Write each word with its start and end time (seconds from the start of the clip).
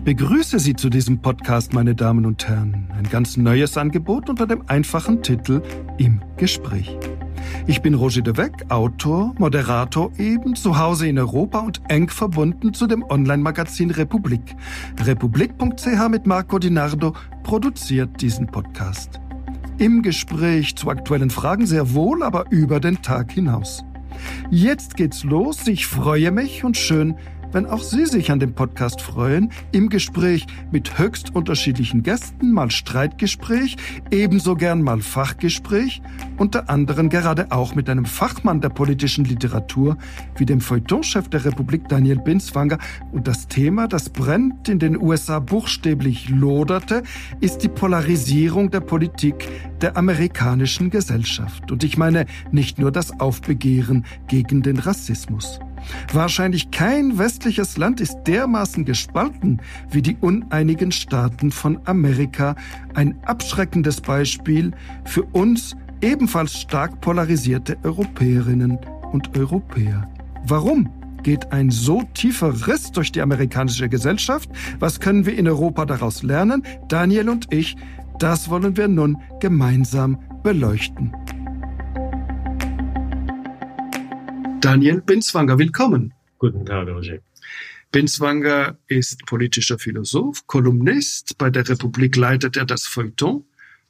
Ich 0.00 0.16
begrüße 0.16 0.58
Sie 0.58 0.74
zu 0.74 0.88
diesem 0.88 1.20
Podcast, 1.20 1.74
meine 1.74 1.94
Damen 1.94 2.24
und 2.24 2.48
Herren. 2.48 2.88
Ein 2.96 3.04
ganz 3.10 3.36
neues 3.36 3.76
Angebot 3.76 4.30
unter 4.30 4.46
dem 4.46 4.62
einfachen 4.66 5.22
Titel 5.22 5.60
Im 5.98 6.22
Gespräch. 6.38 6.96
Ich 7.66 7.82
bin 7.82 7.92
Roger 7.92 8.22
de 8.22 8.50
Autor, 8.70 9.34
Moderator 9.36 10.10
eben, 10.16 10.56
zu 10.56 10.78
Hause 10.78 11.06
in 11.06 11.18
Europa 11.18 11.58
und 11.58 11.82
eng 11.88 12.08
verbunden 12.08 12.72
zu 12.72 12.86
dem 12.86 13.02
Online-Magazin 13.02 13.90
Republik. 13.90 14.56
Republik.ch 15.04 16.08
mit 16.08 16.26
Marco 16.26 16.58
Di 16.58 16.70
Nardo 16.70 17.12
produziert 17.42 18.22
diesen 18.22 18.46
Podcast. 18.46 19.20
Im 19.76 20.00
Gespräch 20.00 20.76
zu 20.76 20.88
aktuellen 20.88 21.28
Fragen 21.28 21.66
sehr 21.66 21.92
wohl, 21.92 22.22
aber 22.22 22.46
über 22.50 22.80
den 22.80 23.02
Tag 23.02 23.32
hinaus. 23.32 23.84
Jetzt 24.50 24.96
geht's 24.96 25.24
los. 25.24 25.66
Ich 25.66 25.86
freue 25.86 26.30
mich 26.30 26.64
und 26.64 26.78
schön, 26.78 27.16
wenn 27.52 27.66
auch 27.66 27.82
Sie 27.82 28.06
sich 28.06 28.30
an 28.30 28.40
dem 28.40 28.54
Podcast 28.54 29.02
freuen, 29.02 29.50
im 29.72 29.88
Gespräch 29.88 30.46
mit 30.70 30.98
höchst 30.98 31.34
unterschiedlichen 31.34 32.02
Gästen, 32.02 32.52
mal 32.52 32.70
Streitgespräch, 32.70 33.76
ebenso 34.10 34.54
gern 34.54 34.82
mal 34.82 35.00
Fachgespräch, 35.00 36.02
unter 36.36 36.70
anderem 36.70 37.08
gerade 37.08 37.50
auch 37.50 37.74
mit 37.74 37.88
einem 37.88 38.04
Fachmann 38.04 38.60
der 38.60 38.68
politischen 38.68 39.24
Literatur 39.24 39.96
wie 40.36 40.46
dem 40.46 40.60
Feuilletonchef 40.60 41.28
der 41.28 41.44
Republik 41.44 41.88
Daniel 41.88 42.18
Binswanger. 42.18 42.78
Und 43.12 43.26
das 43.26 43.48
Thema, 43.48 43.88
das 43.88 44.10
brennt 44.10 44.68
in 44.68 44.78
den 44.78 45.00
USA 45.00 45.38
buchstäblich 45.38 46.28
loderte, 46.28 47.02
ist 47.40 47.58
die 47.58 47.68
Polarisierung 47.68 48.70
der 48.70 48.80
Politik 48.80 49.48
der 49.80 49.96
amerikanischen 49.96 50.90
Gesellschaft. 50.90 51.70
Und 51.70 51.84
ich 51.84 51.96
meine 51.96 52.26
nicht 52.52 52.78
nur 52.78 52.92
das 52.92 53.18
Aufbegehren 53.18 54.04
gegen 54.28 54.62
den 54.62 54.78
Rassismus. 54.78 55.60
Wahrscheinlich 56.12 56.70
kein 56.70 57.18
westliches 57.18 57.76
Land 57.76 58.00
ist 58.00 58.18
dermaßen 58.26 58.84
gespalten 58.84 59.60
wie 59.90 60.02
die 60.02 60.16
uneinigen 60.20 60.92
Staaten 60.92 61.50
von 61.50 61.80
Amerika. 61.84 62.56
Ein 62.94 63.16
abschreckendes 63.24 64.00
Beispiel 64.00 64.72
für 65.04 65.22
uns 65.22 65.76
ebenfalls 66.00 66.60
stark 66.60 67.00
polarisierte 67.00 67.78
Europäerinnen 67.82 68.78
und 69.12 69.36
Europäer. 69.36 70.08
Warum? 70.44 70.88
geht 71.22 71.52
ein 71.52 71.70
so 71.70 72.02
tiefer 72.14 72.66
Riss 72.66 72.92
durch 72.92 73.12
die 73.12 73.20
amerikanische 73.20 73.88
Gesellschaft? 73.90 74.48
Was 74.78 75.00
können 75.00 75.26
wir 75.26 75.36
in 75.36 75.46
Europa 75.46 75.84
daraus 75.84 76.22
lernen? 76.22 76.62
Daniel 76.88 77.28
und 77.28 77.52
ich, 77.52 77.76
das 78.18 78.48
wollen 78.48 78.76
wir 78.76 78.88
nun 78.88 79.18
gemeinsam 79.38 80.18
beleuchten. 80.42 81.12
Daniel 84.60 85.00
Binswanger, 85.00 85.58
willkommen. 85.58 86.12
Guten 86.38 86.66
Tag, 86.66 86.86
Roger. 86.86 87.20
Binswanger 87.92 88.76
ist 88.88 89.24
politischer 89.24 89.78
Philosoph, 89.78 90.46
Kolumnist. 90.46 91.38
Bei 91.38 91.48
der 91.48 91.66
Republik 91.66 92.14
leitet 92.16 92.58
er 92.58 92.66
das 92.66 92.84
Feuilleton. 92.84 93.46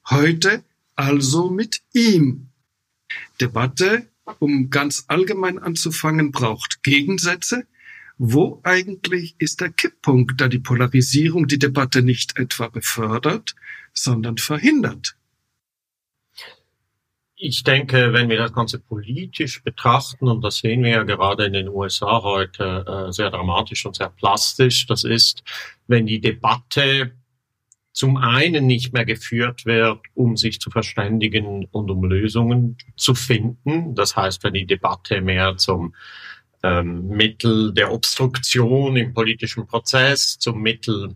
Heute 0.09 0.63
also 0.95 1.51
mit 1.51 1.81
ihm. 1.93 2.51
Debatte, 3.41 4.07
um 4.39 4.71
ganz 4.71 5.07
allgemein 5.09 5.59
anzufangen, 5.59 6.31
braucht 6.31 6.85
Gegensätze. 6.85 7.67
Wo 8.17 8.61
eigentlich 8.63 9.35
ist 9.39 9.61
der 9.61 9.71
Kipppunkt, 9.71 10.41
da 10.41 10.47
die 10.47 10.61
Polarisierung 10.61 11.49
die 11.49 11.59
Debatte 11.59 12.03
nicht 12.03 12.39
etwa 12.39 12.69
befördert, 12.69 13.57
sondern 13.93 14.39
verhindert? 14.39 15.17
Ich 17.43 17.63
denke, 17.63 18.13
wenn 18.13 18.29
wir 18.29 18.37
das 18.37 18.53
Ganze 18.53 18.79
politisch 18.79 19.63
betrachten, 19.63 20.29
und 20.29 20.43
das 20.43 20.59
sehen 20.59 20.85
wir 20.85 20.91
ja 20.91 21.03
gerade 21.05 21.47
in 21.47 21.55
den 21.55 21.71
USA 21.71 22.23
heute 22.23 22.85
äh, 22.87 23.13
sehr 23.13 23.31
dramatisch 23.31 23.87
und 23.87 23.97
sehr 23.97 24.11
plastisch, 24.11 24.87
das 24.87 25.05
ist, 25.05 25.43
wenn 25.87 26.05
die 26.05 26.21
Debatte 26.21 27.13
zum 27.93 28.19
einen 28.19 28.67
nicht 28.67 28.93
mehr 28.93 29.07
geführt 29.07 29.65
wird, 29.65 30.01
um 30.13 30.37
sich 30.37 30.61
zu 30.61 30.69
verständigen 30.69 31.67
und 31.71 31.91
um 31.91 32.05
Lösungen 32.05 32.77
zu 32.97 33.15
finden. 33.15 33.95
Das 33.95 34.17
heißt, 34.17 34.45
wenn 34.45 34.53
die 34.53 34.67
Debatte 34.67 35.23
mehr 35.23 35.57
zum 35.57 35.95
ähm, 36.63 37.09
Mittel 37.09 37.73
der 37.73 37.91
Obstruktion 37.91 38.99
im 38.99 39.15
politischen 39.15 39.67
Prozess, 39.67 40.39
zum 40.39 40.61
Mittel 40.61 41.15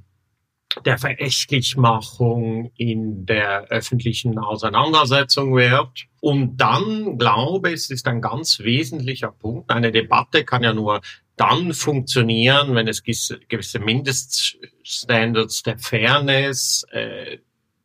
der 0.85 0.99
Verächtlichmachung 0.99 2.73
in 2.77 3.27
der 3.27 3.65
öffentlichen 3.69 4.39
Auseinandersetzung 4.39 5.55
wird. 5.55 6.07
Und 6.21 6.57
dann 6.57 7.19
glaube 7.19 7.71
ich, 7.71 7.75
es 7.75 7.91
ist 7.91 8.07
ein 8.07 8.21
ganz 8.21 8.61
wesentlicher 8.61 9.31
Punkt. 9.31 9.71
Eine 9.71 9.93
Debatte 9.93 10.45
kann 10.45 10.63
ja 10.63 10.73
nur 10.73 11.01
dann 11.37 11.73
funktionieren, 11.73 12.75
wenn 12.75 12.89
es 12.89 13.03
gewisse 13.03 13.79
Mindeststandards 13.81 15.63
der 15.65 15.79
Fairness, 15.79 16.87
äh, 16.91 17.39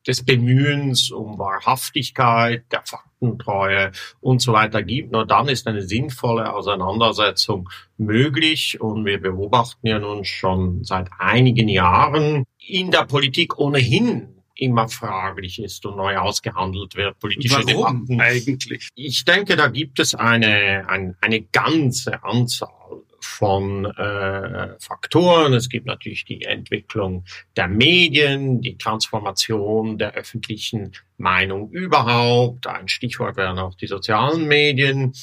des 0.08 0.24
Bemühens 0.24 1.12
um 1.12 1.38
Wahrhaftigkeit, 1.38 2.64
der 2.72 2.82
Faktentreue 2.86 3.92
und 4.22 4.42
so 4.42 4.54
weiter 4.54 4.82
gibt. 4.82 5.12
Nur 5.12 5.26
dann 5.26 5.50
ist 5.50 5.68
eine 5.68 5.82
sinnvolle 5.82 6.54
Auseinandersetzung 6.54 7.70
möglich. 7.98 8.80
Und 8.82 9.06
wir 9.06 9.22
beobachten 9.22 9.86
ja 9.86 10.00
nun 10.00 10.26
schon 10.26 10.84
seit 10.84 11.10
einigen 11.20 11.68
Jahren 11.68 12.46
in 12.60 12.92
der 12.92 13.06
Politik 13.06 13.58
ohnehin 13.58 14.40
immer 14.56 14.90
fraglich 14.90 15.62
ist 15.62 15.86
und 15.86 15.96
neu 15.96 16.18
ausgehandelt 16.18 16.96
wird, 16.96 17.18
politische 17.20 17.56
Warum 17.56 18.06
Debatten. 18.06 18.22
eigentlich? 18.22 18.90
Ich 18.96 19.24
denke, 19.26 19.56
da 19.56 19.68
gibt 19.68 20.00
es 20.00 20.14
eine, 20.16 20.88
eine, 20.88 21.16
eine 21.22 21.42
ganze 21.42 22.24
Anzahl 22.24 22.70
von 23.22 23.86
äh, 23.86 24.80
Faktoren. 24.80 25.54
Es 25.54 25.70
gibt 25.70 25.86
natürlich 25.86 26.26
die 26.26 26.44
Entwicklung 26.44 27.24
der 27.56 27.68
Medien, 27.68 28.62
die 28.62 28.78
Transformation 28.78 29.98
der 29.98 30.14
öffentlichen 30.14 30.92
Meinung 31.18 31.72
überhaupt. 31.72 32.68
Ein 32.68 32.88
Stichwort 32.88 33.38
wären 33.38 33.60
auch 33.60 33.76
die 33.76 33.88
sozialen 33.88 34.48
Medien. 34.48 35.14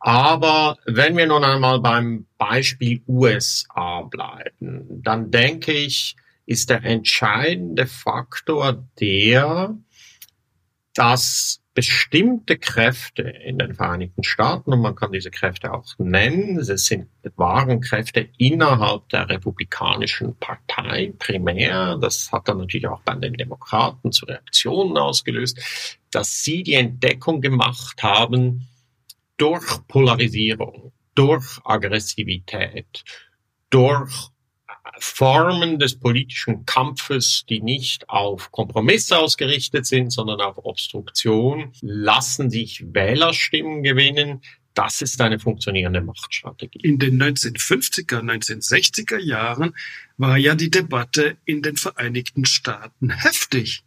Aber 0.00 0.76
wenn 0.86 1.16
wir 1.16 1.26
nun 1.26 1.42
einmal 1.42 1.80
beim 1.80 2.26
Beispiel 2.38 3.02
USA 3.08 4.02
bleiben, 4.02 4.86
dann 5.02 5.30
denke 5.30 5.72
ich, 5.72 6.16
ist 6.48 6.70
der 6.70 6.82
entscheidende 6.82 7.86
Faktor 7.86 8.88
der, 8.98 9.76
dass 10.94 11.60
bestimmte 11.74 12.56
Kräfte 12.56 13.22
in 13.22 13.58
den 13.58 13.74
Vereinigten 13.74 14.24
Staaten, 14.24 14.72
und 14.72 14.80
man 14.80 14.96
kann 14.96 15.12
diese 15.12 15.30
Kräfte 15.30 15.72
auch 15.72 15.84
nennen, 15.98 16.58
es 16.58 16.86
sind 16.86 17.08
wahren 17.36 17.82
Kräfte 17.82 18.30
innerhalb 18.38 19.10
der 19.10 19.28
Republikanischen 19.28 20.36
Partei 20.36 21.12
primär, 21.18 21.98
das 22.00 22.32
hat 22.32 22.48
dann 22.48 22.58
natürlich 22.58 22.88
auch 22.88 23.02
bei 23.02 23.14
den 23.14 23.34
Demokraten 23.34 24.10
zu 24.10 24.24
Reaktionen 24.24 24.96
ausgelöst, 24.96 25.98
dass 26.10 26.42
sie 26.42 26.62
die 26.62 26.74
Entdeckung 26.74 27.42
gemacht 27.42 28.02
haben, 28.02 28.66
durch 29.36 29.86
Polarisierung, 29.86 30.92
durch 31.14 31.60
Aggressivität, 31.62 33.04
durch 33.68 34.30
Formen 34.98 35.78
des 35.78 35.98
politischen 35.98 36.66
Kampfes, 36.66 37.44
die 37.48 37.60
nicht 37.60 38.08
auf 38.08 38.50
Kompromisse 38.52 39.18
ausgerichtet 39.18 39.86
sind, 39.86 40.10
sondern 40.10 40.40
auf 40.40 40.58
Obstruktion, 40.58 41.72
lassen 41.80 42.50
sich 42.50 42.84
Wählerstimmen 42.92 43.82
gewinnen. 43.82 44.42
Das 44.74 45.02
ist 45.02 45.20
eine 45.20 45.38
funktionierende 45.38 46.00
Machtstrategie. 46.00 46.80
In 46.82 46.98
den 46.98 47.20
1950er, 47.20 48.20
1960er 48.20 49.18
Jahren 49.18 49.74
war 50.16 50.36
ja 50.36 50.54
die 50.54 50.70
Debatte 50.70 51.36
in 51.44 51.62
den 51.62 51.76
Vereinigten 51.76 52.44
Staaten 52.44 53.10
heftig 53.10 53.82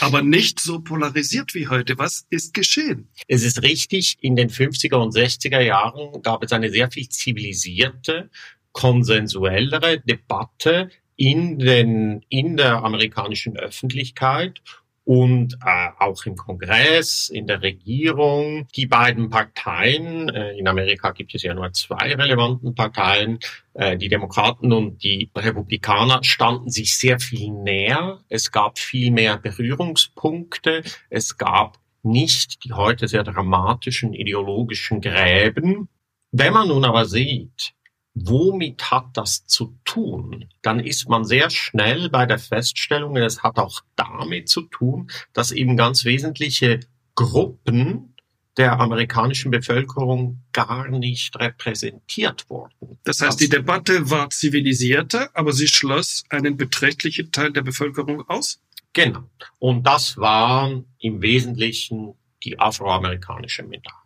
aber 0.00 0.22
nicht 0.22 0.60
so 0.60 0.80
polarisiert 0.80 1.54
wie 1.54 1.68
heute. 1.68 1.98
Was 1.98 2.26
ist 2.30 2.54
geschehen? 2.54 3.08
Es 3.28 3.42
ist 3.42 3.62
richtig, 3.62 4.16
in 4.20 4.36
den 4.36 4.48
50er 4.48 4.96
und 4.96 5.14
60er 5.14 5.60
Jahren 5.60 6.22
gab 6.22 6.42
es 6.42 6.52
eine 6.52 6.70
sehr 6.70 6.90
viel 6.90 7.08
zivilisierte 7.08 8.30
konsensuellere 8.72 10.00
Debatte 10.00 10.90
in, 11.16 11.58
den, 11.58 12.24
in 12.28 12.56
der 12.56 12.82
amerikanischen 12.84 13.56
Öffentlichkeit 13.56 14.60
und 15.04 15.54
äh, 15.64 15.88
auch 15.98 16.24
im 16.26 16.36
Kongress, 16.36 17.28
in 17.28 17.46
der 17.46 17.62
Regierung. 17.62 18.68
Die 18.76 18.86
beiden 18.86 19.30
Parteien, 19.30 20.28
äh, 20.28 20.52
in 20.52 20.68
Amerika 20.68 21.10
gibt 21.10 21.34
es 21.34 21.42
ja 21.42 21.54
nur 21.54 21.72
zwei 21.72 22.14
relevanten 22.14 22.74
Parteien, 22.74 23.38
äh, 23.74 23.96
die 23.96 24.08
Demokraten 24.08 24.72
und 24.72 25.02
die 25.02 25.28
Republikaner 25.34 26.22
standen 26.22 26.70
sich 26.70 26.96
sehr 26.96 27.18
viel 27.18 27.50
näher. 27.50 28.20
Es 28.28 28.52
gab 28.52 28.78
viel 28.78 29.10
mehr 29.10 29.38
Berührungspunkte. 29.38 30.82
Es 31.10 31.36
gab 31.36 31.78
nicht 32.04 32.64
die 32.64 32.72
heute 32.72 33.08
sehr 33.08 33.24
dramatischen 33.24 34.12
ideologischen 34.12 35.00
Gräben. 35.00 35.88
Wenn 36.30 36.52
man 36.52 36.68
nun 36.68 36.84
aber 36.84 37.04
sieht, 37.06 37.74
womit 38.14 38.90
hat 38.90 39.06
das 39.14 39.46
zu 39.46 39.78
tun? 39.84 40.48
Dann 40.62 40.80
ist 40.80 41.08
man 41.08 41.24
sehr 41.24 41.50
schnell 41.50 42.08
bei 42.10 42.26
der 42.26 42.38
Feststellung, 42.38 43.16
es 43.16 43.42
hat 43.42 43.58
auch 43.58 43.80
damit 43.96 44.48
zu 44.48 44.62
tun, 44.62 45.10
dass 45.32 45.52
eben 45.52 45.76
ganz 45.76 46.04
wesentliche 46.04 46.80
Gruppen 47.14 48.14
der 48.58 48.78
amerikanischen 48.80 49.50
Bevölkerung 49.50 50.42
gar 50.52 50.88
nicht 50.88 51.38
repräsentiert 51.38 52.50
wurden. 52.50 52.98
Das 53.04 53.20
heißt, 53.22 53.40
die 53.40 53.48
Debatte 53.48 54.10
war 54.10 54.28
zivilisierter, 54.28 55.30
aber 55.32 55.52
sie 55.52 55.68
schloss 55.68 56.24
einen 56.28 56.58
beträchtlichen 56.58 57.32
Teil 57.32 57.52
der 57.52 57.62
Bevölkerung 57.62 58.28
aus? 58.28 58.60
Genau. 58.92 59.24
Und 59.58 59.86
das 59.86 60.18
war 60.18 60.70
im 60.98 61.22
Wesentlichen 61.22 62.14
die 62.44 62.58
afroamerikanische 62.58 63.62
Minderheit. 63.62 63.98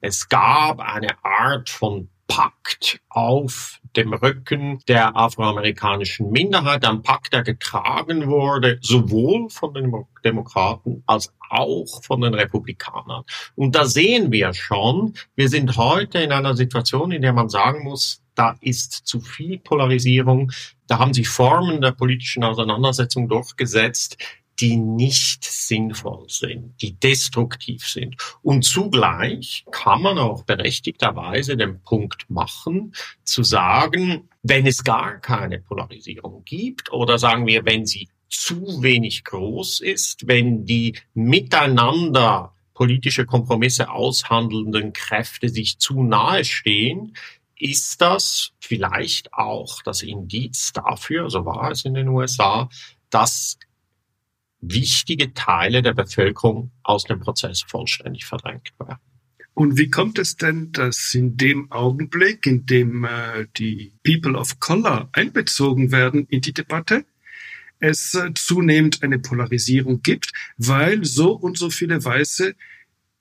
Es 0.00 0.28
gab 0.28 0.78
eine 0.78 1.24
Art 1.24 1.68
von 1.68 2.08
Pakt 2.26 3.00
auf 3.08 3.78
dem 3.96 4.14
Rücken 4.14 4.78
der 4.88 5.16
afroamerikanischen 5.16 6.30
Minderheit, 6.30 6.84
ein 6.86 7.02
Pakt, 7.02 7.32
der 7.32 7.42
getragen 7.42 8.26
wurde, 8.28 8.78
sowohl 8.80 9.50
von 9.50 9.74
den 9.74 9.92
Demokraten 10.24 11.02
als 11.06 11.32
auch 11.50 12.02
von 12.02 12.22
den 12.22 12.34
Republikanern. 12.34 13.24
Und 13.54 13.74
da 13.74 13.84
sehen 13.84 14.32
wir 14.32 14.54
schon, 14.54 15.14
wir 15.34 15.48
sind 15.48 15.76
heute 15.76 16.18
in 16.20 16.32
einer 16.32 16.56
Situation, 16.56 17.12
in 17.12 17.22
der 17.22 17.34
man 17.34 17.50
sagen 17.50 17.84
muss, 17.84 18.22
da 18.34 18.56
ist 18.60 18.92
zu 18.92 19.20
viel 19.20 19.58
Polarisierung, 19.58 20.52
da 20.86 20.98
haben 20.98 21.12
sich 21.12 21.28
Formen 21.28 21.82
der 21.82 21.92
politischen 21.92 22.44
Auseinandersetzung 22.44 23.28
durchgesetzt, 23.28 24.16
die 24.62 24.76
nicht 24.76 25.44
sinnvoll 25.44 26.26
sind, 26.28 26.80
die 26.80 26.94
destruktiv 26.94 27.84
sind. 27.84 28.14
Und 28.42 28.64
zugleich 28.64 29.64
kann 29.72 30.02
man 30.02 30.18
auch 30.18 30.44
berechtigterweise 30.44 31.56
den 31.56 31.82
Punkt 31.82 32.30
machen, 32.30 32.94
zu 33.24 33.42
sagen, 33.42 34.28
wenn 34.44 34.64
es 34.66 34.84
gar 34.84 35.18
keine 35.18 35.58
Polarisierung 35.58 36.44
gibt 36.44 36.92
oder 36.92 37.18
sagen 37.18 37.46
wir, 37.48 37.64
wenn 37.64 37.86
sie 37.86 38.08
zu 38.28 38.82
wenig 38.82 39.24
groß 39.24 39.80
ist, 39.80 40.28
wenn 40.28 40.64
die 40.64 40.96
miteinander 41.12 42.54
politische 42.72 43.26
Kompromisse 43.26 43.90
aushandelnden 43.90 44.92
Kräfte 44.92 45.48
sich 45.48 45.78
zu 45.78 46.04
nahe 46.04 46.44
stehen, 46.44 47.16
ist 47.58 48.00
das 48.00 48.52
vielleicht 48.60 49.34
auch 49.34 49.82
das 49.82 50.02
Indiz 50.02 50.72
dafür, 50.72 51.30
so 51.30 51.44
war 51.44 51.72
es 51.72 51.84
in 51.84 51.94
den 51.94 52.08
USA, 52.08 52.68
dass 53.10 53.58
wichtige 54.62 55.34
Teile 55.34 55.82
der 55.82 55.92
Bevölkerung 55.92 56.70
aus 56.82 57.04
dem 57.04 57.20
Prozess 57.20 57.62
vollständig 57.62 58.24
verdrängt 58.24 58.72
werden. 58.78 58.98
Und 59.54 59.76
wie 59.76 59.90
kommt 59.90 60.18
es 60.18 60.36
denn, 60.36 60.72
dass 60.72 61.12
in 61.14 61.36
dem 61.36 61.70
Augenblick, 61.70 62.46
in 62.46 62.64
dem 62.64 63.04
äh, 63.04 63.46
die 63.58 63.92
People 64.02 64.38
of 64.38 64.60
Color 64.60 65.10
einbezogen 65.12 65.92
werden 65.92 66.26
in 66.30 66.40
die 66.40 66.54
Debatte, 66.54 67.04
es 67.78 68.14
äh, 68.14 68.32
zunehmend 68.34 69.02
eine 69.02 69.18
Polarisierung 69.18 70.00
gibt, 70.00 70.32
weil 70.56 71.04
so 71.04 71.32
und 71.32 71.58
so 71.58 71.68
viele 71.68 72.02
Weiße 72.02 72.54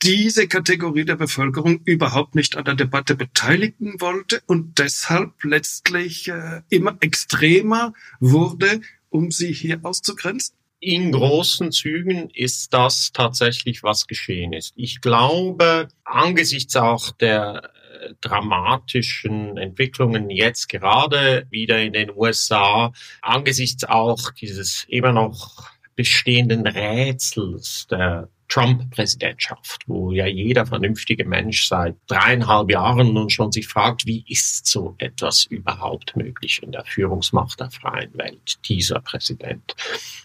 diese 0.04 0.48
Kategorie 0.48 1.06
der 1.06 1.16
Bevölkerung 1.16 1.82
überhaupt 1.84 2.36
nicht 2.36 2.56
an 2.56 2.66
der 2.66 2.76
Debatte 2.76 3.16
beteiligen 3.16 4.00
wollte 4.00 4.42
und 4.48 4.80
deshalb 4.80 5.44
letztlich 5.44 6.30
äh, 6.30 6.62
immer 6.70 6.98
extremer 7.02 7.94
wurde, 8.20 8.82
um 9.10 9.32
sie 9.32 9.52
hier 9.52 9.80
auszugrenzen? 9.84 10.56
In 10.82 11.12
großen 11.12 11.72
Zügen 11.72 12.30
ist 12.32 12.74
das 12.74 13.12
tatsächlich, 13.14 13.84
was 13.84 14.08
geschehen 14.08 14.52
ist. 14.52 14.74
Ich 14.76 15.00
glaube, 15.00 15.88
angesichts 16.04 16.76
auch 16.76 17.12
der 17.12 17.72
äh, 18.02 18.14
dramatischen 18.20 19.58
Entwicklungen 19.58 20.32
jetzt 20.32 20.70
gerade 20.70 21.46
wieder 21.52 21.80
in 21.80 21.94
den 21.94 22.12
USA, 22.14 22.92
angesichts 23.22 23.84
auch 23.84 24.32
dieses 24.32 24.86
immer 24.90 25.14
noch 25.14 25.70
bestehenden 25.96 26.66
Rätsels 26.66 27.86
der 27.90 28.28
Trump-Präsidentschaft, 28.52 29.84
wo 29.88 30.12
ja 30.12 30.28
jeder 30.28 30.66
vernünftige 30.66 31.26
Mensch 31.26 31.68
seit 31.68 31.96
dreieinhalb 32.08 32.70
Jahren 32.70 33.14
nun 33.14 33.30
schon 33.30 33.52
sich 33.52 33.66
fragt, 33.68 34.06
wie 34.06 34.26
ist 34.28 34.68
so 34.68 34.94
etwas 34.98 35.46
überhaupt 35.46 36.18
möglich 36.18 36.62
in 36.62 36.74
der 36.74 36.84
Führungsmacht 36.84 37.62
der 37.62 37.72
freien 37.72 38.16
Welt, 38.18 38.60
dieser 38.68 39.00
Präsident, 39.00 39.74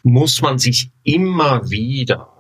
muss 0.03 0.43
man 0.43 0.59
sich 0.59 0.91
immer 1.05 1.71
wieder 1.71 2.33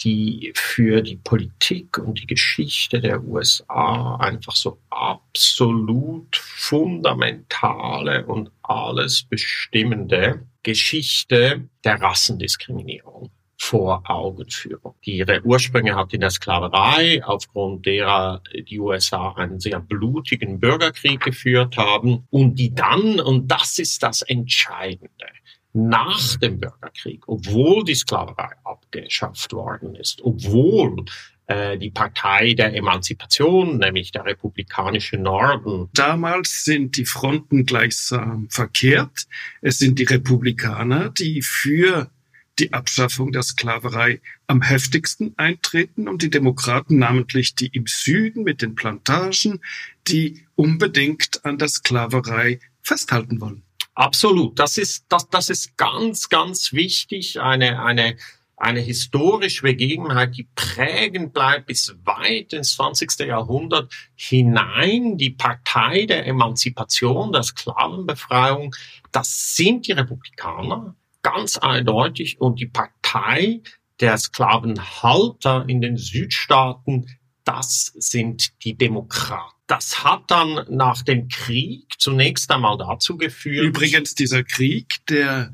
die 0.00 0.52
für 0.54 1.02
die 1.02 1.16
Politik 1.16 1.98
und 1.98 2.20
die 2.20 2.26
Geschichte 2.26 3.00
der 3.00 3.22
USA 3.24 4.16
einfach 4.16 4.54
so 4.54 4.78
absolut 4.90 6.36
fundamentale 6.36 8.24
und 8.26 8.50
alles 8.62 9.22
bestimmende 9.22 10.46
Geschichte 10.62 11.68
der 11.84 12.00
Rassendiskriminierung 12.00 13.30
vor 13.58 14.02
Augen 14.04 14.50
führen. 14.50 14.92
Ihre 15.02 15.42
Ursprünge 15.42 15.94
hat 15.94 16.12
in 16.12 16.20
der 16.20 16.30
Sklaverei, 16.30 17.24
aufgrund 17.24 17.86
derer 17.86 18.42
die 18.68 18.78
USA 18.78 19.32
einen 19.32 19.60
sehr 19.60 19.80
blutigen 19.80 20.60
Bürgerkrieg 20.60 21.20
geführt 21.20 21.76
haben 21.76 22.26
und 22.30 22.56
die 22.56 22.74
dann, 22.74 23.20
und 23.20 23.50
das 23.50 23.78
ist 23.78 24.02
das 24.02 24.22
Entscheidende, 24.22 25.26
nach 25.72 26.36
dem 26.36 26.58
Bürgerkrieg, 26.58 27.28
obwohl 27.28 27.84
die 27.84 27.94
Sklaverei 27.94 28.52
abgeschafft 28.64 29.52
worden 29.52 29.94
ist, 29.94 30.22
obwohl 30.22 31.04
äh, 31.48 31.78
die 31.78 31.90
Partei 31.90 32.54
der 32.54 32.74
Emanzipation, 32.74 33.78
nämlich 33.78 34.10
der 34.10 34.24
republikanische 34.24 35.18
Norden. 35.18 35.88
Damals 35.92 36.64
sind 36.64 36.96
die 36.96 37.04
Fronten 37.04 37.66
gleichsam 37.66 38.48
verkehrt. 38.50 39.26
Es 39.60 39.78
sind 39.78 39.98
die 39.98 40.04
Republikaner, 40.04 41.10
die 41.10 41.42
für 41.42 42.10
die 42.58 42.72
Abschaffung 42.72 43.32
der 43.32 43.42
Sklaverei 43.42 44.20
am 44.46 44.62
heftigsten 44.62 45.34
eintreten 45.36 46.08
und 46.08 46.22
die 46.22 46.30
Demokraten, 46.30 46.98
namentlich 46.98 47.54
die 47.54 47.68
im 47.68 47.86
Süden 47.86 48.44
mit 48.44 48.62
den 48.62 48.74
Plantagen, 48.74 49.60
die 50.08 50.46
unbedingt 50.54 51.44
an 51.44 51.58
der 51.58 51.68
Sklaverei 51.68 52.60
festhalten 52.82 53.40
wollen. 53.40 53.62
Absolut. 53.94 54.58
Das 54.58 54.78
ist, 54.78 55.06
das, 55.08 55.28
das 55.28 55.48
ist 55.48 55.76
ganz, 55.76 56.28
ganz 56.28 56.72
wichtig. 56.72 57.40
Eine, 57.40 57.82
eine, 57.82 58.16
eine 58.56 58.80
historische 58.80 59.62
Begebenheit, 59.62 60.36
die 60.36 60.48
prägend 60.54 61.32
bleibt 61.32 61.66
bis 61.66 61.94
weit 62.04 62.52
ins 62.52 62.74
20. 62.74 63.20
Jahrhundert 63.20 63.92
hinein. 64.14 65.16
Die 65.16 65.30
Partei 65.30 66.06
der 66.06 66.26
Emanzipation, 66.26 67.32
der 67.32 67.42
Sklavenbefreiung, 67.42 68.74
das 69.12 69.56
sind 69.56 69.86
die 69.86 69.92
Republikaner 69.92 70.94
ganz 71.26 71.58
eindeutig 71.58 72.40
und 72.40 72.60
die 72.60 72.66
Partei 72.66 73.60
der 73.98 74.16
Sklavenhalter 74.16 75.64
in 75.66 75.80
den 75.80 75.96
Südstaaten, 75.96 77.06
das 77.42 77.92
sind 77.96 78.52
die 78.62 78.76
Demokraten. 78.76 79.56
Das 79.66 80.04
hat 80.04 80.30
dann 80.30 80.64
nach 80.70 81.02
dem 81.02 81.26
Krieg 81.26 81.94
zunächst 81.98 82.48
einmal 82.52 82.78
dazu 82.78 83.16
geführt. 83.16 83.66
Übrigens 83.66 84.14
dieser 84.14 84.44
Krieg, 84.44 85.04
der 85.08 85.52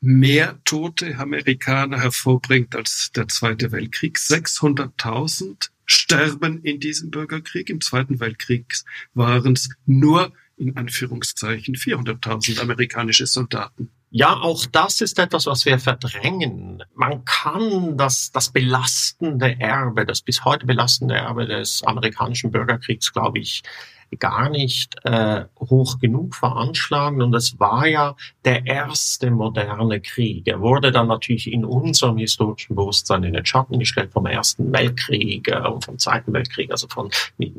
mehr 0.00 0.58
tote 0.64 1.16
Amerikaner 1.16 2.00
hervorbringt 2.00 2.74
als 2.74 3.12
der 3.14 3.28
Zweite 3.28 3.70
Weltkrieg. 3.70 4.18
600.000 4.18 5.68
sterben 5.86 6.64
in 6.64 6.80
diesem 6.80 7.12
Bürgerkrieg. 7.12 7.70
Im 7.70 7.80
Zweiten 7.80 8.18
Weltkrieg 8.18 8.74
waren 9.14 9.52
es 9.52 9.68
nur 9.86 10.32
in 10.56 10.76
Anführungszeichen 10.76 11.76
400.000 11.76 12.60
amerikanische 12.60 13.28
Soldaten. 13.28 13.92
Ja, 14.14 14.36
auch 14.42 14.66
das 14.66 15.00
ist 15.00 15.18
etwas, 15.18 15.46
was 15.46 15.64
wir 15.64 15.78
verdrängen. 15.78 16.82
Man 16.94 17.24
kann 17.24 17.96
das, 17.96 18.30
das 18.30 18.52
belastende 18.52 19.58
Erbe, 19.58 20.04
das 20.04 20.20
bis 20.20 20.44
heute 20.44 20.66
belastende 20.66 21.14
Erbe 21.14 21.46
des 21.46 21.82
amerikanischen 21.82 22.50
Bürgerkriegs, 22.50 23.10
glaube 23.14 23.38
ich, 23.38 23.62
gar 24.18 24.48
nicht 24.48 24.96
äh, 25.04 25.44
hoch 25.58 25.98
genug 25.98 26.34
veranschlagen. 26.34 27.22
Und 27.22 27.34
es 27.34 27.58
war 27.58 27.86
ja 27.86 28.16
der 28.44 28.66
erste 28.66 29.30
moderne 29.30 30.00
Krieg. 30.00 30.46
Er 30.46 30.60
wurde 30.60 30.92
dann 30.92 31.08
natürlich 31.08 31.50
in 31.50 31.64
unserem 31.64 32.18
historischen 32.18 32.76
Bewusstsein 32.76 33.24
in 33.24 33.32
den 33.32 33.46
Schatten 33.46 33.78
gestellt 33.78 34.12
vom 34.12 34.26
Ersten 34.26 34.72
Weltkrieg 34.72 35.48
äh, 35.48 35.68
und 35.68 35.84
vom 35.84 35.98
Zweiten 35.98 36.32
Weltkrieg, 36.32 36.70
also 36.70 36.88
von 36.88 37.10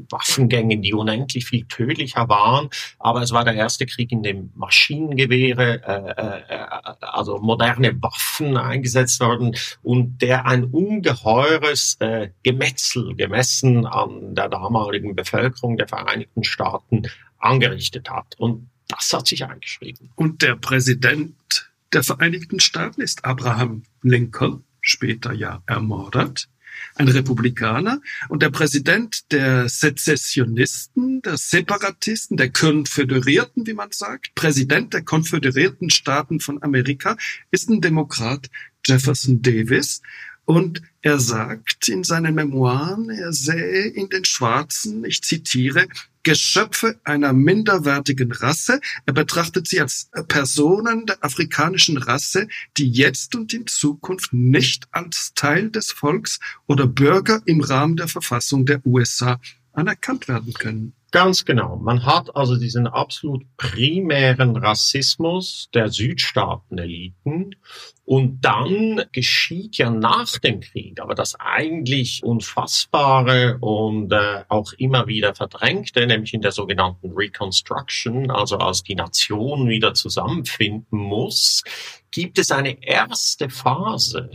Waffengängen, 0.09 0.81
die 0.81 0.93
unendlich 0.93 1.45
viel 1.45 1.65
tödlicher 1.65 2.29
waren. 2.29 2.69
Aber 2.99 3.21
es 3.21 3.31
war 3.31 3.43
der 3.43 3.55
erste 3.55 3.85
Krieg, 3.85 4.11
in 4.11 4.23
dem 4.23 4.51
Maschinengewehre, 4.55 5.81
äh, 5.83 6.53
äh, 6.53 6.65
also 7.01 7.37
moderne 7.39 8.01
Waffen 8.01 8.57
eingesetzt 8.57 9.19
wurden 9.21 9.55
und 9.81 10.21
der 10.21 10.45
ein 10.45 10.65
ungeheures 10.65 11.97
äh, 11.99 12.29
Gemetzel 12.43 13.15
gemessen 13.15 13.85
an 13.85 14.35
der 14.35 14.49
damaligen 14.49 15.15
Bevölkerung 15.15 15.77
der 15.77 15.87
Vereinigten 15.87 16.42
Vereinigten 16.43 17.03
Staaten 17.03 17.03
angerichtet 17.39 18.09
hat. 18.09 18.35
Und 18.37 18.69
das 18.87 19.11
hat 19.13 19.27
sich 19.27 19.43
eingeschrieben. 19.45 20.11
Und 20.15 20.41
der 20.41 20.55
Präsident 20.55 21.71
der 21.93 22.03
Vereinigten 22.03 22.59
Staaten 22.59 23.01
ist 23.01 23.25
Abraham 23.25 23.83
Lincoln, 24.01 24.63
später 24.81 25.33
ja 25.33 25.61
ermordet, 25.67 26.49
ein 26.95 27.07
Republikaner 27.07 28.01
und 28.29 28.41
der 28.41 28.49
Präsident 28.49 29.31
der 29.31 29.69
Sezessionisten, 29.69 31.21
der 31.21 31.37
Separatisten, 31.37 32.35
der 32.35 32.51
Konföderierten, 32.51 33.67
wie 33.67 33.75
man 33.75 33.91
sagt, 33.91 34.33
Präsident 34.33 34.93
der 34.93 35.03
Konföderierten 35.03 35.91
Staaten 35.91 36.39
von 36.39 36.63
Amerika, 36.63 37.15
ist 37.51 37.69
ein 37.69 37.79
Demokrat 37.79 38.49
Jefferson 38.85 39.41
Davis 39.41 40.01
Und 40.45 40.81
er 41.03 41.19
sagt 41.19 41.89
in 41.89 42.05
seinen 42.05 42.33
Memoiren, 42.33 43.09
er 43.09 43.33
sähe 43.33 43.87
in 43.87 44.07
den 44.07 44.23
Schwarzen, 44.23 45.03
ich 45.03 45.21
zitiere, 45.21 45.85
Geschöpfe 46.23 46.97
einer 47.03 47.33
minderwertigen 47.33 48.31
Rasse. 48.31 48.79
Er 49.05 49.11
betrachtet 49.11 49.67
sie 49.67 49.81
als 49.81 50.09
Personen 50.29 51.05
der 51.05 51.21
afrikanischen 51.21 51.97
Rasse, 51.97 52.47
die 52.77 52.89
jetzt 52.89 53.35
und 53.35 53.53
in 53.53 53.67
Zukunft 53.67 54.31
nicht 54.31 54.87
als 54.91 55.33
Teil 55.35 55.69
des 55.69 55.91
Volks 55.91 56.39
oder 56.67 56.87
Bürger 56.87 57.41
im 57.43 57.59
Rahmen 57.59 57.97
der 57.97 58.07
Verfassung 58.07 58.65
der 58.65 58.85
USA 58.85 59.41
anerkannt 59.73 60.29
werden 60.29 60.53
können. 60.53 60.93
Ganz 61.13 61.45
genau. 61.45 61.75
Man 61.75 62.07
hat 62.07 62.35
also 62.35 62.55
diesen 62.55 62.87
absolut 62.87 63.43
primären 63.55 64.57
Rassismus 64.57 65.69
der 65.71 65.89
Südstaateneliten 65.89 67.55
und 68.03 68.41
dann 68.41 69.03
geschieht 69.11 69.77
ja 69.77 69.91
nach 69.91 70.39
dem 70.39 70.59
Krieg, 70.59 70.99
aber 70.99 71.13
das 71.13 71.35
eigentlich 71.39 72.23
unfassbare 72.23 73.59
und 73.59 74.11
äh, 74.11 74.43
auch 74.49 74.73
immer 74.73 75.05
wieder 75.05 75.35
verdrängte, 75.35 76.07
nämlich 76.07 76.33
in 76.33 76.41
der 76.41 76.51
sogenannten 76.51 77.11
Reconstruction, 77.11 78.31
also 78.31 78.57
als 78.57 78.81
die 78.81 78.95
Nation 78.95 79.69
wieder 79.69 79.93
zusammenfinden 79.93 80.97
muss, 80.97 81.63
gibt 82.09 82.39
es 82.39 82.49
eine 82.49 82.83
erste 82.83 83.51
Phase, 83.51 84.31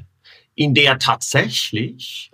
in 0.54 0.74
der 0.74 1.00
tatsächlich 1.00 2.30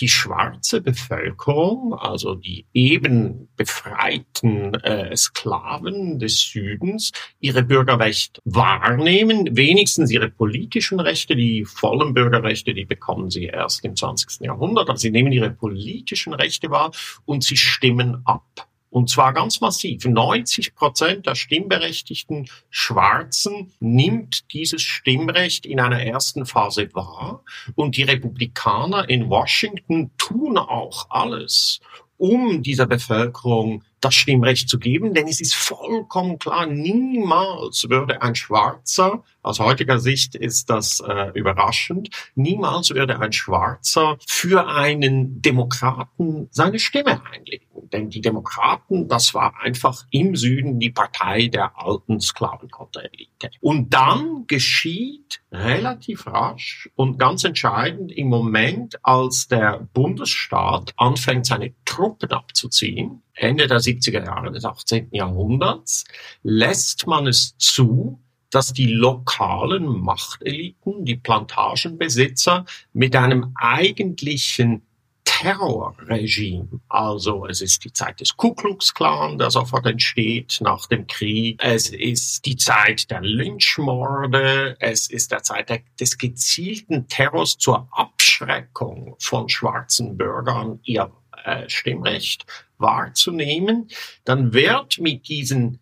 die 0.00 0.08
schwarze 0.08 0.80
Bevölkerung, 0.80 1.94
also 1.94 2.34
die 2.34 2.66
eben 2.74 3.48
befreiten 3.56 4.74
äh, 4.74 5.16
Sklaven 5.16 6.18
des 6.18 6.40
Südens, 6.40 7.12
ihre 7.40 7.62
Bürgerrechte 7.62 8.40
wahrnehmen, 8.44 9.56
wenigstens 9.56 10.10
ihre 10.10 10.30
politischen 10.30 11.00
Rechte, 11.00 11.34
die 11.34 11.64
vollen 11.64 12.14
Bürgerrechte, 12.14 12.74
die 12.74 12.84
bekommen 12.84 13.30
sie 13.30 13.44
erst 13.44 13.84
im 13.84 13.96
20. 13.96 14.40
Jahrhundert, 14.40 14.88
aber 14.88 14.98
sie 14.98 15.10
nehmen 15.10 15.32
ihre 15.32 15.50
politischen 15.50 16.34
Rechte 16.34 16.70
wahr 16.70 16.90
und 17.24 17.44
sie 17.44 17.56
stimmen 17.56 18.22
ab. 18.24 18.68
Und 18.96 19.10
zwar 19.10 19.34
ganz 19.34 19.60
massiv. 19.60 20.06
90 20.06 20.74
Prozent 20.74 21.26
der 21.26 21.34
stimmberechtigten 21.34 22.48
Schwarzen 22.70 23.70
nimmt 23.78 24.50
dieses 24.54 24.80
Stimmrecht 24.80 25.66
in 25.66 25.80
einer 25.80 26.02
ersten 26.02 26.46
Phase 26.46 26.88
wahr. 26.94 27.44
Und 27.74 27.98
die 27.98 28.04
Republikaner 28.04 29.06
in 29.10 29.28
Washington 29.28 30.12
tun 30.16 30.56
auch 30.56 31.10
alles, 31.10 31.80
um 32.16 32.62
dieser 32.62 32.86
Bevölkerung 32.86 33.84
das 34.06 34.14
Stimmrecht 34.14 34.68
zu 34.68 34.78
geben, 34.78 35.14
denn 35.14 35.26
es 35.26 35.40
ist 35.40 35.56
vollkommen 35.56 36.38
klar, 36.38 36.66
niemals 36.66 37.88
würde 37.88 38.22
ein 38.22 38.36
Schwarzer, 38.36 39.24
aus 39.42 39.58
heutiger 39.58 39.98
Sicht 39.98 40.36
ist 40.36 40.70
das 40.70 41.00
äh, 41.00 41.30
überraschend, 41.34 42.10
niemals 42.36 42.90
würde 42.90 43.18
ein 43.18 43.32
Schwarzer 43.32 44.16
für 44.26 44.68
einen 44.68 45.42
Demokraten 45.42 46.48
seine 46.52 46.78
Stimme 46.78 47.20
einlegen. 47.32 47.66
Denn 47.92 48.10
die 48.10 48.20
Demokraten, 48.20 49.08
das 49.08 49.34
war 49.34 49.60
einfach 49.60 50.04
im 50.10 50.36
Süden 50.36 50.78
die 50.78 50.90
Partei 50.90 51.48
der 51.48 51.72
alten 51.76 52.20
Sklavenhalterelite. 52.20 53.50
Und 53.60 53.92
dann 53.92 54.46
geschieht 54.46 55.40
relativ 55.52 56.26
rasch 56.26 56.88
und 56.94 57.18
ganz 57.18 57.44
entscheidend 57.44 58.12
im 58.12 58.28
Moment, 58.28 58.98
als 59.04 59.48
der 59.48 59.88
Bundesstaat 59.94 60.92
anfängt, 60.96 61.46
seine 61.46 61.74
Truppen 61.84 62.30
abzuziehen, 62.30 63.22
Ende 63.36 63.66
der 63.66 63.78
70er 63.78 64.24
Jahre 64.24 64.50
des 64.50 64.64
18. 64.64 65.08
Jahrhunderts, 65.12 66.04
lässt 66.42 67.06
man 67.06 67.26
es 67.26 67.56
zu, 67.58 68.20
dass 68.50 68.72
die 68.72 68.86
lokalen 68.86 69.86
Machteliten, 69.86 71.04
die 71.04 71.16
Plantagenbesitzer 71.16 72.64
mit 72.92 73.14
einem 73.14 73.52
eigentlichen 73.54 74.82
Terrorregime. 75.24 76.80
Also 76.88 77.46
es 77.46 77.60
ist 77.60 77.84
die 77.84 77.92
Zeit 77.92 78.20
des 78.20 78.36
Ku 78.36 78.54
Klux 78.54 78.94
Klan, 78.94 79.36
der 79.36 79.50
sofort 79.50 79.84
entsteht 79.84 80.58
nach 80.62 80.86
dem 80.86 81.06
Krieg. 81.06 81.60
Es 81.62 81.90
ist 81.90 82.46
die 82.46 82.56
Zeit 82.56 83.10
der 83.10 83.20
Lynchmorde. 83.20 84.76
Es 84.80 85.10
ist 85.10 85.32
der 85.32 85.42
Zeit 85.42 85.82
des 86.00 86.16
gezielten 86.16 87.08
Terrors 87.08 87.58
zur 87.58 87.86
Abschreckung 87.90 89.16
von 89.18 89.48
schwarzen 89.50 90.16
Bürgern, 90.16 90.80
ihr 90.84 91.12
äh, 91.46 91.68
Stimmrecht 91.68 92.44
wahrzunehmen, 92.78 93.88
dann 94.24 94.52
wird 94.52 94.98
mit 94.98 95.28
diesen 95.28 95.78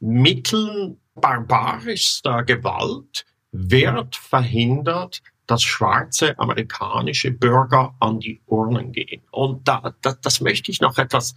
Mitteln 0.00 1.00
barbarischster 1.14 2.44
Gewalt 2.44 3.26
wird 3.50 4.14
verhindert, 4.16 5.20
dass 5.46 5.62
schwarze 5.62 6.38
amerikanische 6.38 7.32
Bürger 7.32 7.96
an 8.00 8.20
die 8.20 8.40
Urnen 8.46 8.92
gehen. 8.92 9.22
Und 9.30 9.66
da, 9.66 9.94
da, 10.02 10.14
das 10.22 10.40
möchte 10.40 10.70
ich 10.70 10.80
noch 10.80 10.98
etwas 10.98 11.34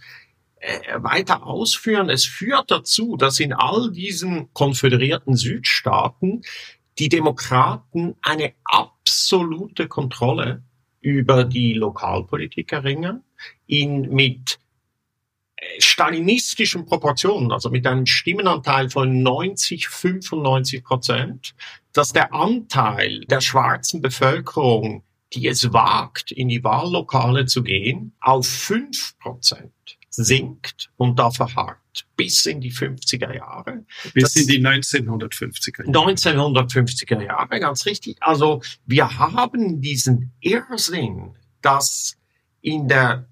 äh, 0.56 0.78
weiter 0.98 1.44
ausführen. 1.46 2.10
Es 2.10 2.24
führt 2.24 2.70
dazu, 2.70 3.16
dass 3.16 3.40
in 3.40 3.52
all 3.52 3.90
diesen 3.90 4.52
konföderierten 4.52 5.34
Südstaaten 5.34 6.42
die 6.98 7.08
Demokraten 7.08 8.14
eine 8.22 8.52
absolute 8.64 9.88
Kontrolle 9.88 10.62
über 11.02 11.44
die 11.44 11.74
Lokalpolitik 11.74 12.72
erringen, 12.72 13.22
ihn 13.66 14.08
mit 14.08 14.58
äh, 15.56 15.80
stalinistischen 15.80 16.86
Proportionen, 16.86 17.52
also 17.52 17.68
mit 17.68 17.86
einem 17.86 18.06
Stimmenanteil 18.06 18.88
von 18.88 19.22
90, 19.22 19.88
95 19.88 20.82
Prozent, 20.82 21.54
dass 21.92 22.12
der 22.12 22.32
Anteil 22.32 23.20
der 23.26 23.40
schwarzen 23.40 24.00
Bevölkerung, 24.00 25.02
die 25.34 25.48
es 25.48 25.72
wagt, 25.72 26.30
in 26.32 26.48
die 26.48 26.64
Wahllokale 26.64 27.46
zu 27.46 27.62
gehen, 27.62 28.14
auf 28.20 28.46
5 28.46 29.18
Prozent 29.18 29.72
sinkt 30.08 30.90
und 30.96 31.18
da 31.18 31.30
verharrt 31.30 31.81
bis 32.16 32.46
in 32.46 32.60
die 32.60 32.72
50er 32.72 33.34
Jahre. 33.34 33.84
Bis 34.14 34.34
das 34.34 34.36
in 34.36 34.48
die 34.48 34.60
1950er 34.60 35.86
Jahre. 35.92 36.08
1950er 36.08 37.22
Jahre, 37.22 37.60
ganz 37.60 37.86
richtig. 37.86 38.16
Also 38.20 38.62
wir 38.86 39.18
haben 39.18 39.80
diesen 39.80 40.32
Irrsinn, 40.40 41.36
dass 41.60 42.16
in 42.60 42.88
der 42.88 43.26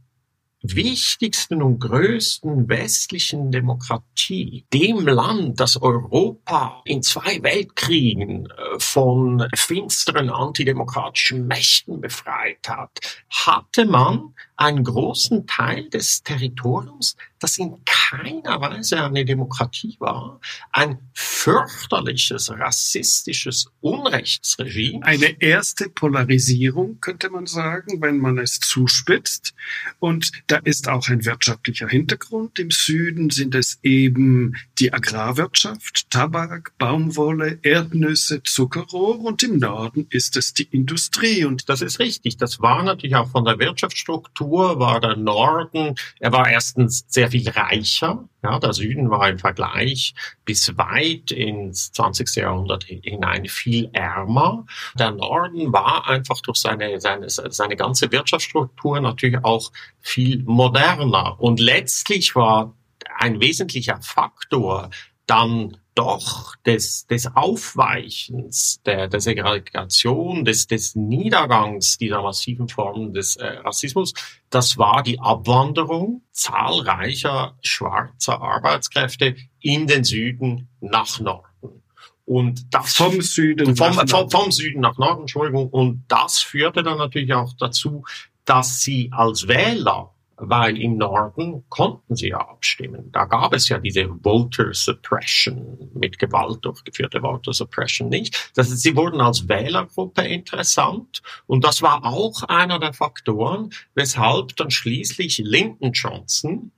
wichtigsten 0.62 1.62
und 1.62 1.79
größten 1.79 2.69
westlichen 2.69 3.50
Demokratie, 3.50 4.67
dem 4.73 5.07
Land, 5.07 5.59
das 5.59 5.81
Europa 5.81 6.83
in 6.85 7.02
zwei 7.02 7.43
Weltkriegen 7.43 8.47
äh, 8.47 8.79
von 8.79 9.49
finsteren 9.55 10.29
antidemokratischen 10.29 11.47
Mächten 11.47 12.00
befreit 12.00 12.69
hat, 12.69 12.90
hatte 13.31 13.87
man 13.87 14.35
einen 14.61 14.85
großen 14.85 15.47
Teil 15.47 15.88
des 15.88 16.23
Territoriums, 16.23 17.17
das 17.38 17.57
in 17.57 17.83
keiner 17.87 18.61
Weise 18.61 19.02
eine 19.02 19.25
Demokratie 19.25 19.97
war, 20.00 20.38
ein 20.71 20.99
fürchterliches, 21.14 22.50
rassistisches 22.50 23.71
Unrechtsregime. 23.81 25.02
Eine 25.07 25.40
erste 25.40 25.88
Polarisierung, 25.88 27.00
könnte 27.00 27.31
man 27.31 27.47
sagen, 27.47 28.02
wenn 28.02 28.19
man 28.19 28.37
es 28.37 28.61
zuspitzt. 28.61 29.55
Und 29.99 30.31
da 30.49 30.57
ist 30.57 30.88
auch 30.88 31.09
ein 31.09 31.25
wirtschaftlicher 31.25 31.88
Hintergrund. 31.88 32.59
Im 32.59 32.71
Süden 32.71 33.31
sind 33.31 33.55
es 33.55 33.79
eben 33.83 34.57
die 34.79 34.93
Agrarwirtschaft, 34.93 36.11
Tabak, 36.11 36.76
Baumwolle, 36.76 37.59
Erdnüsse, 37.62 38.43
Zuckerrohr 38.43 39.21
und 39.21 39.43
im 39.43 39.59
Norden 39.59 40.07
ist 40.11 40.37
es 40.37 40.52
die 40.52 40.64
Industrie. 40.64 41.47
Und 41.47 41.71
das 41.71 41.81
ist 41.81 41.99
richtig. 41.99 42.37
Das 42.37 42.61
war 42.61 42.83
natürlich 42.83 43.17
auch 43.17 43.31
von 43.31 43.47
der 43.47 43.59
Wirtschaftsstruktur 43.59 44.50
Kultur 44.50 44.80
war 44.80 45.00
der 45.00 45.16
Norden, 45.16 45.95
er 46.19 46.33
war 46.33 46.50
erstens 46.50 47.04
sehr 47.07 47.30
viel 47.30 47.49
reicher. 47.49 48.28
Ja, 48.42 48.59
der 48.59 48.73
Süden 48.73 49.11
war 49.11 49.28
im 49.28 49.38
Vergleich 49.38 50.14
bis 50.45 50.76
weit 50.76 51.30
ins 51.30 51.92
20. 51.92 52.37
Jahrhundert 52.37 52.85
hinein 52.85 53.47
viel 53.47 53.90
ärmer. 53.92 54.66
Der 54.99 55.12
Norden 55.12 55.73
war 55.73 56.09
einfach 56.09 56.40
durch 56.40 56.59
seine, 56.59 57.00
seine, 57.00 57.28
seine 57.28 57.76
ganze 57.76 58.11
Wirtschaftsstruktur 58.11 59.00
natürlich 59.00 59.45
auch 59.45 59.71
viel 60.00 60.42
moderner. 60.45 61.38
Und 61.38 61.61
letztlich 61.61 62.35
war 62.35 62.75
ein 63.19 63.40
wesentlicher 63.40 64.00
Faktor 64.02 64.90
dann 65.26 65.76
doch 65.94 66.56
des, 66.64 67.06
des 67.06 67.35
Aufweichens, 67.35 68.80
der, 68.85 69.09
der 69.09 69.20
Segregation, 69.20 70.44
des, 70.44 70.66
des 70.66 70.94
Niedergangs 70.94 71.99
dieser 71.99 72.23
massiven 72.23 72.68
Formen 72.68 73.12
des 73.12 73.37
äh, 73.37 73.47
Rassismus, 73.64 74.14
das 74.50 74.78
war 74.78 75.02
die 75.02 75.20
Abwanderung 75.20 76.23
zahlreicher 76.32 77.56
schwarzer 77.62 78.40
Arbeitskräfte 78.40 79.37
in 79.61 79.87
den 79.87 80.04
Süden 80.04 80.68
nach 80.80 81.20
Norden. 81.20 81.82
Und 82.25 82.73
das 82.73 82.94
vom 82.94 83.20
Süden 83.20 83.75
vom, 83.75 83.97
nach 83.97 84.09
vom, 84.09 84.30
vom 84.30 84.52
Süden 84.52 84.80
nach 84.80 84.99
Norden, 84.99 85.23
Entschuldigung. 85.23 85.68
Und 85.68 86.04
das 86.06 86.38
führte 86.38 86.82
dann 86.82 86.99
natürlich 86.99 87.35
auch 87.35 87.52
dazu, 87.59 88.04
dass 88.44 88.80
sie 88.80 89.11
als 89.12 89.49
Wähler 89.49 90.14
weil 90.40 90.78
im 90.78 90.97
Norden 90.97 91.64
konnten 91.68 92.16
sie 92.16 92.28
ja 92.28 92.38
abstimmen. 92.38 93.12
Da 93.12 93.26
gab 93.26 93.52
es 93.52 93.68
ja 93.68 93.78
diese 93.78 94.09
Voter 94.23 94.73
Suppression, 94.73 95.90
mit 95.94 96.18
Gewalt 96.18 96.64
durchgeführte 96.64 97.20
Voter 97.20 97.52
Suppression 97.52 98.09
nicht. 98.09 98.50
Das 98.54 98.70
heißt, 98.70 98.80
sie 98.80 98.97
wurden 98.97 99.20
als 99.20 99.49
Wählergruppe 99.49 100.23
interessant 100.23 101.23
und 101.47 101.62
das 101.64 101.82
war 101.82 102.04
auch 102.04 102.42
einer 102.44 102.78
der 102.78 102.94
Faktoren, 102.94 103.70
weshalb 103.94 104.56
dann 104.56 104.70
schließlich 104.70 105.38
Lyndon 105.38 105.92
Johnson 105.92 106.73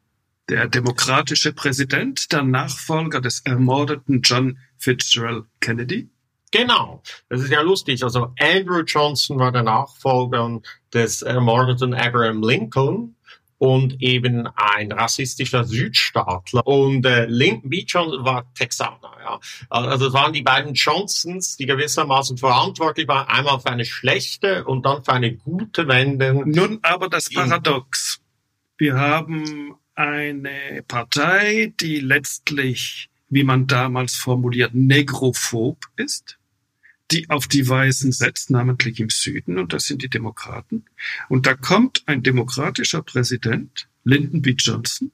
der 0.48 0.66
demokratische 0.68 1.52
Präsident, 1.52 2.32
der 2.32 2.42
Nachfolger 2.42 3.20
des 3.20 3.40
ermordeten 3.40 4.22
John 4.22 4.58
Fitzgerald 4.76 5.44
Kennedy, 5.60 6.10
Genau, 6.52 7.02
das 7.30 7.40
ist 7.40 7.50
ja 7.50 7.62
lustig. 7.62 8.04
Also 8.04 8.34
Andrew 8.38 8.82
Johnson 8.82 9.38
war 9.38 9.52
der 9.52 9.62
Nachfolger 9.62 10.60
des 10.92 11.22
ermordeten 11.22 11.94
Abraham 11.94 12.42
Lincoln 12.42 13.16
und 13.62 14.02
eben 14.02 14.48
ein 14.56 14.90
rassistischer 14.90 15.62
Südstaatler. 15.62 16.66
Und 16.66 17.06
äh, 17.06 17.26
Lyndon 17.26 17.70
B. 17.70 17.84
Johnson 17.86 18.24
war 18.24 18.52
Texaner. 18.54 19.12
Ja. 19.22 19.38
Also 19.70 20.08
es 20.08 20.12
waren 20.12 20.32
die 20.32 20.42
beiden 20.42 20.74
Johnsons, 20.74 21.56
die 21.58 21.66
gewissermaßen 21.66 22.38
verantwortlich 22.38 23.06
waren, 23.06 23.28
einmal 23.28 23.60
für 23.60 23.70
eine 23.70 23.84
schlechte 23.84 24.64
und 24.64 24.84
dann 24.84 25.04
für 25.04 25.12
eine 25.12 25.36
gute 25.36 25.86
Wendung. 25.86 26.50
Nun 26.50 26.80
aber 26.82 27.08
das 27.08 27.30
Paradox. 27.30 28.20
Wir 28.78 28.96
haben 28.96 29.76
eine 29.94 30.82
Partei, 30.88 31.72
die 31.80 32.00
letztlich, 32.00 33.10
wie 33.28 33.44
man 33.44 33.68
damals 33.68 34.16
formuliert, 34.16 34.74
negrophob 34.74 35.78
ist 35.94 36.36
die 37.12 37.28
auf 37.30 37.46
die 37.46 37.68
Weißen 37.68 38.12
setzt, 38.12 38.50
namentlich 38.50 38.98
im 39.00 39.10
Süden, 39.10 39.58
und 39.58 39.72
das 39.72 39.84
sind 39.84 40.02
die 40.02 40.08
Demokraten. 40.08 40.84
Und 41.28 41.46
da 41.46 41.54
kommt 41.54 42.02
ein 42.06 42.22
demokratischer 42.22 43.02
Präsident, 43.02 43.88
Lyndon 44.04 44.42
B. 44.42 44.54
Johnson. 44.58 45.12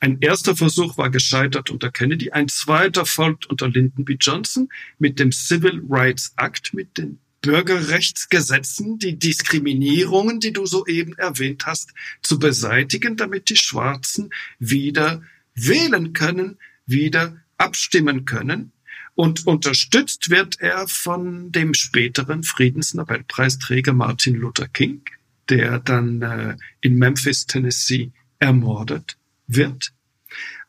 Ein 0.00 0.18
erster 0.20 0.56
Versuch 0.56 0.98
war 0.98 1.10
gescheitert 1.10 1.70
unter 1.70 1.90
Kennedy, 1.90 2.32
ein 2.32 2.48
zweiter 2.48 3.06
folgt 3.06 3.46
unter 3.46 3.68
Lyndon 3.68 4.04
B. 4.04 4.16
Johnson 4.20 4.68
mit 4.98 5.18
dem 5.18 5.32
Civil 5.32 5.82
Rights 5.88 6.34
Act, 6.36 6.74
mit 6.74 6.98
den 6.98 7.18
Bürgerrechtsgesetzen, 7.40 8.98
die 8.98 9.18
Diskriminierungen, 9.18 10.38
die 10.38 10.52
du 10.52 10.66
soeben 10.66 11.16
erwähnt 11.18 11.66
hast, 11.66 11.92
zu 12.22 12.38
beseitigen, 12.38 13.16
damit 13.16 13.48
die 13.50 13.56
Schwarzen 13.56 14.30
wieder 14.58 15.22
wählen 15.54 16.12
können, 16.12 16.58
wieder 16.86 17.36
abstimmen 17.56 18.24
können 18.24 18.72
und 19.14 19.46
unterstützt 19.46 20.30
wird 20.30 20.60
er 20.60 20.88
von 20.88 21.52
dem 21.52 21.74
späteren 21.74 22.42
Friedensnobelpreisträger 22.42 23.92
Martin 23.92 24.36
Luther 24.36 24.68
King, 24.68 25.02
der 25.48 25.78
dann 25.78 26.22
äh, 26.22 26.56
in 26.80 26.96
Memphis, 26.96 27.46
Tennessee 27.46 28.12
ermordet 28.38 29.18
wird. 29.46 29.92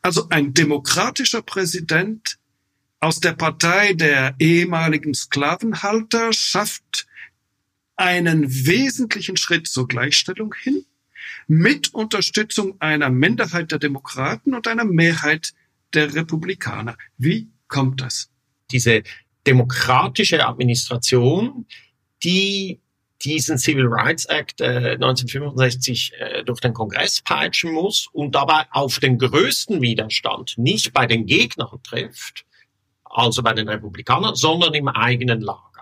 Also 0.02 0.28
ein 0.28 0.52
demokratischer 0.52 1.42
Präsident 1.42 2.38
aus 3.00 3.20
der 3.20 3.32
Partei 3.32 3.94
der 3.94 4.34
ehemaligen 4.38 5.14
Sklavenhalter 5.14 6.32
schafft 6.32 7.06
einen 7.96 8.50
wesentlichen 8.66 9.36
Schritt 9.36 9.66
zur 9.66 9.88
Gleichstellung 9.88 10.54
hin, 10.54 10.84
mit 11.46 11.94
Unterstützung 11.94 12.80
einer 12.80 13.10
Minderheit 13.10 13.70
der 13.72 13.78
Demokraten 13.78 14.54
und 14.54 14.66
einer 14.68 14.84
Mehrheit 14.84 15.54
der 15.92 16.14
Republikaner. 16.14 16.96
Wie 17.16 17.50
kommt 17.68 18.00
das? 18.00 18.30
Diese 18.74 19.02
demokratische 19.46 20.46
Administration, 20.46 21.66
die 22.22 22.80
diesen 23.22 23.56
Civil 23.56 23.86
Rights 23.86 24.26
Act 24.26 24.60
äh, 24.60 24.94
1965 24.94 26.12
äh, 26.18 26.44
durch 26.44 26.60
den 26.60 26.74
Kongress 26.74 27.22
peitschen 27.22 27.72
muss 27.72 28.08
und 28.12 28.34
dabei 28.34 28.66
auf 28.70 28.98
den 28.98 29.18
größten 29.18 29.80
Widerstand 29.80 30.54
nicht 30.58 30.92
bei 30.92 31.06
den 31.06 31.24
Gegnern 31.24 31.80
trifft, 31.82 32.44
also 33.04 33.42
bei 33.42 33.54
den 33.54 33.68
Republikanern, 33.68 34.34
sondern 34.34 34.74
im 34.74 34.88
eigenen 34.88 35.40
Lager 35.40 35.73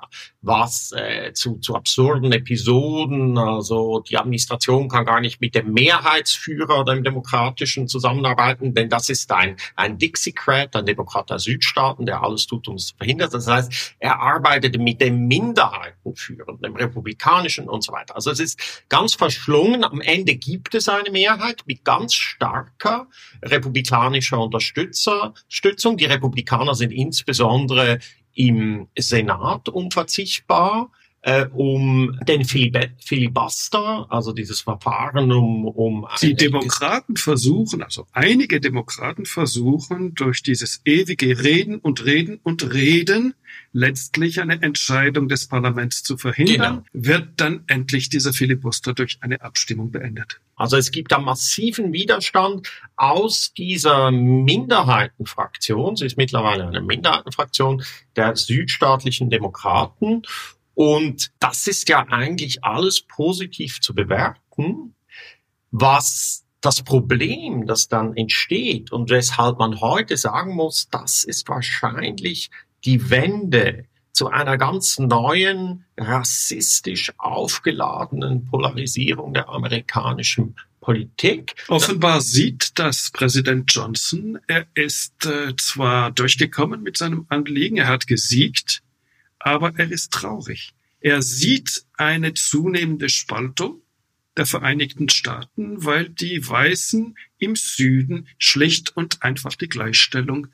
was 0.42 0.92
äh, 0.92 1.32
zu, 1.32 1.58
zu 1.58 1.74
absurden 1.74 2.32
Episoden, 2.32 3.38
also 3.38 4.00
die 4.00 4.16
Administration 4.16 4.88
kann 4.88 5.04
gar 5.04 5.20
nicht 5.20 5.40
mit 5.40 5.54
dem 5.54 5.72
Mehrheitsführer, 5.72 6.84
dem 6.84 7.04
Demokratischen 7.04 7.88
zusammenarbeiten, 7.88 8.74
denn 8.74 8.88
das 8.88 9.08
ist 9.08 9.30
ein, 9.30 9.56
ein 9.76 9.98
Dixiecrat, 9.98 10.74
ein 10.74 10.86
Demokrat 10.86 11.30
der 11.30 11.38
Südstaaten, 11.38 12.06
der 12.06 12.22
alles 12.22 12.46
tut, 12.46 12.66
um 12.68 12.74
es 12.74 12.88
zu 12.88 12.96
verhindern. 12.96 13.30
Das 13.30 13.46
heißt, 13.46 13.94
er 13.98 14.20
arbeitet 14.20 14.78
mit 14.78 15.00
dem 15.00 15.26
Minderheitenführer, 15.26 16.58
dem 16.58 16.76
Republikanischen 16.76 17.68
und 17.68 17.84
so 17.84 17.92
weiter. 17.92 18.16
Also 18.16 18.30
es 18.30 18.40
ist 18.40 18.84
ganz 18.88 19.14
verschlungen. 19.14 19.84
Am 19.84 20.00
Ende 20.00 20.34
gibt 20.34 20.74
es 20.74 20.88
eine 20.88 21.10
Mehrheit 21.10 21.62
mit 21.66 21.84
ganz 21.84 22.14
starker 22.14 23.06
republikanischer 23.42 24.38
Unterstützung. 24.38 25.96
Die 25.96 26.04
Republikaner 26.04 26.74
sind 26.74 26.92
insbesondere 26.92 27.98
im 28.34 28.88
Senat 28.96 29.68
unverzichtbar, 29.68 30.90
äh, 31.22 31.46
um 31.52 32.18
den 32.26 32.44
Filibuster, 32.44 34.06
also 34.10 34.32
dieses 34.32 34.60
Verfahren 34.60 35.30
um, 35.30 35.66
um 35.66 36.06
Die 36.20 36.34
Demokraten 36.34 37.16
versuchen, 37.16 37.82
also 37.82 38.06
einige 38.12 38.60
Demokraten 38.60 39.24
versuchen, 39.24 40.14
durch 40.14 40.42
dieses 40.42 40.82
ewige 40.84 41.42
Reden 41.42 41.78
und 41.78 42.04
Reden 42.04 42.40
und 42.42 42.72
Reden 42.72 43.34
letztlich 43.72 44.40
eine 44.40 44.60
Entscheidung 44.62 45.28
des 45.28 45.46
Parlaments 45.46 46.02
zu 46.02 46.16
verhindern, 46.16 46.84
genau. 46.92 47.06
wird 47.06 47.28
dann 47.36 47.64
endlich 47.68 48.08
dieser 48.08 48.32
Filibuster 48.32 48.92
durch 48.92 49.18
eine 49.20 49.42
Abstimmung 49.42 49.90
beendet. 49.92 50.40
Also 50.56 50.76
es 50.76 50.90
gibt 50.90 51.12
da 51.12 51.18
massiven 51.18 51.92
Widerstand 51.92 52.68
aus 52.96 53.52
dieser 53.54 54.10
Minderheitenfraktion, 54.10 55.96
sie 55.96 56.06
ist 56.06 56.18
mittlerweile 56.18 56.66
eine 56.66 56.80
Minderheitenfraktion 56.80 57.82
der 58.16 58.36
südstaatlichen 58.36 59.30
Demokraten. 59.30 60.22
Und 60.74 61.32
das 61.38 61.66
ist 61.66 61.88
ja 61.88 62.06
eigentlich 62.08 62.64
alles 62.64 63.02
positiv 63.02 63.80
zu 63.80 63.94
bewerten, 63.94 64.94
was 65.70 66.44
das 66.60 66.82
Problem, 66.82 67.66
das 67.66 67.88
dann 67.88 68.16
entsteht 68.16 68.92
und 68.92 69.10
weshalb 69.10 69.58
man 69.58 69.80
heute 69.80 70.16
sagen 70.16 70.54
muss, 70.54 70.88
das 70.90 71.24
ist 71.24 71.48
wahrscheinlich 71.48 72.50
die 72.84 73.10
Wende 73.10 73.86
zu 74.12 74.28
einer 74.28 74.58
ganz 74.58 74.98
neuen, 74.98 75.84
rassistisch 75.96 77.12
aufgeladenen 77.18 78.44
Polarisierung 78.44 79.34
der 79.34 79.48
amerikanischen 79.48 80.54
Politik. 80.80 81.54
Offenbar 81.68 82.20
sieht 82.20 82.78
das 82.78 83.10
Präsident 83.12 83.72
Johnson, 83.72 84.38
er 84.46 84.66
ist 84.74 85.26
äh, 85.26 85.54
zwar 85.56 86.10
durchgekommen 86.10 86.82
mit 86.82 86.98
seinem 86.98 87.26
Anliegen, 87.28 87.78
er 87.78 87.88
hat 87.88 88.06
gesiegt, 88.06 88.81
aber 89.42 89.72
er 89.76 89.90
ist 89.90 90.12
traurig. 90.12 90.72
Er 91.00 91.22
sieht 91.22 91.84
eine 91.96 92.34
zunehmende 92.34 93.08
Spaltung 93.08 93.82
der 94.36 94.46
Vereinigten 94.46 95.08
Staaten, 95.08 95.84
weil 95.84 96.08
die 96.08 96.46
Weißen 96.46 97.16
im 97.38 97.56
Süden 97.56 98.28
schlicht 98.38 98.96
und 98.96 99.22
einfach 99.22 99.56
die 99.56 99.68
Gleichstellung 99.68 100.46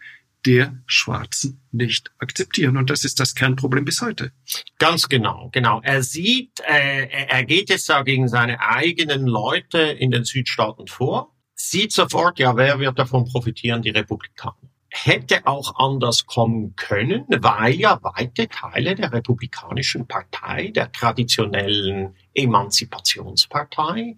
der 0.47 0.83
Schwarzen 0.87 1.61
nicht 1.73 2.11
akzeptieren. 2.19 2.77
Und 2.77 2.91
das 2.91 3.05
ist 3.05 3.21
das 3.21 3.35
Kernproblem 3.35 3.85
bis 3.85 4.01
heute. 4.01 4.33
Ganz 4.79 5.09
genau, 5.09 5.51
genau. 5.53 5.81
Er 5.83 6.03
sieht, 6.03 6.61
äh, 6.61 7.27
er 7.27 7.45
geht 7.45 7.69
jetzt 7.69 7.89
da 7.89 8.03
gegen 8.03 8.29
seine 8.29 8.61
eigenen 8.61 9.27
Leute 9.27 9.79
in 9.79 10.11
den 10.11 10.25
Südstaaten 10.25 10.87
vor, 10.87 11.35
sieht 11.55 11.93
sofort, 11.93 12.39
ja, 12.39 12.57
wer 12.57 12.79
wird 12.79 12.99
davon 12.99 13.25
profitieren? 13.25 13.83
Die 13.83 13.91
Republikaner. 13.91 14.68
Hätte 14.91 15.47
auch 15.47 15.75
anders 15.79 16.27
kommen 16.27 16.75
können, 16.77 17.27
weil 17.29 17.75
ja 17.75 17.99
weite 18.03 18.49
Teile 18.49 18.95
der 18.95 19.13
Republikanischen 19.13 20.07
Partei, 20.07 20.69
der 20.69 20.91
traditionellen 20.93 22.17
Emanzipationspartei, 22.35 24.17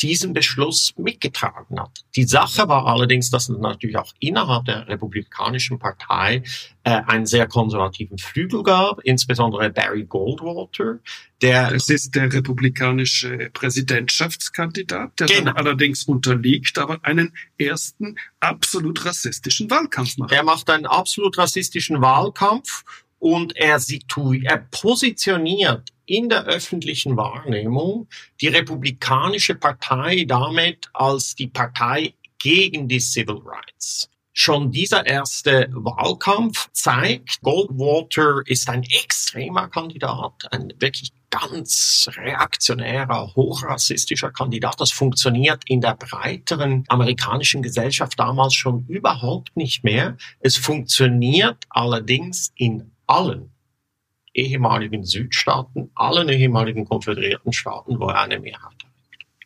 diesen 0.00 0.32
Beschluss 0.32 0.92
mitgetragen 0.96 1.80
hat. 1.80 2.04
Die 2.14 2.24
Sache 2.24 2.68
war 2.68 2.86
allerdings, 2.86 3.30
dass 3.30 3.48
es 3.48 3.58
natürlich 3.58 3.96
auch 3.96 4.12
innerhalb 4.20 4.66
der 4.66 4.86
Republikanischen 4.88 5.78
Partei 5.78 6.42
äh, 6.84 6.90
einen 7.06 7.26
sehr 7.26 7.46
konservativen 7.46 8.18
Flügel 8.18 8.62
gab, 8.62 9.00
insbesondere 9.04 9.70
Barry 9.70 10.04
Goldwater, 10.04 10.98
der 11.40 11.70
das 11.70 11.88
ist 11.88 12.14
der 12.14 12.32
republikanische 12.32 13.50
Präsidentschaftskandidat, 13.52 15.18
der 15.18 15.26
genau. 15.26 15.52
allerdings 15.52 16.04
unterliegt, 16.04 16.78
aber 16.78 16.98
einen 17.02 17.32
ersten 17.58 18.16
absolut 18.40 19.04
rassistischen 19.04 19.70
Wahlkampf 19.70 20.18
macht. 20.18 20.32
Er 20.32 20.42
macht 20.42 20.68
einen 20.68 20.86
absolut 20.86 21.38
rassistischen 21.38 22.00
Wahlkampf 22.00 22.84
und 23.18 23.56
er, 23.56 23.80
er 24.42 24.58
positioniert 24.70 25.92
in 26.06 26.28
der 26.28 26.44
öffentlichen 26.44 27.16
Wahrnehmung 27.16 28.08
die 28.40 28.48
Republikanische 28.48 29.54
Partei 29.54 30.24
damit 30.26 30.88
als 30.92 31.34
die 31.34 31.48
Partei 31.48 32.14
gegen 32.38 32.88
die 32.88 33.00
Civil 33.00 33.40
Rights. 33.44 34.08
Schon 34.38 34.70
dieser 34.70 35.06
erste 35.06 35.66
Wahlkampf 35.72 36.68
zeigt, 36.72 37.40
Goldwater 37.40 38.42
ist 38.44 38.68
ein 38.68 38.82
extremer 38.82 39.68
Kandidat, 39.68 40.46
ein 40.50 40.74
wirklich 40.78 41.10
ganz 41.30 42.06
reaktionärer, 42.14 43.32
hochrassistischer 43.34 44.30
Kandidat. 44.30 44.78
Das 44.78 44.90
funktioniert 44.90 45.62
in 45.66 45.80
der 45.80 45.94
breiteren 45.94 46.84
amerikanischen 46.88 47.62
Gesellschaft 47.62 48.18
damals 48.18 48.52
schon 48.52 48.84
überhaupt 48.88 49.56
nicht 49.56 49.84
mehr. 49.84 50.18
Es 50.40 50.56
funktioniert 50.56 51.64
allerdings 51.70 52.52
in 52.56 52.92
allen 53.06 53.55
ehemaligen 54.36 55.04
Südstaaten, 55.04 55.90
allen 55.94 56.28
ehemaligen 56.28 56.84
konföderierten 56.84 57.52
Staaten, 57.52 57.98
wo 57.98 58.08
er 58.08 58.20
eine 58.20 58.38
Mehrheit 58.38 58.62
hat. 58.62 58.86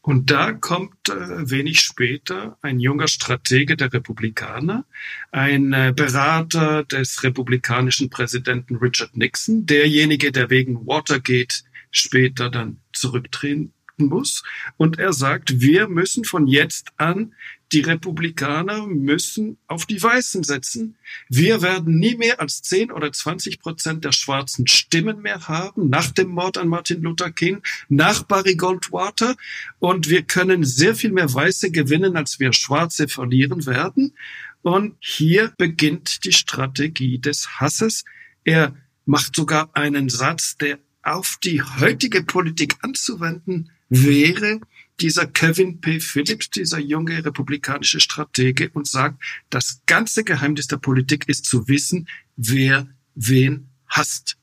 Und 0.03 0.31
da 0.31 0.53
kommt 0.53 1.11
äh, 1.11 1.51
wenig 1.51 1.81
später 1.81 2.57
ein 2.63 2.81
junger 2.81 3.07
Stratege 3.07 3.77
der 3.77 3.93
Republikaner, 3.93 4.87
ein 5.31 5.75
äh, 5.75 5.93
Berater 5.95 6.85
des 6.85 7.23
republikanischen 7.23 8.09
Präsidenten 8.09 8.77
Richard 8.77 9.17
Nixon, 9.17 9.67
derjenige, 9.67 10.33
der 10.33 10.49
wegen 10.49 10.87
Watergate 10.87 11.63
später 11.91 12.49
dann 12.49 12.81
zurücktreten 12.95 13.73
muss. 13.99 14.43
Und 14.79 14.99
er 14.99 15.13
sagt, 15.13 15.61
wir 15.61 15.87
müssen 15.89 16.25
von 16.25 16.47
jetzt 16.47 16.93
an 16.97 17.35
die 17.73 17.81
Republikaner 17.81 18.87
müssen 18.87 19.59
auf 19.67 19.87
die 19.87 20.03
Weißen 20.03 20.43
setzen. 20.43 20.97
Wir 21.29 21.63
werden 21.63 21.99
nie 21.99 22.17
mehr 22.17 22.41
als 22.41 22.63
10 22.63 22.91
oder 22.91 23.13
20 23.13 23.61
Prozent 23.61 24.05
der 24.05 24.13
schwarzen 24.13 24.67
Stimmen 24.67 25.23
mehr 25.23 25.49
haben 25.49 25.89
nach 25.89 26.11
dem 26.11 26.31
Mord 26.31 26.59
an 26.59 26.69
Martin 26.69 27.03
Luther 27.03 27.31
King, 27.31 27.63
nach 27.89 28.25
Barry 28.25 28.57
Goldwater. 28.57 29.37
Und 29.79 30.09
wir 30.09 30.23
können 30.23 30.65
sehr 30.65 30.95
viel 30.95 31.13
mehr 31.13 31.33
Weiße 31.33 31.71
gewinnen, 31.71 32.17
als 32.17 32.41
wir 32.41 32.53
Schwarze 32.53 33.09
verlieren 33.09 33.67
werden. 33.67 34.15
Und 34.63 34.97
hier 35.01 35.53
beginnt 35.57 36.25
die 36.25 36.33
Strategie 36.33 37.19
des 37.19 37.61
Hasses. 37.61 38.05
Er 38.45 38.75
macht 39.07 39.37
sogar 39.37 39.71
einen 39.75 40.09
Satz, 40.09 40.57
der 40.57 40.79
auf 41.03 41.39
die 41.43 41.63
heutige 41.63 42.23
Politik 42.23 42.77
anzuwenden 42.83 43.71
wäre, 43.89 44.61
dieser 45.01 45.27
Kevin 45.27 45.81
P. 45.81 46.01
Phillips, 46.01 46.51
dieser 46.51 46.79
junge 46.79 47.25
republikanische 47.25 48.01
Stratege 48.01 48.71
und 48.75 48.87
sagt, 48.87 49.23
das 49.51 49.83
ganze 49.87 50.25
Geheimnis 50.25 50.69
der 50.69 50.77
Politik 50.77 51.29
ist 51.29 51.47
zu 51.47 51.69
wissen, 51.69 52.09
wer 52.37 52.87
wen 53.15 53.69
hasst. 53.87 54.37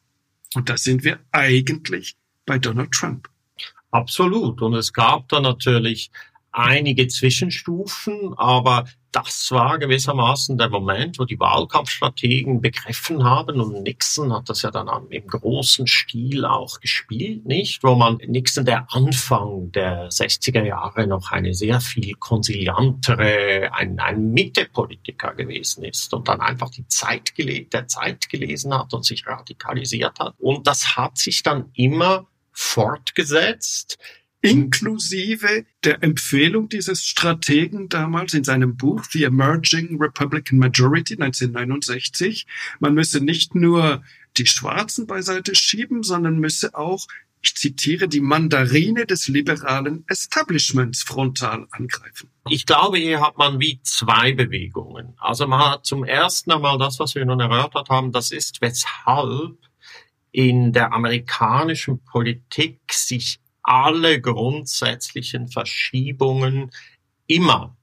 Und 0.54 0.70
da 0.70 0.78
sind 0.78 1.04
wir 1.04 1.20
eigentlich 1.32 2.16
bei 2.46 2.58
Donald 2.58 2.92
Trump. 2.92 3.30
Absolut. 3.92 4.62
Und 4.62 4.74
es 4.74 4.94
gab 4.94 5.30
da 5.30 5.40
natürlich 5.40 6.12
einige 6.58 7.08
Zwischenstufen, 7.08 8.34
aber 8.38 8.86
das 9.12 9.50
war 9.52 9.80
gewissermaßen 9.80 10.58
der 10.58 10.70
Moment, 10.70 11.18
wo 11.18 11.26
die 11.26 11.40
Wahlkampfstrategen 11.40 12.62
begriffen 12.62 13.24
haben 13.24 13.62
und 13.62 13.84
Nixon 13.84 14.34
hat 14.34 14.50
das 14.50 14.62
ja 14.62 14.70
dann 14.70 14.90
im 15.10 15.28
großen 15.28 15.88
Stil 15.88 16.46
auch 16.46 16.80
gespielt, 16.80 17.46
nicht? 17.46 17.84
Wo 17.84 17.96
man 17.96 18.18
Nixon 18.28 18.66
der 18.66 18.86
Anfang 18.94 19.72
der 19.72 20.10
60er 20.10 20.64
Jahre 20.64 21.08
noch 21.08 21.32
eine 21.32 21.54
sehr 21.54 21.80
viel 21.80 22.16
konsiliantere, 22.16 23.72
ein, 23.74 24.00
ein 24.00 24.32
Mitte-Politiker 24.32 25.34
gewesen 25.34 25.84
ist 25.84 26.14
und 26.14 26.28
dann 26.28 26.42
einfach 26.42 26.70
die 26.70 26.88
Zeit 26.88 27.34
gelebt, 27.34 27.74
der 27.74 27.88
Zeit 27.88 28.30
gelesen 28.30 28.74
hat 28.74 28.94
und 28.94 29.06
sich 29.06 29.26
radikalisiert 29.26 30.20
hat. 30.20 30.36
Und 30.38 30.68
das 30.68 30.98
hat 30.98 31.18
sich 31.18 31.44
dann 31.44 31.72
immer 31.74 32.28
fortgesetzt 32.52 33.98
inklusive 34.52 35.66
der 35.84 36.04
Empfehlung 36.04 36.70
dieses 36.70 37.06
Strategen 37.06 37.90
damals 37.90 38.34
in 38.34 38.44
seinem 38.44 38.78
Buch 38.78 39.04
The 39.12 39.24
Emerging 39.24 39.98
Republican 40.00 40.60
Majority 40.60 41.16
1969. 41.16 42.48
Man 42.80 42.94
müsse 42.94 43.20
nicht 43.22 43.56
nur 43.56 44.04
die 44.38 44.46
Schwarzen 44.46 45.08
beiseite 45.08 45.56
schieben, 45.56 46.04
sondern 46.04 46.40
müsse 46.40 46.76
auch, 46.76 47.08
ich 47.42 47.56
zitiere, 47.56 48.08
die 48.08 48.20
Mandarine 48.20 49.06
des 49.06 49.28
liberalen 49.28 50.04
Establishments 50.08 51.04
frontal 51.04 51.68
angreifen. 51.72 52.30
Ich 52.50 52.66
glaube, 52.66 52.98
hier 52.98 53.22
hat 53.22 53.38
man 53.38 53.60
wie 53.60 53.80
zwei 53.84 54.34
Bewegungen. 54.34 55.14
Also 55.18 55.48
man 55.48 55.60
hat 55.60 55.86
zum 55.86 56.04
ersten 56.04 56.52
einmal 56.52 56.78
das, 56.78 57.00
was 57.00 57.16
wir 57.16 57.26
nun 57.26 57.40
erörtert 57.40 57.90
haben, 57.90 58.12
das 58.12 58.32
ist, 58.32 58.62
weshalb 58.62 59.58
in 60.32 60.74
der 60.74 60.94
amerikanischen 60.94 62.04
Politik 62.04 62.82
sich 62.92 63.40
alle 63.68 64.22
grundsätzlichen 64.22 65.50
Verschiebungen 65.50 66.72
immer 67.28 67.76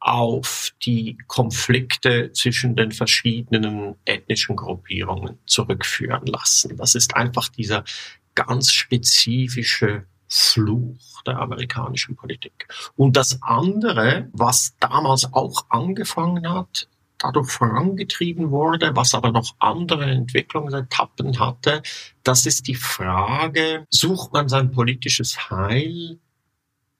auf 0.00 0.72
die 0.84 1.18
Konflikte 1.26 2.32
zwischen 2.32 2.74
den 2.74 2.92
verschiedenen 2.92 3.96
ethnischen 4.04 4.56
Gruppierungen 4.56 5.38
zurückführen 5.46 6.26
lassen. 6.26 6.76
Das 6.76 6.94
ist 6.94 7.14
einfach 7.16 7.48
dieser 7.48 7.84
ganz 8.34 8.72
spezifische 8.72 10.06
Fluch 10.28 11.22
der 11.26 11.38
amerikanischen 11.38 12.16
Politik. 12.16 12.68
Und 12.96 13.16
das 13.16 13.42
andere, 13.42 14.28
was 14.32 14.76
damals 14.80 15.32
auch 15.32 15.66
angefangen 15.68 16.48
hat, 16.48 16.88
dadurch 17.18 17.50
vorangetrieben 17.50 18.50
wurde, 18.50 18.94
was 18.94 19.14
aber 19.14 19.32
noch 19.32 19.54
andere 19.58 20.04
Entwicklungsetappen 20.04 21.38
hatte. 21.38 21.82
Das 22.22 22.46
ist 22.46 22.68
die 22.68 22.74
Frage, 22.74 23.86
sucht 23.90 24.32
man 24.32 24.48
sein 24.48 24.70
politisches 24.70 25.50
Heil 25.50 26.18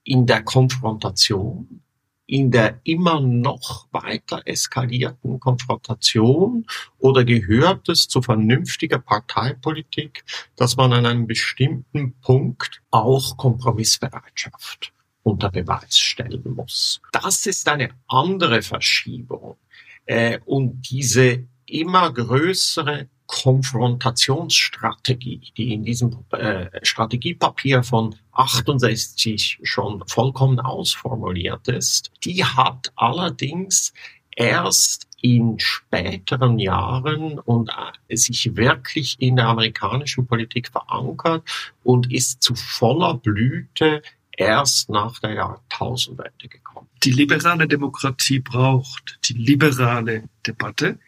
in 0.03 0.25
der 0.25 0.43
Konfrontation, 0.43 1.81
in 2.25 2.51
der 2.51 2.79
immer 2.83 3.19
noch 3.19 3.87
weiter 3.91 4.41
eskalierten 4.45 5.39
Konfrontation 5.39 6.65
oder 6.97 7.23
gehört 7.23 7.87
es 7.89 8.07
zu 8.07 8.21
vernünftiger 8.21 8.99
Parteipolitik, 8.99 10.23
dass 10.55 10.77
man 10.77 10.93
an 10.93 11.05
einem 11.05 11.27
bestimmten 11.27 12.13
Punkt 12.21 12.81
auch 12.89 13.37
Kompromissbereitschaft 13.37 14.93
unter 15.23 15.49
Beweis 15.49 15.97
stellen 15.97 16.53
muss. 16.55 17.01
Das 17.11 17.45
ist 17.45 17.67
eine 17.67 17.89
andere 18.07 18.61
Verschiebung 18.61 19.57
äh, 20.07 20.39
und 20.45 20.89
diese 20.89 21.43
immer 21.65 22.11
größere 22.11 23.07
Konfrontationsstrategie, 23.27 25.53
die 25.57 25.73
in 25.73 25.83
diesem 25.83 26.23
äh, 26.31 26.67
Strategiepapier 26.81 27.83
von 27.83 28.15
68 28.31 29.59
schon 29.63 30.01
vollkommen 30.07 30.61
ausformuliert 30.61 31.67
ist, 31.67 32.09
die 32.23 32.45
hat 32.45 32.93
allerdings 32.95 33.93
erst 34.35 35.07
in 35.21 35.59
späteren 35.59 36.57
Jahren 36.59 37.39
und 37.39 37.71
äh, 38.07 38.15
sich 38.15 38.55
wirklich 38.55 39.17
in 39.19 39.35
der 39.35 39.47
amerikanischen 39.47 40.25
Politik 40.27 40.69
verankert 40.69 41.43
und 41.83 42.13
ist 42.13 42.41
zu 42.41 42.55
voller 42.55 43.15
Blüte 43.15 44.01
erst 44.37 44.89
nach 44.89 45.19
der 45.19 45.33
Jahrtausendwende 45.33 46.47
gekommen. 46.47 46.87
Die 47.03 47.11
liberale 47.11 47.67
Demokratie 47.67 48.39
braucht 48.39 49.19
die 49.25 49.33
liberale 49.33 50.29
Debatte, 50.45 50.99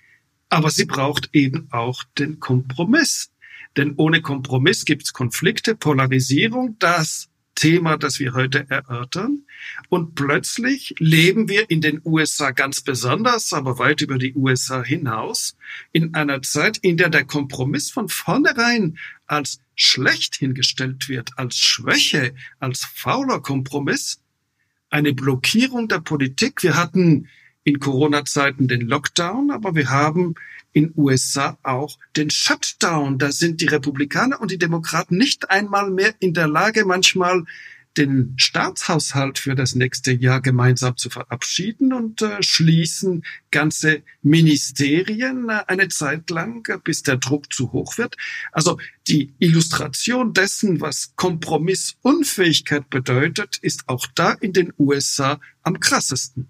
aber 0.50 0.72
sie 0.72 0.86
braucht 0.86 1.30
eben 1.34 1.70
auch 1.72 2.04
den 2.18 2.39
Kompromiss. 2.39 3.32
Denn 3.78 3.94
ohne 3.96 4.22
Kompromiss 4.22 4.84
gibt 4.84 5.04
es 5.04 5.13
Konflikte, 5.13 5.76
Polarisierung, 5.76 6.76
das 6.80 7.29
Thema, 7.60 7.98
das 7.98 8.19
wir 8.19 8.34
heute 8.34 8.65
erörtern. 8.69 9.43
Und 9.89 10.15
plötzlich 10.15 10.95
leben 10.98 11.50
wir 11.50 11.69
in 11.69 11.82
den 11.82 12.02
USA 12.06 12.52
ganz 12.52 12.80
besonders, 12.80 13.52
aber 13.52 13.78
weit 13.80 14.02
über 14.02 14.17
die 14.17 14.34
USA 14.34 14.82
hinaus, 14.82 15.58
in 15.91 16.15
einer 16.15 16.41
Zeit, 16.41 16.78
in 16.78 16.95
der 16.95 17.10
der 17.10 17.26
Kompromiss 17.26 17.91
von 17.91 18.08
vornherein 18.08 18.98
als 19.28 19.60
schlecht 19.76 20.38
hingestellt 20.38 21.10
wird, 21.10 21.32
als 21.36 21.58
Schwäche, 21.58 22.34
als 22.60 22.86
fauler 22.86 23.41
Kompromiss, 23.41 24.22
eine 24.89 25.13
Blockierung 25.13 25.89
der 25.89 26.00
Politik. 26.00 26.63
Wir 26.63 26.78
hatten 26.78 27.28
in 27.65 27.80
Corona-Zeiten 27.80 28.69
den 28.69 28.88
Lockdown, 28.88 29.52
aber 29.52 29.76
wir 29.76 29.89
haben 29.89 30.36
in 30.72 30.94
USA 30.96 31.58
auch 31.64 31.98
den 32.16 32.30
Shutdown. 32.30 33.18
Da 33.18 33.32
sind 33.32 33.62
die 33.62 33.68
Republikaner 33.68 34.40
und 34.40 34.52
die 34.52 34.58
Demokraten 34.58 35.18
nicht 35.18 35.50
einmal 35.50 35.90
mehr 35.90 36.14
in 36.20 36.34
der 36.34 36.48
Lage, 36.48 36.86
manchmal 36.86 37.46
den 37.98 38.36
Staatshaushalt 38.38 39.40
für 39.40 39.56
das 39.56 39.76
nächste 39.76 40.12
Jahr 40.12 40.42
gemeinsam 40.42 40.96
zu 40.96 41.10
verabschieden 41.10 41.92
und 41.92 42.22
äh, 42.22 42.42
schließen 42.42 43.24
ganze 43.52 44.04
Ministerien 44.22 45.50
äh, 45.50 45.64
eine 45.68 45.90
Zeit 45.90 46.30
lang, 46.30 46.68
äh, 46.70 46.78
bis 46.82 47.04
der 47.04 47.18
Druck 47.18 47.52
zu 47.52 47.72
hoch 47.72 47.98
wird. 47.98 48.16
Also 48.52 48.80
die 49.08 49.34
Illustration 49.40 50.34
dessen, 50.34 50.82
was 50.82 51.14
Kompromissunfähigkeit 51.16 52.90
bedeutet, 52.90 53.58
ist 53.58 53.90
auch 53.90 54.06
da 54.16 54.34
in 54.34 54.54
den 54.54 54.72
USA 54.78 55.42
am 55.64 55.80
krassesten. 55.80 56.48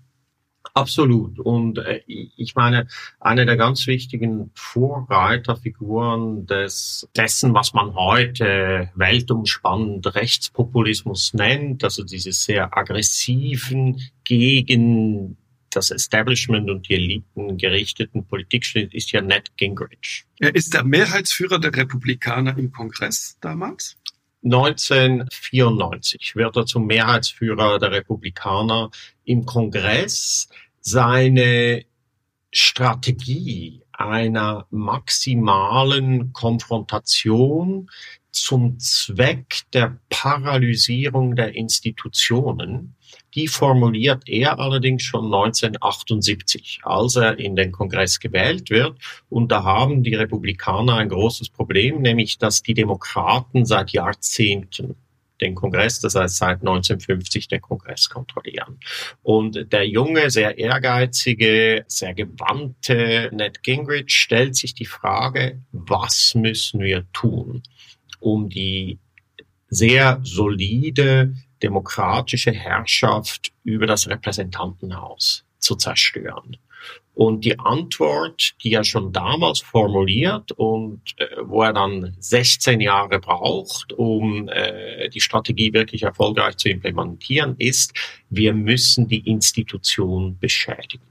Absolut. 0.73 1.39
Und 1.39 1.79
äh, 1.79 2.01
ich 2.05 2.55
meine, 2.55 2.87
eine 3.19 3.45
der 3.45 3.57
ganz 3.57 3.87
wichtigen 3.87 4.51
Vorreiterfiguren 4.53 6.45
des, 6.45 7.07
dessen, 7.15 7.53
was 7.53 7.73
man 7.73 7.95
heute 7.95 8.89
weltumspannend 8.95 10.15
Rechtspopulismus 10.15 11.33
nennt, 11.33 11.83
also 11.83 12.03
diese 12.03 12.31
sehr 12.31 12.77
aggressiven 12.77 14.01
gegen 14.23 15.37
das 15.71 15.91
Establishment 15.91 16.69
und 16.69 16.87
die 16.87 16.95
Eliten 16.95 17.57
gerichteten 17.57 18.25
Politikschnitt 18.25 18.93
ist 18.93 19.11
ja 19.11 19.21
Ned 19.21 19.55
Gingrich. 19.57 20.25
Er 20.39 20.55
ist 20.55 20.73
der 20.73 20.83
Mehrheitsführer 20.83 21.59
der 21.59 21.75
Republikaner 21.75 22.57
im 22.57 22.71
Kongress 22.71 23.37
damals. 23.41 23.97
1994 24.43 26.35
wird 26.35 26.55
er 26.55 26.65
zum 26.65 26.85
Mehrheitsführer 26.85 27.79
der 27.79 27.91
Republikaner 27.91 28.89
im 29.25 29.45
Kongress. 29.45 30.49
Seine 30.81 31.85
Strategie 32.51 33.83
einer 33.91 34.65
maximalen 34.69 36.31
Konfrontation 36.31 37.89
zum 38.31 38.79
Zweck 38.79 39.61
der 39.73 39.99
Paralysierung 40.09 41.35
der 41.35 41.55
Institutionen, 41.55 42.95
die 43.33 43.47
formuliert 43.47 44.27
er 44.27 44.59
allerdings 44.59 45.03
schon 45.03 45.25
1978, 45.25 46.81
als 46.83 47.15
er 47.15 47.39
in 47.39 47.55
den 47.55 47.71
Kongress 47.71 48.19
gewählt 48.19 48.69
wird. 48.69 48.97
Und 49.29 49.51
da 49.51 49.63
haben 49.63 50.03
die 50.03 50.15
Republikaner 50.15 50.95
ein 50.97 51.09
großes 51.09 51.49
Problem, 51.49 52.01
nämlich 52.01 52.37
dass 52.37 52.61
die 52.61 52.73
Demokraten 52.73 53.65
seit 53.65 53.91
Jahrzehnten 53.91 54.95
den 55.41 55.55
Kongress, 55.55 55.99
das 55.99 56.15
heißt 56.15 56.37
seit 56.37 56.59
1950 56.59 57.47
den 57.47 57.61
Kongress 57.61 58.09
kontrollieren. 58.09 58.79
Und 59.23 59.71
der 59.71 59.87
junge, 59.87 60.29
sehr 60.29 60.57
ehrgeizige, 60.57 61.85
sehr 61.87 62.13
gewandte 62.13 63.29
Ned 63.31 63.63
Gingrich 63.63 64.09
stellt 64.09 64.55
sich 64.55 64.73
die 64.73 64.85
Frage, 64.85 65.61
was 65.71 66.35
müssen 66.35 66.81
wir 66.81 67.05
tun, 67.13 67.63
um 68.19 68.49
die 68.49 68.99
sehr 69.69 70.19
solide 70.23 71.35
demokratische 71.61 72.51
Herrschaft 72.51 73.51
über 73.63 73.85
das 73.85 74.07
Repräsentantenhaus 74.07 75.45
zu 75.59 75.75
zerstören. 75.75 76.57
Und 77.13 77.43
die 77.43 77.59
Antwort, 77.59 78.55
die 78.63 78.71
er 78.71 78.85
schon 78.85 79.11
damals 79.11 79.59
formuliert 79.59 80.53
und 80.53 81.01
äh, 81.17 81.27
wo 81.43 81.63
er 81.63 81.73
dann 81.73 82.15
16 82.19 82.79
Jahre 82.79 83.19
braucht, 83.19 83.91
um 83.91 84.47
äh, 84.47 85.09
die 85.09 85.19
Strategie 85.19 85.73
wirklich 85.73 86.03
erfolgreich 86.03 86.55
zu 86.55 86.69
implementieren, 86.69 87.55
ist, 87.57 87.93
wir 88.29 88.53
müssen 88.53 89.09
die 89.09 89.29
Institution 89.29 90.39
beschädigen. 90.39 91.03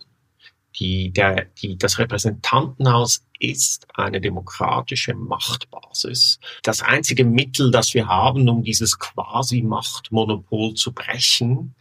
Die, 0.76 1.10
der, 1.10 1.46
die, 1.60 1.76
das 1.76 1.98
Repräsentantenhaus 1.98 3.24
ist 3.40 3.86
eine 3.94 4.20
demokratische 4.20 5.14
Machtbasis. 5.14 6.38
Das 6.62 6.82
einzige 6.82 7.24
Mittel, 7.24 7.70
das 7.70 7.94
wir 7.94 8.06
haben, 8.06 8.48
um 8.48 8.62
dieses 8.62 8.98
Quasi-Machtmonopol 8.98 10.74
zu 10.74 10.92
brechen, 10.92 11.74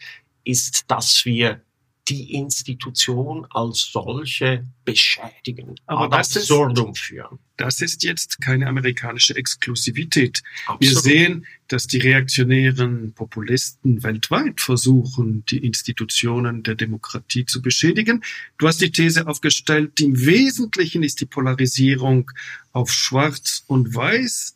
ist, 0.44 0.90
dass 0.90 1.26
wir 1.26 1.62
die 2.10 2.34
Institution 2.34 3.46
als 3.50 3.90
solche 3.92 4.66
beschädigen, 4.86 5.76
aber 5.86 6.08
das 6.08 6.36
ist, 6.36 6.48
führen. 6.48 7.40
Das 7.58 7.82
ist 7.82 8.04
jetzt 8.04 8.40
keine 8.40 8.68
amerikanische 8.68 9.36
Exklusivität. 9.36 10.42
Absolut. 10.68 10.82
Wir 10.82 11.02
sehen, 11.02 11.46
dass 11.68 11.88
die 11.88 11.98
reaktionären 11.98 13.14
Populisten 13.14 14.04
weltweit 14.04 14.62
versuchen, 14.62 15.44
die 15.46 15.58
Institutionen 15.58 16.64
der 16.64 16.76
Demokratie 16.76 17.46
zu 17.46 17.62
beschädigen. 17.62 18.24
Du 18.58 18.68
hast 18.68 18.80
die 18.80 18.92
These 18.92 19.28
aufgestellt, 19.28 20.00
im 20.00 20.26
Wesentlichen 20.26 21.04
ist 21.04 21.20
die 21.20 21.26
Polarisierung 21.26 22.32
auf 22.72 22.92
Schwarz 22.92 23.64
und 23.68 23.94
Weiß 23.94 24.56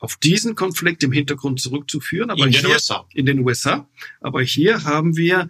auf 0.00 0.16
diesen 0.16 0.54
Konflikt 0.54 1.02
im 1.02 1.12
Hintergrund 1.12 1.60
zurückzuführen, 1.60 2.30
aber 2.30 2.46
in 2.46 2.52
hier, 2.52 2.62
den 2.62 2.70
USA. 2.70 3.06
in 3.12 3.26
den 3.26 3.38
USA. 3.40 3.88
Aber 4.20 4.42
hier 4.42 4.84
haben 4.84 5.16
wir 5.16 5.48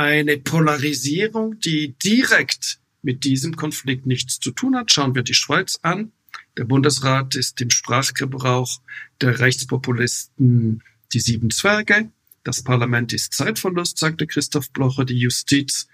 eine 0.00 0.38
Polarisierung, 0.38 1.60
die 1.60 1.94
direkt 2.02 2.80
mit 3.02 3.22
diesem 3.24 3.54
Konflikt 3.54 4.06
nichts 4.06 4.40
zu 4.40 4.50
tun 4.50 4.74
hat. 4.74 4.90
Schauen 4.90 5.14
wir 5.14 5.22
die 5.22 5.34
Schweiz 5.34 5.78
an. 5.82 6.12
Der 6.56 6.64
Bundesrat 6.64 7.34
ist 7.34 7.60
im 7.60 7.68
Sprachgebrauch 7.68 8.80
der 9.20 9.40
Rechtspopulisten 9.40 10.82
die 11.12 11.20
sieben 11.20 11.50
Zwerge. 11.50 12.10
Das 12.44 12.62
Parlament 12.62 13.12
ist 13.12 13.34
Zeitverlust, 13.34 13.98
sagte 13.98 14.26
Christoph 14.26 14.70
Blocher. 14.70 15.04
Die 15.04 15.18
Justiz 15.18 15.86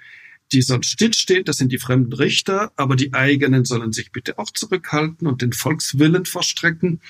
die 0.52 0.62
soll 0.62 0.82
stillstehen, 0.84 1.44
das 1.44 1.56
sind 1.56 1.72
die 1.72 1.78
fremden 1.78 2.12
Richter, 2.12 2.72
aber 2.76 2.94
die 2.94 3.12
eigenen 3.12 3.64
sollen 3.64 3.92
sich 3.92 4.12
bitte 4.12 4.38
auch 4.38 4.50
zurückhalten 4.50 5.26
und 5.26 5.42
den 5.42 5.52
Volkswillen 5.52 6.24
verstrecken. 6.24 7.00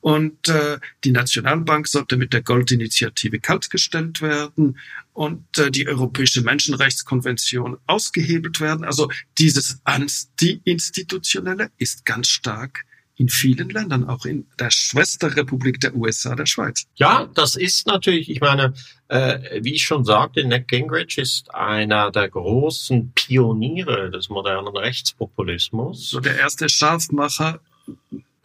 Und 0.00 0.48
äh, 0.48 0.78
die 1.04 1.10
Nationalbank 1.10 1.88
sollte 1.88 2.16
mit 2.16 2.32
der 2.32 2.42
Goldinitiative 2.42 3.38
kaltgestellt 3.38 4.22
werden 4.22 4.78
und 5.12 5.58
äh, 5.58 5.70
die 5.70 5.86
Europäische 5.86 6.40
Menschenrechtskonvention 6.40 7.76
ausgehebelt 7.86 8.60
werden. 8.60 8.84
Also 8.84 9.10
dieses 9.38 9.80
Anti-Institutionelle 9.84 11.70
ist 11.76 12.06
ganz 12.06 12.28
stark 12.28 12.85
in 13.16 13.28
vielen 13.28 13.70
Ländern, 13.70 14.08
auch 14.08 14.24
in 14.26 14.46
der 14.58 14.70
Schwesterrepublik 14.70 15.80
der 15.80 15.96
USA, 15.96 16.34
der 16.34 16.46
Schweiz. 16.46 16.86
Ja, 16.96 17.28
das 17.34 17.56
ist 17.56 17.86
natürlich, 17.86 18.30
ich 18.30 18.40
meine, 18.40 18.74
äh, 19.08 19.60
wie 19.62 19.74
ich 19.74 19.86
schon 19.86 20.04
sagte, 20.04 20.44
Ned 20.44 20.68
Gingrich 20.68 21.16
ist 21.16 21.54
einer 21.54 22.10
der 22.10 22.28
großen 22.28 23.12
Pioniere 23.14 24.10
des 24.10 24.28
modernen 24.28 24.76
Rechtspopulismus. 24.76 26.10
So 26.10 26.20
der 26.20 26.38
erste 26.38 26.68
Scharfmacher 26.68 27.60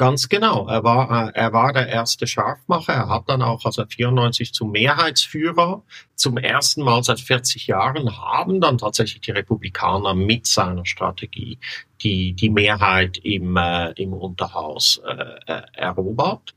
Ganz 0.01 0.29
genau. 0.29 0.67
Er 0.67 0.83
war, 0.83 1.27
äh, 1.27 1.31
er 1.35 1.53
war 1.53 1.73
der 1.73 1.87
erste 1.87 2.25
Scharfmacher. 2.25 2.91
Er 2.91 3.07
hat 3.07 3.29
dann 3.29 3.43
auch, 3.43 3.65
als 3.65 3.77
er 3.77 3.85
94 3.85 4.51
zum 4.51 4.71
Mehrheitsführer 4.71 5.83
zum 6.15 6.37
ersten 6.37 6.81
Mal 6.81 7.03
seit 7.03 7.19
40 7.19 7.67
Jahren 7.67 8.17
haben 8.17 8.59
dann 8.61 8.79
tatsächlich 8.79 9.21
die 9.21 9.29
Republikaner 9.29 10.15
mit 10.15 10.47
seiner 10.47 10.87
Strategie 10.87 11.59
die, 12.01 12.33
die 12.33 12.49
Mehrheit 12.49 13.19
im, 13.19 13.55
äh, 13.57 13.91
im 13.91 14.13
Unterhaus 14.13 14.99
äh, 15.05 15.53
äh 15.53 15.61
erobert. 15.73 16.55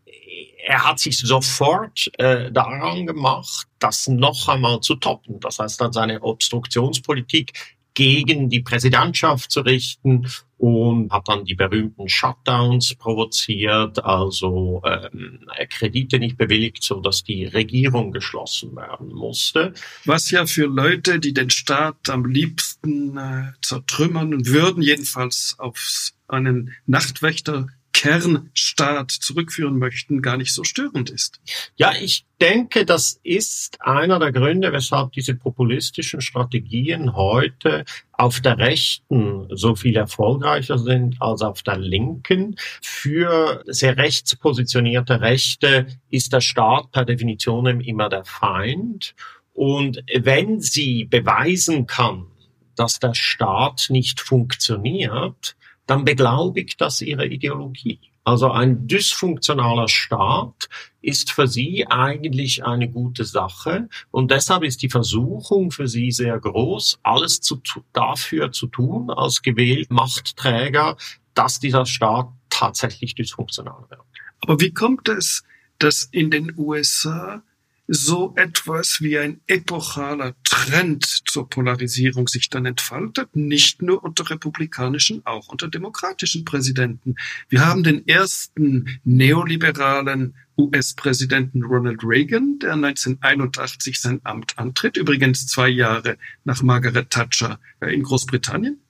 Er 0.66 0.82
hat 0.82 0.98
sich 0.98 1.18
sofort 1.18 2.10
äh, 2.16 2.50
daran 2.50 3.06
gemacht, 3.06 3.66
das 3.78 4.08
noch 4.08 4.48
einmal 4.48 4.80
zu 4.80 4.94
toppen. 4.94 5.38
Das 5.40 5.58
heißt, 5.58 5.78
dann 5.82 5.92
seine 5.92 6.22
Obstruktionspolitik 6.22 7.52
gegen 7.94 8.50
die 8.50 8.60
Präsidentschaft 8.60 9.50
zu 9.50 9.60
richten 9.60 10.26
und 10.58 11.12
hat 11.12 11.28
dann 11.28 11.44
die 11.44 11.54
berühmten 11.54 12.08
Shutdowns 12.08 12.94
provoziert, 12.94 14.04
also 14.04 14.82
ähm, 14.84 15.40
Kredite 15.68 16.18
nicht 16.18 16.36
bewilligt, 16.36 16.82
so 16.82 17.00
dass 17.00 17.22
die 17.22 17.44
Regierung 17.44 18.12
geschlossen 18.12 18.74
werden 18.74 19.12
musste. 19.12 19.74
Was 20.04 20.30
ja 20.30 20.46
für 20.46 20.66
Leute, 20.66 21.20
die 21.20 21.32
den 21.32 21.50
Staat 21.50 22.08
am 22.08 22.26
liebsten 22.26 23.16
äh, 23.16 23.52
zertrümmern 23.62 24.46
würden, 24.46 24.82
jedenfalls 24.82 25.54
auf 25.58 26.12
einen 26.28 26.74
Nachtwächter 26.86 27.68
Kernstaat 27.94 29.12
zurückführen 29.12 29.78
möchten, 29.78 30.20
gar 30.20 30.36
nicht 30.36 30.52
so 30.52 30.64
störend 30.64 31.10
ist. 31.10 31.40
Ja, 31.76 31.92
ich 31.98 32.26
denke, 32.40 32.84
das 32.84 33.20
ist 33.22 33.80
einer 33.80 34.18
der 34.18 34.32
Gründe, 34.32 34.72
weshalb 34.72 35.12
diese 35.12 35.34
populistischen 35.34 36.20
Strategien 36.20 37.14
heute 37.14 37.84
auf 38.12 38.40
der 38.40 38.58
Rechten 38.58 39.46
so 39.50 39.76
viel 39.76 39.96
erfolgreicher 39.96 40.76
sind 40.76 41.16
als 41.20 41.40
auf 41.40 41.62
der 41.62 41.78
Linken. 41.78 42.56
Für 42.82 43.62
sehr 43.66 43.96
rechtspositionierte 43.96 45.20
Rechte 45.20 45.86
ist 46.10 46.32
der 46.32 46.40
Staat 46.40 46.90
per 46.90 47.04
Definition 47.04 47.80
immer 47.80 48.08
der 48.08 48.24
Feind. 48.24 49.14
Und 49.54 50.02
wenn 50.12 50.60
sie 50.60 51.04
beweisen 51.04 51.86
kann, 51.86 52.26
dass 52.74 52.98
der 52.98 53.14
Staat 53.14 53.86
nicht 53.88 54.20
funktioniert, 54.20 55.56
dann 55.86 56.04
beglaubigt 56.04 56.80
das 56.80 57.00
ihre 57.00 57.26
Ideologie. 57.26 58.00
Also 58.24 58.50
ein 58.50 58.86
dysfunktionaler 58.86 59.88
Staat 59.88 60.70
ist 61.02 61.30
für 61.30 61.46
sie 61.46 61.86
eigentlich 61.86 62.64
eine 62.64 62.88
gute 62.88 63.26
Sache 63.26 63.88
und 64.10 64.30
deshalb 64.30 64.62
ist 64.62 64.82
die 64.82 64.88
Versuchung 64.88 65.70
für 65.70 65.88
sie 65.88 66.10
sehr 66.10 66.38
groß, 66.38 67.00
alles 67.02 67.40
zu, 67.42 67.60
dafür 67.92 68.50
zu 68.50 68.66
tun 68.66 69.10
als 69.10 69.42
gewählt 69.42 69.90
Machtträger, 69.90 70.96
dass 71.34 71.60
dieser 71.60 71.84
Staat 71.84 72.28
tatsächlich 72.48 73.14
dysfunktional 73.14 73.84
wird. 73.90 74.00
Aber 74.40 74.58
wie 74.58 74.72
kommt 74.72 75.08
es, 75.10 75.44
dass 75.78 76.04
in 76.04 76.30
den 76.30 76.54
USA 76.56 77.42
so 77.86 78.32
etwas 78.36 79.00
wie 79.00 79.18
ein 79.18 79.40
epochaler 79.46 80.34
Trend 80.42 81.04
zur 81.04 81.48
Polarisierung 81.48 82.28
sich 82.28 82.48
dann 82.48 82.64
entfaltet, 82.64 83.36
nicht 83.36 83.82
nur 83.82 84.02
unter 84.02 84.28
republikanischen, 84.30 85.20
auch 85.26 85.48
unter 85.48 85.68
demokratischen 85.68 86.44
Präsidenten. 86.44 87.16
Wir 87.48 87.66
haben 87.66 87.82
den 87.82 88.06
ersten 88.08 89.00
neoliberalen 89.04 90.34
US-Präsidenten 90.56 91.62
Ronald 91.64 92.00
Reagan, 92.04 92.58
der 92.60 92.74
1981 92.74 94.00
sein 94.00 94.20
Amt 94.24 94.58
antritt, 94.58 94.96
übrigens 94.96 95.46
zwei 95.46 95.68
Jahre 95.68 96.16
nach 96.44 96.62
Margaret 96.62 97.10
Thatcher 97.10 97.58
in 97.80 98.02
Großbritannien. 98.02 98.80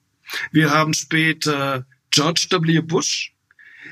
Wir 0.51 0.71
haben 0.71 0.93
später 0.93 1.85
George 2.11 2.47
W. 2.51 2.81
Bush. 2.81 3.33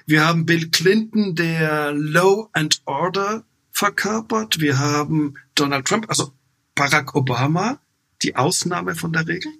Wir 0.05 0.25
haben 0.25 0.45
Bill 0.45 0.69
Clinton, 0.69 1.35
der 1.35 1.93
Law 1.93 2.49
and 2.53 2.81
Order 2.85 3.43
verkörpert. 3.73 4.61
Wir 4.61 4.79
haben 4.79 5.35
Donald 5.55 5.85
Trump, 5.85 6.05
also 6.07 6.31
Barack 6.75 7.15
Obama, 7.15 7.79
die 8.21 8.35
Ausnahme 8.35 8.95
von 8.95 9.11
der 9.11 9.27
Regel? 9.27 9.51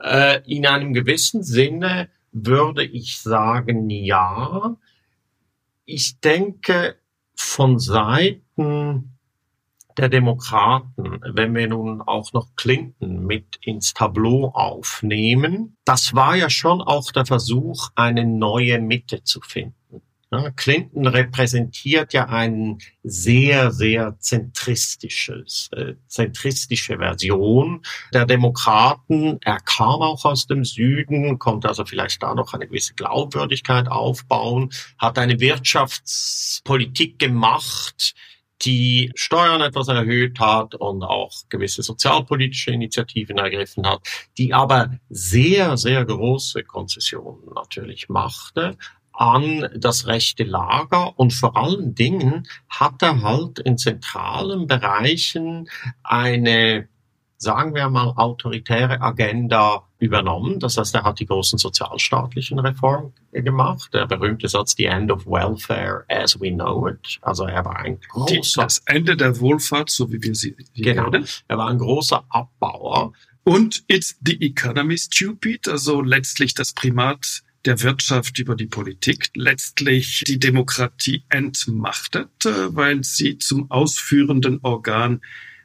Äh, 0.00 0.40
in 0.46 0.66
einem 0.66 0.94
gewissen 0.94 1.42
Sinne 1.42 2.08
würde 2.32 2.84
ich 2.84 3.20
sagen, 3.20 3.90
ja. 3.90 4.76
Ich 5.84 6.20
denke, 6.20 6.96
von 7.34 7.78
Seiten 7.78 9.18
der 9.96 10.08
Demokraten, 10.08 11.20
wenn 11.34 11.54
wir 11.54 11.66
nun 11.68 12.00
auch 12.00 12.32
noch 12.32 12.54
Clinton 12.54 13.26
mit 13.26 13.58
ins 13.62 13.92
Tableau 13.92 14.50
aufnehmen, 14.54 15.76
das 15.84 16.14
war 16.14 16.36
ja 16.36 16.48
schon 16.48 16.80
auch 16.80 17.10
der 17.12 17.26
Versuch, 17.26 17.90
eine 17.96 18.24
neue 18.24 18.80
Mitte 18.80 19.24
zu 19.24 19.40
finden. 19.40 20.02
Clinton 20.54 21.08
repräsentiert 21.08 22.12
ja 22.12 22.26
ein 22.26 22.78
sehr, 23.02 23.72
sehr 23.72 24.16
zentristisches, 24.20 25.68
äh, 25.72 25.94
zentristische 26.06 26.98
Version 26.98 27.82
der 28.14 28.26
Demokraten. 28.26 29.38
Er 29.42 29.58
kam 29.58 30.02
auch 30.02 30.24
aus 30.24 30.46
dem 30.46 30.64
Süden, 30.64 31.38
konnte 31.40 31.68
also 31.68 31.84
vielleicht 31.84 32.22
da 32.22 32.34
noch 32.34 32.54
eine 32.54 32.68
gewisse 32.68 32.94
Glaubwürdigkeit 32.94 33.88
aufbauen, 33.88 34.70
hat 34.98 35.18
eine 35.18 35.40
Wirtschaftspolitik 35.40 37.18
gemacht, 37.18 38.14
die 38.62 39.10
Steuern 39.14 39.62
etwas 39.62 39.88
erhöht 39.88 40.38
hat 40.38 40.74
und 40.74 41.02
auch 41.02 41.32
gewisse 41.48 41.82
sozialpolitische 41.82 42.70
Initiativen 42.70 43.38
ergriffen 43.38 43.86
hat, 43.86 44.06
die 44.36 44.52
aber 44.52 44.98
sehr, 45.08 45.76
sehr 45.76 46.04
große 46.04 46.62
Konzessionen 46.64 47.52
natürlich 47.54 48.10
machte 48.10 48.76
an 49.12 49.68
das 49.76 50.06
rechte 50.06 50.44
Lager 50.44 51.18
und 51.18 51.32
vor 51.32 51.56
allen 51.56 51.94
Dingen 51.94 52.46
hat 52.68 53.02
er 53.02 53.22
halt 53.22 53.58
in 53.58 53.76
zentralen 53.76 54.66
Bereichen 54.66 55.68
eine 56.02 56.88
sagen 57.40 57.74
wir 57.74 57.88
mal, 57.88 58.12
autoritäre 58.16 59.00
Agenda 59.00 59.84
übernommen. 59.98 60.60
Das 60.60 60.76
heißt, 60.76 60.94
er 60.94 61.04
hat 61.04 61.20
die 61.20 61.26
großen 61.26 61.58
sozialstaatlichen 61.58 62.58
Reformen 62.58 63.14
gemacht. 63.32 63.92
Der 63.94 64.06
berühmte 64.06 64.46
Satz, 64.46 64.74
the 64.76 64.84
end 64.84 65.10
of 65.10 65.26
welfare 65.26 66.04
as 66.08 66.38
we 66.38 66.52
know 66.52 66.86
it. 66.86 67.18
Also 67.22 67.44
er 67.44 67.64
war 67.64 67.76
ein 67.76 67.98
großer... 68.10 68.62
Das 68.62 68.82
Ende 68.84 69.16
der 69.16 69.40
Wohlfahrt, 69.40 69.88
so 69.88 70.12
wie 70.12 70.22
wir 70.22 70.34
sie 70.34 70.54
genau, 70.74 71.10
kennen. 71.10 71.26
Er 71.48 71.56
war 71.56 71.68
ein 71.68 71.78
großer 71.78 72.24
Abbauer. 72.28 73.14
Und 73.44 73.84
it's 73.88 74.18
the 74.22 74.36
economy 74.42 74.98
stupid, 74.98 75.66
also 75.66 76.02
letztlich 76.02 76.52
das 76.54 76.74
Primat 76.74 77.42
der 77.64 77.82
Wirtschaft 77.82 78.38
über 78.38 78.56
die 78.56 78.66
Politik, 78.66 79.30
letztlich 79.34 80.24
die 80.26 80.38
Demokratie 80.38 81.24
entmachtet, 81.28 82.46
äh, 82.46 82.74
weil 82.74 83.04
sie 83.04 83.38
zum 83.38 83.70
ausführenden 83.70 84.60
Organ 84.62 85.20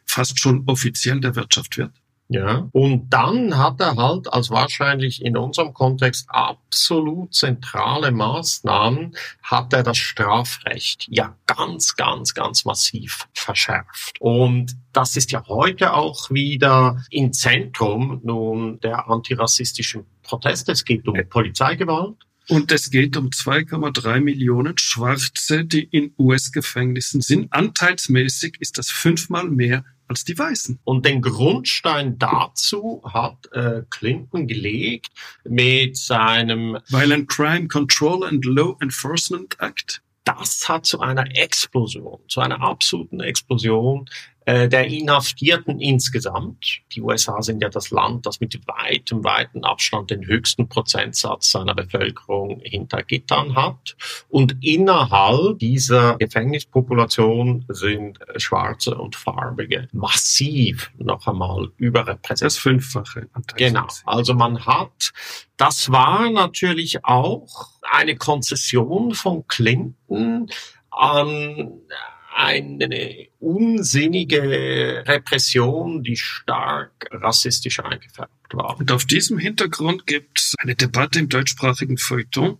fast 0.05 0.39
schon 0.39 0.63
offiziell 0.67 1.19
der 1.19 1.35
Wirtschaft 1.35 1.77
wird. 1.77 1.91
Ja, 2.27 2.67
und 2.71 3.09
dann 3.11 3.55
hat 3.55 3.79
er 3.79 3.95
halt 3.97 4.33
als 4.33 4.49
wahrscheinlich 4.49 5.23
in 5.23 5.37
unserem 5.37 5.73
Kontext 5.73 6.25
absolut 6.27 7.35
zentrale 7.35 8.11
Maßnahmen, 8.11 9.15
hat 9.43 9.73
er 9.73 9.83
das 9.83 9.97
Strafrecht 9.97 11.05
ja 11.07 11.37
ganz, 11.45 11.95
ganz, 11.95 12.33
ganz 12.33 12.65
massiv 12.65 13.27
verschärft. 13.33 14.19
Und 14.19 14.75
das 14.91 15.15
ist 15.15 15.31
ja 15.31 15.45
heute 15.47 15.93
auch 15.93 16.31
wieder 16.31 17.03
im 17.11 17.31
Zentrum 17.31 18.21
nun 18.23 18.79
der 18.79 19.07
antirassistischen 19.07 20.05
Proteste. 20.23 20.71
Es 20.71 20.83
geht 20.83 21.07
um 21.07 21.15
Polizeigewalt. 21.29 22.15
Und 22.47 22.71
es 22.71 22.91
geht 22.91 23.17
um 23.17 23.29
2,3 23.29 24.19
Millionen 24.19 24.77
Schwarze, 24.77 25.65
die 25.65 25.83
in 25.83 26.13
US-Gefängnissen 26.19 27.21
sind. 27.21 27.51
Anteilsmäßig 27.51 28.57
ist 28.59 28.77
das 28.77 28.91
fünfmal 28.91 29.49
mehr 29.49 29.83
als 30.07 30.23
die 30.23 30.37
Weißen. 30.37 30.79
Und 30.83 31.05
den 31.05 31.21
Grundstein 31.21 32.17
dazu 32.17 33.01
hat 33.05 33.51
äh, 33.53 33.83
Clinton 33.89 34.47
gelegt 34.47 35.09
mit 35.43 35.97
seinem 35.97 36.77
Violent 36.87 37.29
Crime 37.29 37.67
Control 37.67 38.25
and 38.25 38.45
Law 38.45 38.75
Enforcement 38.81 39.57
Act. 39.59 40.01
Das 40.23 40.67
hat 40.67 40.85
zu 40.85 40.99
einer 40.99 41.25
Explosion, 41.37 42.19
zu 42.27 42.41
einer 42.41 42.61
absoluten 42.61 43.19
Explosion 43.19 44.09
äh, 44.45 44.69
der 44.69 44.87
Inhaftierten 44.87 45.79
insgesamt. 45.79 46.81
Die 46.91 47.01
USA 47.01 47.41
sind 47.41 47.61
ja 47.61 47.69
das 47.69 47.89
Land, 47.89 48.25
das 48.25 48.39
mit 48.39 48.59
weitem, 48.67 49.23
weiten 49.23 49.63
Abstand 49.63 50.11
den 50.11 50.25
höchsten 50.25 50.69
Prozentsatz 50.69 51.51
seiner 51.51 51.73
Bevölkerung 51.73 52.61
hinter 52.63 53.01
Gittern 53.03 53.55
hat. 53.55 53.95
Und 54.29 54.63
innerhalb 54.63 55.59
dieser 55.59 56.17
Gefängnispopulation 56.17 57.65
sind 57.69 58.19
Schwarze 58.37 58.95
und 58.95 59.15
Farbige 59.15 59.87
massiv 59.91 60.91
noch 60.97 61.25
einmal 61.25 61.71
überrepräsentiert. 61.77 62.45
Das 62.45 62.57
Fünffache. 62.57 63.27
Genau. 63.57 63.87
Also 64.05 64.35
man 64.35 64.65
hat, 64.65 65.11
das 65.57 65.91
war 65.91 66.29
natürlich 66.29 67.03
auch 67.03 67.69
eine 67.81 68.15
Konzession 68.15 69.13
von 69.15 69.47
Clinton 69.47 70.49
an 70.91 71.81
eine 72.35 73.27
unsinnige 73.39 75.03
Repression, 75.07 76.03
die 76.03 76.17
stark 76.17 77.07
rassistisch 77.11 77.79
eingefärbt 77.79 78.53
war. 78.53 78.77
Und 78.77 78.91
auf 78.91 79.05
diesem 79.05 79.37
Hintergrund 79.37 80.05
gibt 80.05 80.39
es 80.39 80.53
eine 80.59 80.75
Debatte 80.75 81.19
im 81.19 81.29
deutschsprachigen 81.29 81.97
Feuilleton, 81.97 82.57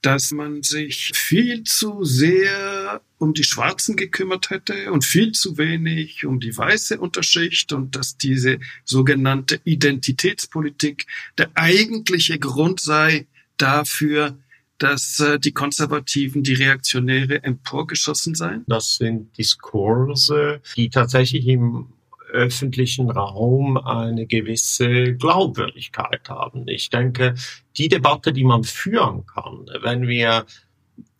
dass 0.00 0.30
man 0.30 0.62
sich 0.62 1.12
viel 1.14 1.64
zu 1.64 2.02
sehr 2.04 3.02
um 3.18 3.34
die 3.34 3.44
Schwarzen 3.44 3.96
gekümmert 3.96 4.48
hätte 4.48 4.90
und 4.90 5.04
viel 5.04 5.32
zu 5.32 5.58
wenig 5.58 6.24
um 6.24 6.40
die 6.40 6.56
weiße 6.56 6.98
Unterschicht 6.98 7.74
und 7.74 7.96
dass 7.96 8.16
diese 8.16 8.58
sogenannte 8.84 9.60
Identitätspolitik 9.64 11.06
der 11.36 11.50
eigentliche 11.54 12.38
Grund 12.38 12.80
sei 12.80 13.26
dafür, 13.58 14.38
dass 14.80 15.20
äh, 15.20 15.38
die 15.38 15.52
Konservativen, 15.52 16.42
die 16.42 16.54
Reaktionäre 16.54 17.44
emporgeschossen 17.44 18.34
seien? 18.34 18.64
Das 18.66 18.96
sind 18.96 19.36
Diskurse, 19.38 20.60
die 20.76 20.90
tatsächlich 20.90 21.46
im 21.46 21.92
öffentlichen 22.32 23.10
Raum 23.10 23.76
eine 23.76 24.26
gewisse 24.26 25.14
Glaubwürdigkeit 25.14 26.28
haben. 26.28 26.66
Ich 26.68 26.88
denke, 26.88 27.34
die 27.76 27.88
Debatte, 27.88 28.32
die 28.32 28.44
man 28.44 28.64
führen 28.64 29.26
kann, 29.26 29.66
wenn 29.82 30.06
wir 30.06 30.46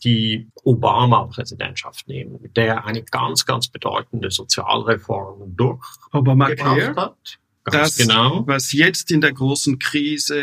die 0.04 0.48
Obama-Präsidentschaft 0.62 2.08
nehmen, 2.08 2.50
der 2.56 2.86
eine 2.86 3.02
ganz, 3.02 3.44
ganz 3.44 3.68
bedeutende 3.68 4.30
Sozialreform 4.30 5.54
durchgebracht 5.56 6.96
hat. 6.96 7.38
Ganz 7.64 7.96
das, 7.96 7.96
genau. 7.96 8.46
was 8.46 8.72
jetzt 8.72 9.10
in 9.10 9.20
der 9.20 9.32
großen 9.32 9.78
Krise 9.78 10.42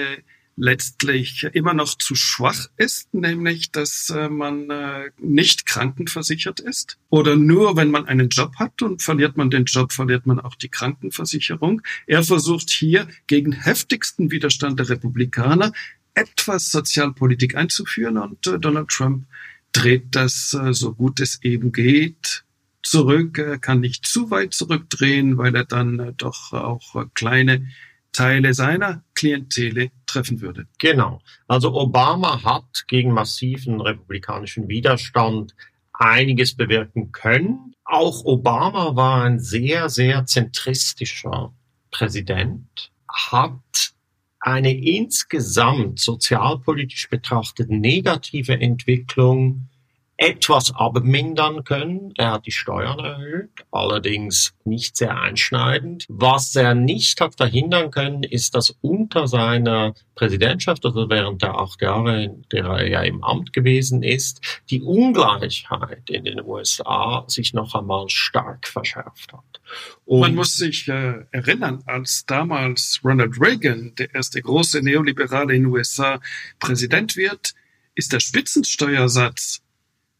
letztlich 0.57 1.43
immer 1.53 1.73
noch 1.73 1.95
zu 1.95 2.15
schwach 2.15 2.67
ist, 2.77 3.13
nämlich 3.13 3.71
dass 3.71 4.09
äh, 4.09 4.27
man 4.27 4.69
äh, 4.69 5.11
nicht 5.19 5.67
krankenversichert 5.67 6.59
ist 6.59 6.97
oder 7.09 7.35
nur 7.35 7.77
wenn 7.77 7.91
man 7.91 8.07
einen 8.07 8.29
Job 8.29 8.55
hat 8.55 8.81
und 8.81 9.03
verliert 9.03 9.37
man 9.37 9.51
den 9.51 9.65
Job, 9.65 9.93
verliert 9.93 10.25
man 10.25 10.39
auch 10.39 10.55
die 10.55 10.69
Krankenversicherung. 10.69 11.83
Er 12.07 12.23
versucht 12.23 12.71
hier 12.71 13.07
gegen 13.27 13.51
heftigsten 13.51 14.31
Widerstand 14.31 14.79
der 14.79 14.89
Republikaner 14.89 15.71
etwas 16.15 16.71
Sozialpolitik 16.71 17.55
einzuführen 17.55 18.17
und 18.17 18.47
äh, 18.47 18.59
Donald 18.59 18.89
Trump 18.89 19.27
dreht 19.73 20.15
das 20.15 20.57
so 20.71 20.93
gut 20.95 21.19
es 21.19 21.43
eben 21.43 21.71
geht 21.71 22.45
zurück. 22.81 23.37
Er 23.37 23.59
kann 23.59 23.81
nicht 23.81 24.07
zu 24.07 24.31
weit 24.31 24.55
zurückdrehen, 24.55 25.37
weil 25.37 25.55
er 25.55 25.65
dann 25.65 26.15
doch 26.17 26.53
auch 26.53 27.05
kleine 27.13 27.67
Teile 28.11 28.55
seiner 28.55 29.03
Klientele 29.13 29.91
treffen 30.07 30.41
würde. 30.41 30.67
Genau. 30.79 31.21
Also 31.47 31.73
Obama 31.73 32.43
hat 32.43 32.85
gegen 32.87 33.11
massiven 33.11 33.79
republikanischen 33.81 34.67
Widerstand 34.67 35.55
einiges 35.93 36.55
bewirken 36.55 37.11
können. 37.11 37.73
Auch 37.83 38.25
Obama 38.25 38.95
war 38.95 39.23
ein 39.23 39.39
sehr, 39.39 39.89
sehr 39.89 40.25
zentristischer 40.25 41.53
Präsident, 41.91 42.91
hat 43.07 43.93
eine 44.39 44.75
insgesamt 44.75 45.99
sozialpolitisch 45.99 47.09
betrachtet 47.09 47.69
negative 47.69 48.59
Entwicklung 48.59 49.69
etwas 50.17 50.73
abmindern 50.73 51.63
können. 51.63 52.11
Er 52.17 52.33
hat 52.33 52.47
die 52.47 52.51
Steuern 52.51 52.99
erhöht, 52.99 53.51
allerdings 53.71 54.53
nicht 54.65 54.97
sehr 54.97 55.19
einschneidend. 55.21 56.05
Was 56.09 56.55
er 56.55 56.73
nicht 56.73 57.21
hat 57.21 57.35
verhindern 57.35 57.91
können, 57.91 58.23
ist, 58.23 58.55
dass 58.55 58.75
unter 58.81 59.27
seiner 59.27 59.93
Präsidentschaft, 60.15 60.83
also 60.85 61.07
während 61.09 61.43
der 61.43 61.55
acht 61.55 61.81
Jahre, 61.83 62.23
in 62.23 62.45
der 62.51 62.65
er 62.65 62.87
ja 62.87 63.01
im 63.03 63.23
Amt 63.23 63.53
gewesen 63.53 64.01
ist, 64.01 64.41
die 64.71 64.81
Ungleichheit 64.81 66.09
in 66.09 66.25
den 66.25 66.41
USA 66.41 67.23
sich 67.27 67.53
noch 67.53 67.75
einmal 67.75 68.09
stark 68.09 68.67
verschärft 68.67 69.33
hat. 69.33 69.61
Und 70.05 70.21
Man 70.21 70.35
muss 70.35 70.57
sich 70.57 70.87
äh, 70.87 71.25
erinnern, 71.31 71.83
als 71.85 72.25
damals 72.25 73.01
Ronald 73.03 73.39
Reagan, 73.39 73.93
der 73.95 74.15
erste 74.15 74.41
große 74.41 74.81
Neoliberale 74.81 75.53
in 75.53 75.63
den 75.63 75.71
USA, 75.71 76.19
Präsident 76.59 77.15
wird, 77.15 77.53
ist 77.93 78.13
der 78.13 78.19
Spitzensteuersatz 78.19 79.61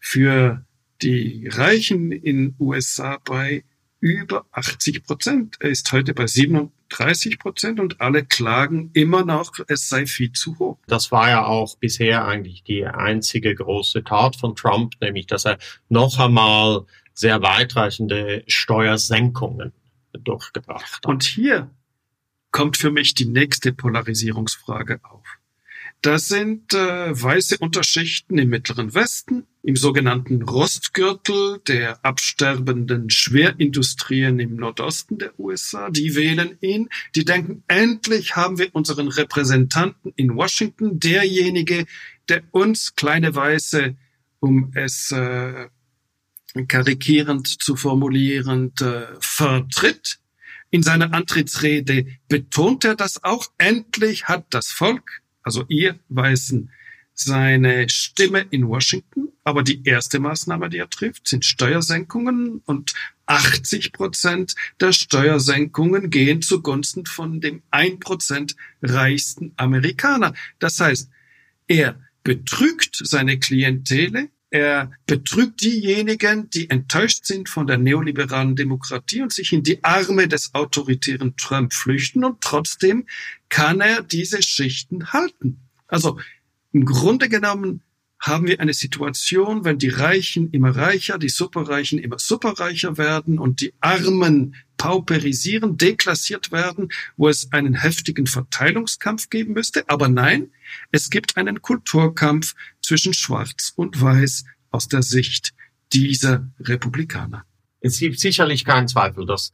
für 0.08 0.66
die 1.02 1.48
Reichen 1.48 2.12
in 2.12 2.56
USA 2.60 3.20
bei 3.24 3.64
über 4.00 4.46
80 4.52 5.04
Prozent. 5.04 5.58
Er 5.60 5.70
ist 5.70 5.92
heute 5.92 6.14
bei 6.14 6.28
87 6.28 6.78
30 6.90 7.40
Prozent 7.40 7.80
und 7.80 8.00
alle 8.02 8.24
klagen 8.24 8.92
immer 8.94 9.26
noch, 9.26 9.54
es 9.68 9.90
sei 9.90 10.06
viel 10.06 10.32
zu 10.32 10.58
hoch. 10.60 10.78
Das 10.88 11.12
war 11.12 11.30
ja 11.30 11.46
auch 11.46 11.78
bisher 11.78 12.26
eigentlich 12.26 12.64
die 12.64 12.86
einzige 12.86 13.54
große 13.54 14.04
Tat 14.04 14.36
von 14.36 14.56
Trump, 14.56 14.94
nämlich 15.02 15.28
dass 15.28 15.46
er 15.46 15.58
noch 15.90 16.18
einmal 16.20 16.86
sehr 17.14 17.42
weitreichende 17.42 18.44
Steuersenkungen 18.48 19.74
durchgebracht 20.14 20.96
hat. 20.96 21.06
Und 21.06 21.24
hier 21.24 21.70
kommt 22.52 22.78
für 22.78 22.92
mich 22.92 23.14
die 23.14 23.26
nächste 23.26 23.74
Polarisierungsfrage 23.74 25.00
auf. 25.04 25.27
Das 26.02 26.28
sind 26.28 26.74
äh, 26.74 27.22
weiße 27.22 27.58
Unterschichten 27.58 28.38
im 28.38 28.50
Mittleren 28.50 28.94
Westen, 28.94 29.48
im 29.64 29.76
sogenannten 29.76 30.44
Rostgürtel 30.44 31.60
der 31.68 32.06
absterbenden 32.06 33.10
Schwerindustrien 33.10 34.40
im 34.40 34.56
Nordosten 34.58 35.18
der 35.18 35.38
USA. 35.40 35.90
Die 35.90 36.16
wählen 36.16 36.56
ihn, 36.62 36.88
die 37.16 37.26
denken, 37.26 37.64
endlich 37.68 38.36
haben 38.36 38.60
wir 38.60 38.74
unseren 38.76 39.08
Repräsentanten 39.08 40.14
in 40.16 40.36
Washington, 40.36 41.00
derjenige, 41.00 41.88
der 42.30 42.44
uns 42.52 42.96
kleine 42.96 43.34
Weiße, 43.34 43.96
um 44.40 44.72
es 44.76 45.12
äh, 45.12 45.68
karikierend 46.68 47.48
zu 47.48 47.76
formulieren, 47.76 48.72
äh, 48.82 49.08
vertritt. 49.20 50.20
In 50.70 50.84
seiner 50.84 51.14
Antrittsrede 51.14 52.06
betont 52.28 52.86
er 52.86 52.96
das 52.96 53.24
auch. 53.24 53.48
Endlich 53.58 54.28
hat 54.28 54.46
das 54.52 54.68
Volk 54.68 55.24
also 55.48 55.64
ihr 55.70 55.98
Weißen, 56.10 56.70
seine 57.14 57.88
Stimme 57.88 58.46
in 58.50 58.68
Washington. 58.68 59.30
Aber 59.46 59.64
die 59.64 59.82
erste 59.86 60.20
Maßnahme, 60.20 60.70
die 60.70 60.78
er 60.78 60.90
trifft, 60.90 61.30
sind 61.30 61.46
Steuersenkungen 61.46 62.62
und 62.66 62.94
80 63.28 63.94
Prozent 63.94 64.56
der 64.82 64.92
Steuersenkungen 64.92 66.10
gehen 66.10 66.42
zugunsten 66.42 67.06
von 67.06 67.40
dem 67.40 67.64
1 67.72 68.02
Prozent 68.02 68.56
reichsten 68.82 69.54
Amerikaner. 69.56 70.34
Das 70.60 70.82
heißt, 70.82 71.10
er 71.70 71.98
betrügt 72.24 72.98
seine 73.02 73.40
Klientele, 73.40 74.28
er 74.50 74.92
betrügt 75.06 75.62
diejenigen, 75.62 76.50
die 76.50 76.70
enttäuscht 76.70 77.26
sind 77.26 77.48
von 77.48 77.68
der 77.68 77.78
neoliberalen 77.78 78.58
Demokratie 78.58 79.22
und 79.22 79.32
sich 79.32 79.54
in 79.54 79.64
die 79.64 79.82
Arme 79.84 80.28
des 80.28 80.54
autoritären 80.54 81.38
Trump 81.38 81.74
flüchten 81.74 82.26
und 82.26 82.42
trotzdem 82.42 83.06
kann 83.50 83.82
er 83.82 84.04
diese 84.04 84.42
Schichten 84.42 85.14
halten. 85.14 85.70
Also 85.88 86.20
im 86.72 86.86
Grunde 86.86 87.30
genommen 87.30 87.82
haben 88.20 88.48
wir 88.48 88.60
eine 88.60 88.74
Situation, 88.74 89.64
wenn 89.64 89.78
die 89.78 89.90
Reichen 89.90 90.50
immer 90.52 90.76
reicher, 90.76 91.18
die 91.18 91.30
Superreichen 91.30 92.00
immer 92.00 92.18
superreicher 92.18 92.98
werden 92.98 93.38
und 93.38 93.62
die 93.62 93.74
Armen 93.80 94.56
pauperisieren, 94.78 95.78
deklassiert 95.78 96.52
werden, 96.52 96.90
wo 97.16 97.30
es 97.30 97.52
einen 97.52 97.76
heftigen 97.76 98.28
Verteilungskampf 98.28 99.30
geben 99.30 99.54
müsste. 99.54 99.88
Aber 99.88 100.08
nein, 100.08 100.52
es 100.92 101.10
gibt 101.10 101.38
einen 101.38 101.62
Kulturkampf 101.62 102.56
zwischen 102.82 103.14
Schwarz 103.14 103.74
und 103.76 104.02
Weiß 104.02 104.46
aus 104.72 104.88
der 104.88 105.04
Sicht 105.04 105.54
dieser 105.94 106.52
Republikaner. 106.60 107.46
Es 107.80 108.00
gibt 108.00 108.20
sicherlich 108.20 108.66
keinen 108.66 108.88
Zweifel, 108.88 109.26
dass 109.26 109.52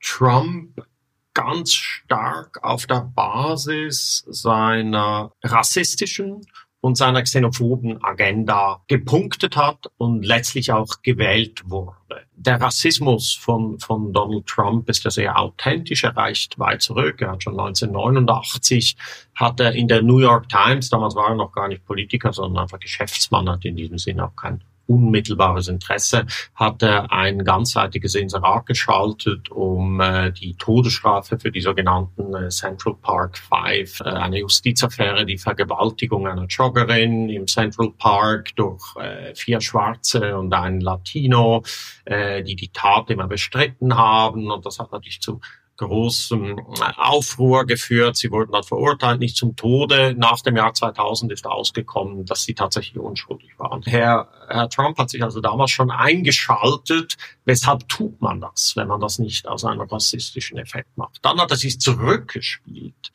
Trump 0.00 0.86
ganz 1.34 1.72
stark 1.72 2.62
auf 2.62 2.86
der 2.86 3.10
Basis 3.14 4.24
seiner 4.28 5.32
rassistischen 5.42 6.42
und 6.82 6.96
seiner 6.96 7.22
xenophoben 7.22 8.02
Agenda 8.02 8.82
gepunktet 8.88 9.56
hat 9.56 9.86
und 9.98 10.24
letztlich 10.24 10.72
auch 10.72 11.00
gewählt 11.02 11.62
wurde. 11.70 12.26
Der 12.34 12.60
Rassismus 12.60 13.34
von, 13.34 13.78
von 13.78 14.12
Donald 14.12 14.46
Trump 14.46 14.88
ist 14.88 15.04
ja 15.04 15.10
sehr 15.10 15.38
authentisch, 15.38 16.02
er 16.02 16.16
reicht 16.16 16.58
weit 16.58 16.82
zurück. 16.82 17.20
Er 17.20 17.30
hat 17.30 17.44
schon 17.44 17.58
1989, 17.58 18.96
hat 19.36 19.60
er 19.60 19.72
in 19.72 19.86
der 19.86 20.02
New 20.02 20.18
York 20.18 20.48
Times, 20.48 20.90
damals 20.90 21.14
war 21.14 21.28
er 21.28 21.36
noch 21.36 21.52
gar 21.52 21.68
nicht 21.68 21.86
Politiker, 21.86 22.32
sondern 22.32 22.64
einfach 22.64 22.80
Geschäftsmann, 22.80 23.48
hat 23.48 23.64
in 23.64 23.76
diesem 23.76 23.98
Sinne 23.98 24.26
auch 24.26 24.34
kein 24.34 24.64
unmittelbares 24.86 25.68
Interesse, 25.68 26.26
hat 26.54 26.82
er 26.82 27.12
ein 27.12 27.44
ganzseitiges 27.44 28.14
Inserat 28.14 28.66
geschaltet, 28.66 29.50
um 29.50 30.00
äh, 30.00 30.32
die 30.32 30.54
Todesstrafe 30.54 31.38
für 31.38 31.50
die 31.50 31.60
sogenannten 31.60 32.34
äh, 32.34 32.48
Central 32.48 32.94
Park 33.00 33.38
Five, 33.38 34.00
äh, 34.00 34.08
eine 34.08 34.40
Justizaffäre, 34.40 35.24
die 35.26 35.38
Vergewaltigung 35.38 36.26
einer 36.26 36.46
Joggerin 36.46 37.28
im 37.28 37.46
Central 37.46 37.90
Park 37.98 38.54
durch 38.56 38.96
äh, 38.96 39.34
vier 39.34 39.60
Schwarze 39.60 40.36
und 40.36 40.52
einen 40.52 40.80
Latino, 40.80 41.62
äh, 42.04 42.42
die 42.42 42.56
die 42.56 42.68
Tat 42.68 43.10
immer 43.10 43.28
bestritten 43.28 43.96
haben. 43.96 44.50
Und 44.50 44.66
das 44.66 44.78
hat 44.78 44.92
natürlich 44.92 45.20
zu 45.20 45.40
großen 45.82 46.60
Aufruhr 46.96 47.66
geführt. 47.66 48.16
Sie 48.16 48.30
wurden 48.30 48.52
dann 48.52 48.62
verurteilt, 48.62 49.20
nicht 49.20 49.36
zum 49.36 49.56
Tode. 49.56 50.14
Nach 50.16 50.40
dem 50.40 50.56
Jahr 50.56 50.74
2000 50.74 51.32
ist 51.32 51.46
ausgekommen, 51.46 52.24
dass 52.24 52.44
sie 52.44 52.54
tatsächlich 52.54 52.98
unschuldig 52.98 53.58
waren. 53.58 53.82
Herr, 53.82 54.28
Herr 54.48 54.68
Trump 54.68 54.98
hat 54.98 55.10
sich 55.10 55.22
also 55.22 55.40
damals 55.40 55.70
schon 55.70 55.90
eingeschaltet. 55.90 57.16
Weshalb 57.44 57.88
tut 57.88 58.20
man 58.20 58.40
das, 58.40 58.72
wenn 58.76 58.88
man 58.88 59.00
das 59.00 59.18
nicht 59.18 59.46
aus 59.46 59.64
einem 59.64 59.80
rassistischen 59.82 60.58
Effekt 60.58 60.96
macht? 60.96 61.18
Dann 61.22 61.40
hat 61.40 61.50
er 61.50 61.56
sich 61.56 61.80
zurückgespielt 61.80 63.12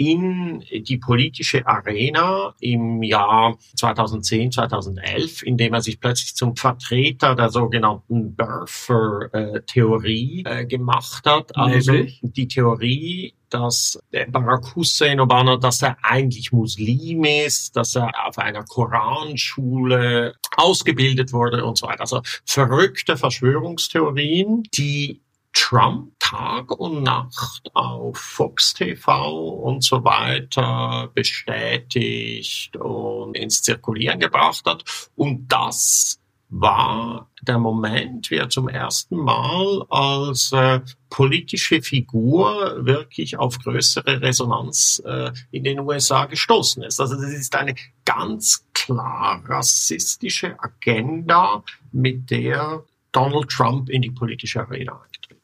in 0.00 0.64
die 0.72 0.96
politische 0.96 1.66
Arena 1.66 2.54
im 2.60 3.02
Jahr 3.02 3.58
2010, 3.76 4.52
2011, 4.52 5.42
indem 5.42 5.74
er 5.74 5.82
sich 5.82 6.00
plötzlich 6.00 6.34
zum 6.34 6.56
Vertreter 6.56 7.34
der 7.34 7.50
sogenannten 7.50 8.34
Birther-Theorie 8.34 10.44
äh, 10.46 10.64
gemacht 10.64 11.26
hat. 11.26 11.54
Also 11.54 11.92
Nämlich? 11.92 12.18
die 12.22 12.48
Theorie, 12.48 13.34
dass 13.50 14.00
Barack 14.30 14.74
Hussein 14.74 15.20
Obama, 15.20 15.58
dass 15.58 15.82
er 15.82 15.98
eigentlich 16.02 16.50
Muslim 16.50 17.24
ist, 17.24 17.76
dass 17.76 17.94
er 17.94 18.10
auf 18.26 18.38
einer 18.38 18.64
Koranschule 18.64 20.32
ausgebildet 20.56 21.34
wurde 21.34 21.62
und 21.62 21.76
so 21.76 21.88
weiter. 21.88 22.00
Also 22.00 22.22
verrückte 22.46 23.18
Verschwörungstheorien, 23.18 24.62
die 24.74 25.20
Trump 25.52 26.12
Tag 26.18 26.70
und 26.78 27.02
Nacht 27.02 27.70
auf 27.74 28.16
Fox 28.16 28.74
TV 28.74 29.48
und 29.54 29.82
so 29.82 30.04
weiter 30.04 31.10
bestätigt 31.14 32.76
und 32.76 33.36
ins 33.36 33.62
Zirkulieren 33.62 34.20
gebracht 34.20 34.64
hat. 34.66 34.84
Und 35.16 35.48
das 35.48 36.20
war 36.50 37.30
der 37.42 37.58
Moment, 37.58 38.30
wie 38.30 38.36
er 38.36 38.48
zum 38.48 38.68
ersten 38.68 39.16
Mal 39.16 39.84
als 39.88 40.52
äh, 40.52 40.80
politische 41.08 41.80
Figur 41.80 42.84
wirklich 42.84 43.38
auf 43.38 43.58
größere 43.60 44.20
Resonanz 44.20 45.00
äh, 45.06 45.30
in 45.52 45.64
den 45.64 45.80
USA 45.80 46.26
gestoßen 46.26 46.82
ist. 46.82 47.00
Also 47.00 47.14
das 47.14 47.32
ist 47.32 47.54
eine 47.54 47.74
ganz 48.04 48.66
klar 48.74 49.42
rassistische 49.46 50.56
Agenda, 50.58 51.62
mit 51.92 52.30
der 52.30 52.84
Donald 53.12 53.48
Trump 53.48 53.88
in 53.88 54.02
die 54.02 54.10
politische 54.10 54.60
Arena 54.60 55.00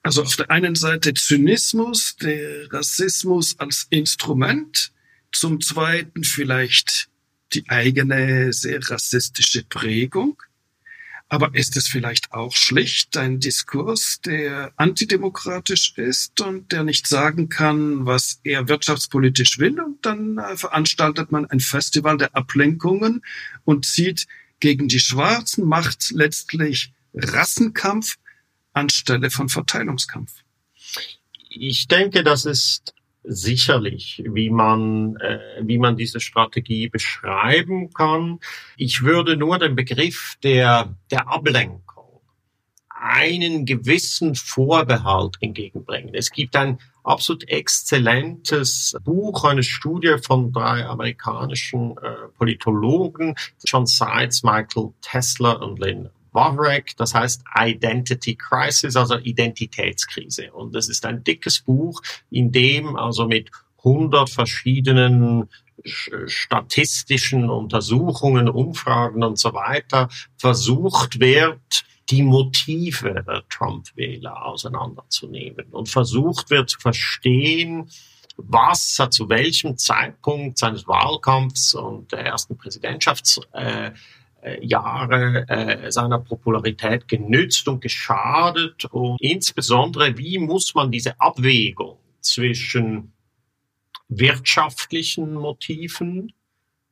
also 0.07 0.23
auf 0.23 0.37
der 0.37 0.53
einen 0.53 0.77
Seite 0.77 1.15
Zynismus, 1.15 2.15
der 2.15 2.73
Rassismus 2.73 3.59
als 3.59 3.89
Instrument, 3.91 4.93
zum 5.33 5.61
zweiten 5.61 6.23
vielleicht 6.23 7.09
die 7.53 7.69
eigene 7.69 8.53
sehr 8.53 8.89
rassistische 8.89 9.65
Prägung. 9.65 10.41
Aber 11.29 11.57
ist 11.57 11.77
es 11.77 11.89
vielleicht 11.89 12.33
auch 12.33 12.55
schlicht 12.55 13.17
ein 13.17 13.41
Diskurs, 13.41 14.21
der 14.21 14.73
antidemokratisch 14.77 15.95
ist 15.97 16.41
und 16.41 16.71
der 16.71 16.85
nicht 16.85 17.09
sagen 17.09 17.49
kann, 17.49 18.07
was 18.07 18.39
er 18.45 18.69
wirtschaftspolitisch 18.69 19.59
will? 19.59 19.81
Und 19.81 20.07
dann 20.07 20.39
veranstaltet 20.55 21.33
man 21.33 21.47
ein 21.47 21.59
Festival 21.59 22.17
der 22.17 22.37
Ablenkungen 22.37 23.25
und 23.65 23.87
zieht 23.87 24.29
gegen 24.61 24.87
die 24.87 25.01
Schwarzen, 25.01 25.65
macht 25.67 26.13
letztlich 26.13 26.93
Rassenkampf 27.13 28.19
anstelle 28.77 29.31
von 29.31 29.49
Verteilungskampf? 29.49 30.33
Ich 31.49 31.89
denke, 31.89 32.22
das 32.22 32.45
ist 32.45 32.95
sicherlich, 33.24 34.22
wie 34.27 34.51
man, 34.51 35.16
äh, 35.16 35.41
wie 35.62 35.79
man 35.79 35.97
diese 35.97 36.20
Strategie 36.20 36.89
beschreiben 36.89 37.93
kann. 37.93 38.39
Ich 38.77 39.03
würde 39.03 39.37
nur 39.37 39.59
den 39.59 39.74
Begriff 39.74 40.37
der, 40.43 40.95
der 41.11 41.29
Ablenkung 41.29 41.83
einen 42.89 43.66
gewissen 43.66 44.35
Vorbehalt 44.35 45.37
entgegenbringen. 45.41 46.14
Es 46.14 46.31
gibt 46.31 46.57
ein 46.57 46.79
absolut 47.05 47.49
exzellentes 47.49 48.97
Buch, 49.05 49.45
eine 49.45 49.62
Studie 49.62 50.16
von 50.22 50.53
drei 50.53 50.87
amerikanischen 50.87 51.97
äh, 51.99 52.29
Politologen, 52.39 53.35
John 53.64 53.87
Seitz, 53.87 54.43
Michael 54.43 54.93
Tesla 55.03 55.53
und 55.53 55.79
Lynn 55.79 56.11
WAVREC, 56.37 56.97
das 56.97 57.14
heißt 57.14 57.43
Identity 57.59 58.37
Crisis, 58.37 58.95
also 58.95 59.18
Identitätskrise. 59.18 60.53
Und 60.53 60.74
das 60.74 60.89
ist 60.89 61.05
ein 61.05 61.24
dickes 61.24 61.61
Buch, 61.61 62.01
in 62.30 62.53
dem 62.53 62.95
also 62.95 63.26
mit 63.26 63.51
100 63.78 64.30
verschiedenen 64.30 65.49
statistischen 65.84 67.51
Untersuchungen, 67.51 68.49
Umfragen 68.49 69.22
und 69.24 69.39
so 69.39 69.53
weiter 69.53 70.09
versucht 70.37 71.20
wird, 71.20 71.84
die 72.09 72.22
Motive 72.22 73.24
der 73.26 73.43
Trump-Wähler 73.49 74.47
auseinanderzunehmen 74.47 75.66
und 75.72 75.89
versucht 75.89 76.51
wird 76.51 76.70
zu 76.70 76.78
verstehen, 76.78 77.91
was 78.37 78.97
er 78.99 79.11
zu 79.11 79.28
welchem 79.28 79.76
Zeitpunkt 79.76 80.59
seines 80.59 80.87
Wahlkampfs 80.87 81.74
und 81.74 82.12
der 82.12 82.20
ersten 82.26 82.57
Präsidentschaftsjahre 82.57 83.87
äh, 83.87 83.93
äh, 84.43 85.91
seiner 85.91 86.18
Popularität 86.18 87.09
genützt 87.09 87.66
und 87.68 87.80
geschadet 87.80 88.84
und 88.87 89.20
insbesondere, 89.20 90.16
wie 90.18 90.39
muss 90.39 90.74
man 90.74 90.91
diese 90.91 91.20
Abwägung 91.20 91.99
zwischen 92.20 93.12
wirtschaftlichen 94.09 95.34
Motiven 95.34 96.32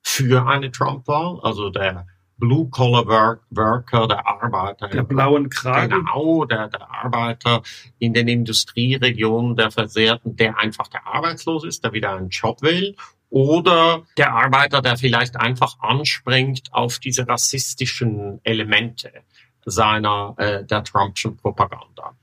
für 0.03 0.47
eine 0.47 0.71
Trump-Wahl, 0.71 1.41
also 1.43 1.71
der 1.71 2.07
Blue-Collar-Worker, 2.37 4.09
der 4.09 4.27
Arbeiter. 4.27 4.89
Der 4.89 5.03
blauen 5.05 5.49
Kragen. 5.49 5.91
Genau, 5.91 6.45
der, 6.45 6.69
der 6.69 6.91
Arbeiter 6.91 7.63
in 7.99 8.13
den 8.13 8.29
Industrieregionen, 8.29 9.57
der 9.57 9.71
Versehrten, 9.71 10.37
der 10.37 10.59
einfach 10.59 10.89
der 10.89 11.07
arbeitslos 11.07 11.65
ist, 11.65 11.85
der 11.85 11.93
wieder 11.93 12.15
einen 12.17 12.31
Job 12.31 12.61
will. 12.63 12.97
Oder 13.35 14.07
der 14.17 14.33
Arbeiter, 14.33 14.81
der 14.81 14.97
vielleicht 14.97 15.35
einfach 15.35 15.81
anspringt 15.81 16.69
auf 16.71 17.01
diese 17.01 17.27
rassistischen 17.27 18.41
Elemente 18.45 19.11
seiner, 19.67 20.37
äh, 20.39 20.65
der 20.65 20.85
Trumpschen 20.85 21.37
Propaganda. 21.37 22.17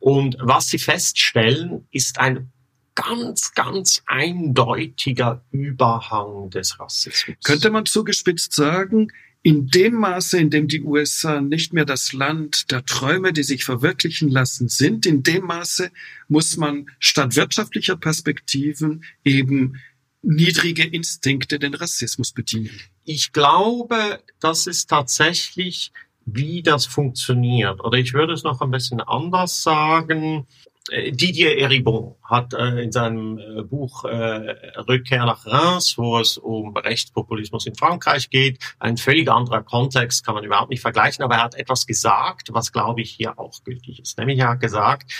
Und 0.00 0.36
was 0.40 0.66
sie 0.66 0.78
feststellen, 0.78 1.86
ist 1.92 2.18
ein 2.18 2.50
ganz, 2.96 3.54
ganz 3.54 4.02
eindeutiger 4.06 5.44
Überhang 5.52 6.50
des 6.50 6.80
Rassismus. 6.80 7.36
Könnte 7.44 7.70
man 7.70 7.86
zugespitzt 7.86 8.52
sagen, 8.52 9.12
in 9.44 9.68
dem 9.68 9.94
Maße, 9.94 10.36
in 10.36 10.50
dem 10.50 10.66
die 10.66 10.82
USA 10.82 11.40
nicht 11.40 11.74
mehr 11.74 11.84
das 11.84 12.12
Land 12.12 12.72
der 12.72 12.84
Träume, 12.84 13.32
die 13.32 13.44
sich 13.44 13.64
verwirklichen 13.64 14.30
lassen, 14.30 14.68
sind, 14.68 15.06
in 15.06 15.22
dem 15.22 15.44
Maße 15.44 15.92
muss 16.26 16.56
man 16.56 16.90
statt 16.98 17.36
wirtschaftlicher 17.36 17.96
Perspektiven 17.96 19.04
eben 19.22 19.80
niedrige 20.22 20.84
Instinkte 20.84 21.58
den 21.58 21.74
Rassismus 21.74 22.32
bedienen. 22.32 22.78
Ich 23.04 23.32
glaube, 23.32 24.20
das 24.40 24.66
ist 24.66 24.90
tatsächlich, 24.90 25.92
wie 26.24 26.62
das 26.62 26.86
funktioniert. 26.86 27.82
Oder 27.84 27.98
ich 27.98 28.12
würde 28.12 28.32
es 28.32 28.42
noch 28.42 28.60
ein 28.60 28.70
bisschen 28.70 29.00
anders 29.00 29.62
sagen. 29.62 30.46
Äh, 30.90 31.12
Didier 31.12 31.58
Eribon 31.58 32.14
hat 32.22 32.52
äh, 32.54 32.82
in 32.82 32.92
seinem 32.92 33.38
äh, 33.38 33.62
Buch 33.62 34.04
Rückkehr 34.04 35.24
nach 35.24 35.46
Reims, 35.46 35.96
wo 35.98 36.18
es 36.18 36.38
um 36.38 36.76
Rechtspopulismus 36.76 37.66
in 37.66 37.74
Frankreich 37.74 38.30
geht, 38.30 38.58
ein 38.78 38.96
völlig 38.96 39.30
anderer 39.30 39.62
Kontext, 39.62 40.24
kann 40.24 40.34
man 40.34 40.44
überhaupt 40.44 40.70
nicht 40.70 40.82
vergleichen, 40.82 41.24
aber 41.24 41.36
er 41.36 41.44
hat 41.44 41.54
etwas 41.54 41.86
gesagt, 41.86 42.52
was 42.52 42.72
glaube 42.72 43.02
ich 43.02 43.10
hier 43.10 43.38
auch 43.38 43.64
gültig 43.64 44.00
ist. 44.00 44.18
Nämlich 44.18 44.38
er 44.38 44.50
hat 44.50 44.60
gesagt, 44.60 45.12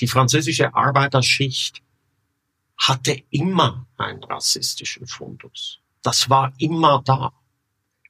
die 0.00 0.08
französische 0.08 0.74
Arbeiterschicht 0.74 1.83
hatte 2.76 3.22
immer 3.30 3.86
einen 3.96 4.22
rassistischen 4.24 5.06
Fundus. 5.06 5.80
Das 6.02 6.28
war 6.28 6.52
immer 6.58 7.02
da. 7.04 7.32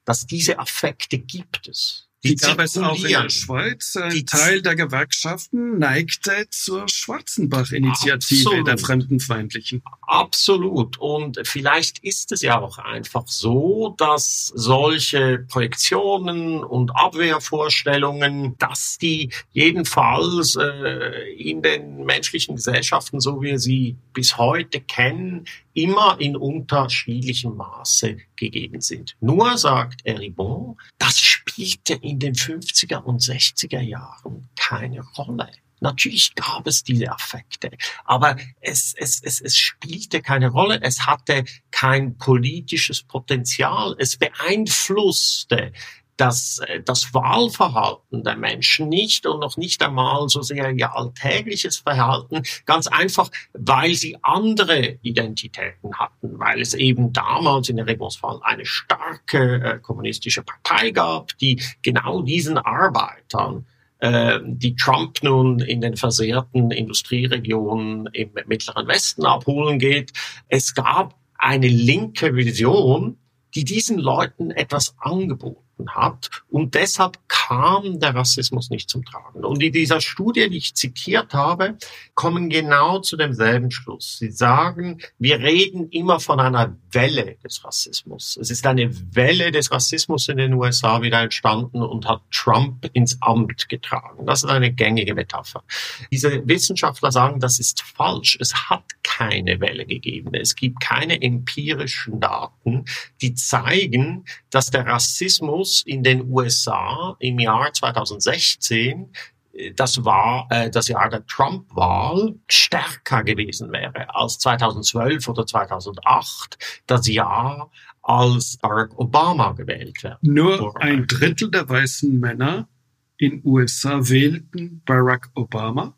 Dass 0.05 0.27
diese 0.27 0.59
Affekte 0.59 1.19
gibt 1.19 1.69
es. 1.69 2.09
Die, 2.25 2.37
gab 2.37 2.59
es 2.61 2.77
auch 2.79 2.97
in 2.97 3.09
der 3.09 3.31
Schweiz. 3.31 3.97
Ein 3.97 4.11
die 4.11 4.25
Teil 4.25 4.62
der 4.62 4.75
Gewerkschaften 4.75 5.79
neigte 5.79 6.47
zur 6.51 6.89
Schwarzenbach-Initiative 6.89 8.64
der 8.64 8.79
Fremdenfeindlichen. 8.79 9.83
Absolut. 10.03 10.99
Und 10.99 11.41
vielleicht 11.45 11.99
ist 11.99 12.33
es 12.33 12.43
ja 12.43 12.61
auch 12.61 12.79
einfach 12.79 13.29
so, 13.29 13.95
dass 13.99 14.53
solche 14.55 15.39
Projektionen 15.49 16.64
und 16.64 16.97
Abwehrvorstellungen, 16.97 18.57
dass 18.59 18.99
die 18.99 19.31
jedenfalls 19.53 20.57
äh, 20.57 21.33
in 21.37 21.62
den 21.62 22.05
menschlichen 22.05 22.57
Gesellschaften, 22.57 23.20
so 23.20 23.41
wie 23.41 23.45
wir 23.45 23.59
sie 23.59 23.97
bis 24.12 24.39
heute 24.39 24.81
kennen, 24.81 25.45
immer 25.75 26.16
in 26.18 26.37
unterschiedlichem 26.37 27.57
Maße 27.57 28.16
gegeben 28.37 28.81
sind. 28.81 29.16
Nur, 29.20 29.59
sagt 29.59 30.05
Eribon, 30.05 30.77
das 30.99 31.20
spielte 31.55 31.94
in 31.94 32.18
den 32.18 32.34
50er 32.34 33.02
und 33.02 33.22
60er 33.22 33.80
Jahren 33.80 34.48
keine 34.57 35.02
Rolle. 35.16 35.50
Natürlich 35.80 36.34
gab 36.34 36.66
es 36.66 36.82
diese 36.82 37.11
Affekte, 37.12 37.70
aber 38.05 38.36
es, 38.61 38.94
es, 38.96 39.20
es, 39.22 39.40
es 39.40 39.57
spielte 39.57 40.22
keine 40.22 40.48
Rolle. 40.48 40.80
Es 40.82 41.07
hatte 41.07 41.44
kein 41.70 42.16
politisches 42.16 43.02
Potenzial. 43.02 43.94
Es 43.98 44.16
beeinflusste 44.16 45.72
das, 46.17 46.61
äh, 46.67 46.81
das 46.83 47.12
Wahlverhalten 47.15 48.23
der 48.23 48.37
Menschen 48.37 48.89
nicht 48.89 49.27
und 49.27 49.41
noch 49.41 49.57
nicht 49.57 49.83
einmal 49.83 50.29
so 50.29 50.43
sehr 50.43 50.71
ihr 50.71 50.97
alltägliches 50.97 51.79
Verhalten, 51.79 52.43
ganz 52.67 52.87
einfach, 52.87 53.31
weil 53.53 53.95
sie 53.95 54.17
andere 54.23 54.99
Identitäten 55.03 55.99
hatten, 55.99 56.39
weil 56.39 56.61
es 56.61 56.75
eben 56.75 57.12
damals 57.12 57.69
in 57.69 57.77
der 57.77 57.87
Regierungsfall 57.87 58.41
eine 58.43 58.67
starke 58.67 59.62
äh, 59.62 59.79
kommunistische 59.81 60.43
Partei 60.43 60.91
gab, 60.91 61.37
die 61.39 61.62
genau 61.83 62.23
diesen 62.23 62.59
Arbeitern 62.59 63.67
äh, 63.99 64.41
die 64.45 64.77
Trump 64.77 65.23
nun 65.23 65.61
in 65.61 65.81
den 65.81 65.97
versehrten 65.97 66.71
Industrieregionen 66.71 68.07
im 68.12 68.31
Mittleren 68.47 68.87
Westen 68.87 69.25
abholen 69.25 69.79
geht. 69.79 70.12
Es 70.49 70.75
gab 70.75 71.15
eine 71.39 71.69
linke 71.69 72.35
Vision, 72.35 73.19
die 73.55 73.65
diesen 73.65 73.99
Leuten 73.99 74.51
etwas 74.51 74.95
angeboten 74.99 75.65
hat. 75.89 76.31
Und 76.51 76.75
deshalb 76.75 77.18
kam 77.29 77.99
der 78.01 78.14
Rassismus 78.14 78.70
nicht 78.70 78.89
zum 78.89 79.05
Tragen. 79.05 79.45
Und 79.45 79.62
in 79.62 79.72
dieser 79.72 80.01
Studie, 80.01 80.49
die 80.49 80.59
ich 80.59 80.75
zitiert 80.75 81.35
habe, 81.35 81.77
kommen 82.14 82.49
genau 82.49 83.01
zu 83.01 83.16
demselben 83.16 83.70
Schluss. 83.70 84.18
Sie 84.18 84.31
sagen, 84.31 85.01
wir 85.18 85.41
reden 85.41 85.89
immer 85.91 86.20
von 86.20 86.41
einer 86.41 86.77
Welle 86.91 87.37
des 87.45 87.64
Rassismus. 87.64 88.39
Es 88.41 88.51
ist 88.51 88.66
eine 88.66 88.91
Welle 89.14 89.51
des 89.51 89.70
Rassismus 89.70 90.29
in 90.29 90.39
den 90.39 90.55
USA 90.55 91.03
wieder 91.03 91.20
entstanden 91.20 91.83
und 91.83 92.07
hat 92.07 92.22
Trump 92.31 92.89
ins 92.93 93.20
Amt 93.20 93.68
getragen. 93.68 94.27
Das 94.27 94.45
ist 94.45 94.51
eine 94.51 94.72
gängige 94.72 95.14
Metapher. 95.14 95.64
Diese 96.11 96.47
Wissenschaftler 96.47 97.11
sagen, 97.11 97.41
das 97.41 97.59
ist 97.59 97.83
falsch. 97.83 98.39
Es 98.41 98.55
hat 98.70 98.85
keine 99.03 99.61
Welle 99.61 99.87
gegeben. 99.87 100.35
Es 100.35 100.55
gibt 100.55 100.81
keine 100.81 101.20
empirischen 101.20 102.20
Daten, 102.20 102.85
die 103.20 103.35
zeigen, 103.35 104.25
dass 104.51 104.70
der 104.70 104.87
Rassismus 104.87 105.64
in 105.87 106.03
den 106.03 106.31
USA 106.31 107.17
im 107.19 107.39
Jahr 107.39 107.73
2016 107.73 109.12
äh, 109.53 109.73
das 109.73 110.05
war 110.05 110.47
äh, 110.51 110.71
das 110.71 110.89
Jahr 110.89 111.09
der 111.09 111.27
Trump-Wahl 111.27 112.35
stärker 112.49 113.23
gewesen 113.23 113.73
wäre 113.73 114.15
als 114.15 114.39
2012 114.39 115.29
oder 115.29 115.47
2008, 115.47 116.83
das 116.87 117.09
Jahr, 117.09 117.71
als 118.03 118.59
Barack 118.59 118.99
Obama 118.99 119.53
gewählt 119.53 120.03
wird. 120.03 120.19
Nur 120.23 120.81
ein 120.81 121.07
Drittel 121.07 121.51
der 121.51 121.69
weißen 121.69 122.21
Männer 122.21 122.69
in 123.17 123.41
USA 123.45 124.09
wählten 124.09 124.83
Barack 124.85 125.31
Obama, 125.35 125.95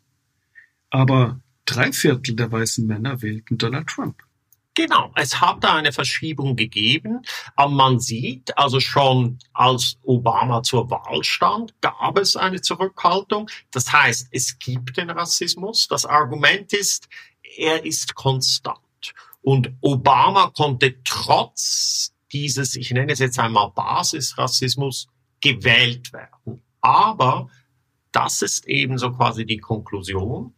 aber 0.89 1.41
drei 1.65 1.91
Viertel 1.91 2.35
der 2.35 2.51
weißen 2.51 2.87
Männer 2.87 3.21
wählten 3.21 3.57
Donald 3.57 3.87
Trump. 3.87 4.23
Genau, 4.77 5.11
es 5.15 5.41
hat 5.41 5.63
da 5.63 5.73
eine 5.73 5.91
Verschiebung 5.91 6.55
gegeben. 6.55 7.23
Aber 7.55 7.71
man 7.71 7.99
sieht, 7.99 8.55
also 8.59 8.79
schon 8.79 9.39
als 9.51 9.97
Obama 10.03 10.61
zur 10.61 10.91
Wahl 10.91 11.23
stand, 11.23 11.73
gab 11.81 12.19
es 12.19 12.35
eine 12.35 12.61
Zurückhaltung. 12.61 13.49
Das 13.71 13.91
heißt, 13.91 14.27
es 14.29 14.59
gibt 14.59 14.97
den 14.97 15.09
Rassismus. 15.09 15.87
Das 15.87 16.05
Argument 16.05 16.73
ist, 16.73 17.09
er 17.57 17.85
ist 17.85 18.13
konstant. 18.13 19.15
Und 19.41 19.73
Obama 19.81 20.51
konnte 20.55 21.01
trotz 21.03 22.13
dieses, 22.31 22.75
ich 22.75 22.91
nenne 22.91 23.13
es 23.13 23.17
jetzt 23.17 23.39
einmal 23.39 23.71
Basisrassismus, 23.71 25.07
gewählt 25.41 26.13
werden. 26.13 26.61
Aber 26.81 27.49
das 28.11 28.43
ist 28.43 28.67
eben 28.67 28.99
so 28.99 29.11
quasi 29.11 29.43
die 29.43 29.57
Konklusion 29.57 30.53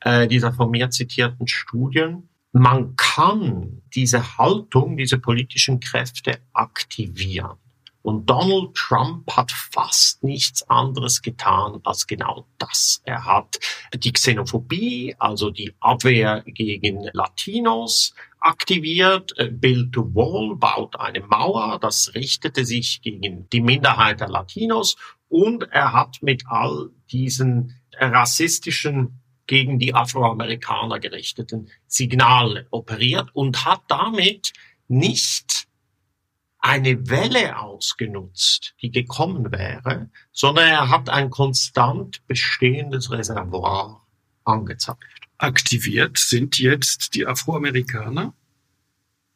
äh, 0.00 0.26
dieser 0.26 0.54
von 0.54 0.70
mir 0.70 0.88
zitierten 0.88 1.46
Studien 1.46 2.29
man 2.52 2.96
kann 2.96 3.82
diese 3.94 4.38
Haltung, 4.38 4.96
diese 4.96 5.18
politischen 5.18 5.80
Kräfte 5.80 6.38
aktivieren. 6.52 7.56
Und 8.02 8.30
Donald 8.30 8.74
Trump 8.74 9.30
hat 9.36 9.52
fast 9.52 10.22
nichts 10.22 10.62
anderes 10.70 11.20
getan 11.20 11.80
als 11.84 12.06
genau 12.06 12.46
das. 12.58 13.02
Er 13.04 13.26
hat 13.26 13.58
die 13.94 14.12
Xenophobie, 14.12 15.14
also 15.18 15.50
die 15.50 15.74
Abwehr 15.80 16.42
gegen 16.46 17.10
Latinos, 17.12 18.14
aktiviert. 18.40 19.34
Build 19.52 19.94
the 19.94 20.00
Wall 20.00 20.56
baut 20.56 20.98
eine 20.98 21.20
Mauer, 21.20 21.78
das 21.78 22.14
richtete 22.14 22.64
sich 22.64 23.02
gegen 23.02 23.48
die 23.50 23.60
Minderheit 23.60 24.20
der 24.20 24.28
Latinos. 24.28 24.96
Und 25.28 25.64
er 25.64 25.92
hat 25.92 26.22
mit 26.22 26.44
all 26.46 26.90
diesen 27.12 27.80
rassistischen 27.98 29.19
gegen 29.50 29.80
die 29.80 29.94
Afroamerikaner 29.94 31.00
gerichteten 31.00 31.70
Signale 31.88 32.68
operiert 32.70 33.30
und 33.32 33.64
hat 33.64 33.82
damit 33.88 34.52
nicht 34.86 35.66
eine 36.60 37.10
Welle 37.10 37.58
ausgenutzt, 37.58 38.76
die 38.80 38.92
gekommen 38.92 39.50
wäre, 39.50 40.08
sondern 40.30 40.68
er 40.68 40.88
hat 40.88 41.08
ein 41.08 41.30
konstant 41.30 42.24
bestehendes 42.28 43.10
Reservoir 43.10 44.06
angezapft. 44.44 45.02
Aktiviert 45.36 46.18
sind 46.18 46.60
jetzt 46.60 47.16
die 47.16 47.26
Afroamerikaner, 47.26 48.32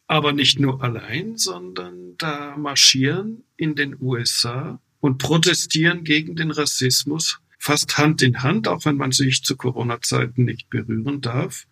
aber 0.06 0.32
nicht 0.32 0.60
nur 0.60 0.80
allein, 0.80 1.36
sondern 1.38 2.16
da 2.18 2.56
marschieren 2.56 3.42
in 3.56 3.74
den 3.74 4.00
USA 4.00 4.80
und 5.00 5.18
protestieren 5.18 6.04
gegen 6.04 6.36
den 6.36 6.52
Rassismus 6.52 7.40
fast 7.64 7.96
Hand 7.96 8.20
in 8.20 8.42
Hand, 8.42 8.68
auch 8.68 8.84
wenn 8.84 8.96
man 8.96 9.10
sich 9.10 9.42
zu 9.42 9.56
Corona-Zeiten 9.56 10.44
nicht 10.44 10.68
berühren 10.68 11.22
darf, 11.22 11.66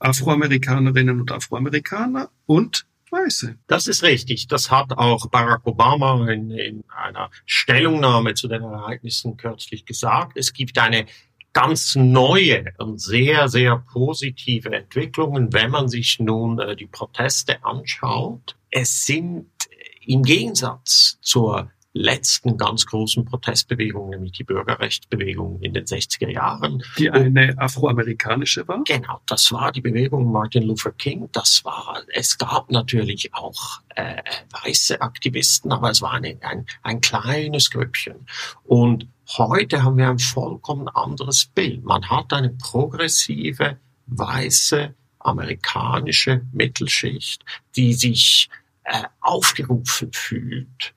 Afroamerikanerinnen 0.00 1.20
und 1.20 1.30
Afroamerikaner 1.30 2.30
und 2.46 2.86
Weiße. 3.10 3.56
Das 3.68 3.86
ist 3.86 4.02
richtig. 4.02 4.48
Das 4.48 4.70
hat 4.72 4.90
auch 4.98 5.30
Barack 5.30 5.64
Obama 5.64 6.28
in, 6.28 6.50
in 6.50 6.84
einer 6.88 7.30
Stellungnahme 7.46 8.34
zu 8.34 8.48
den 8.48 8.62
Ereignissen 8.62 9.36
kürzlich 9.36 9.86
gesagt. 9.86 10.36
Es 10.36 10.52
gibt 10.52 10.76
eine 10.76 11.06
ganz 11.52 11.94
neue 11.94 12.74
und 12.78 13.00
sehr, 13.00 13.48
sehr 13.48 13.84
positive 13.92 14.72
Entwicklungen, 14.72 15.52
wenn 15.52 15.70
man 15.70 15.88
sich 15.88 16.18
nun 16.18 16.58
äh, 16.58 16.74
die 16.74 16.86
Proteste 16.86 17.64
anschaut. 17.64 18.56
Es 18.70 19.06
sind 19.06 19.46
im 20.04 20.22
Gegensatz 20.24 21.18
zur 21.22 21.70
letzten 21.92 22.56
ganz 22.56 22.86
großen 22.86 23.24
Protestbewegung, 23.24 24.10
nämlich 24.10 24.32
die 24.32 24.44
Bürgerrechtsbewegung 24.44 25.60
in 25.62 25.72
den 25.72 25.84
60er 25.84 26.30
Jahren. 26.30 26.82
Die 26.98 27.10
eine 27.10 27.58
afroamerikanische 27.58 28.68
war? 28.68 28.82
Genau, 28.84 29.20
das 29.26 29.50
war 29.52 29.72
die 29.72 29.80
Bewegung 29.80 30.30
Martin 30.30 30.64
Luther 30.64 30.92
King. 30.92 31.28
Das 31.32 31.64
war, 31.64 32.02
es 32.12 32.38
gab 32.38 32.70
natürlich 32.70 33.34
auch 33.34 33.80
äh, 33.94 34.22
weiße 34.62 35.00
Aktivisten, 35.00 35.72
aber 35.72 35.90
es 35.90 36.02
war 36.02 36.12
eine, 36.12 36.38
ein, 36.42 36.66
ein 36.82 37.00
kleines 37.00 37.70
Grüppchen. 37.70 38.26
Und 38.64 39.08
heute 39.36 39.82
haben 39.82 39.96
wir 39.96 40.08
ein 40.08 40.18
vollkommen 40.18 40.88
anderes 40.88 41.46
Bild. 41.46 41.84
Man 41.84 42.08
hat 42.08 42.32
eine 42.32 42.50
progressive, 42.50 43.78
weiße, 44.06 44.94
amerikanische 45.20 46.42
Mittelschicht, 46.52 47.44
die 47.76 47.94
sich 47.94 48.48
äh, 48.84 49.02
aufgerufen 49.20 50.12
fühlt, 50.12 50.94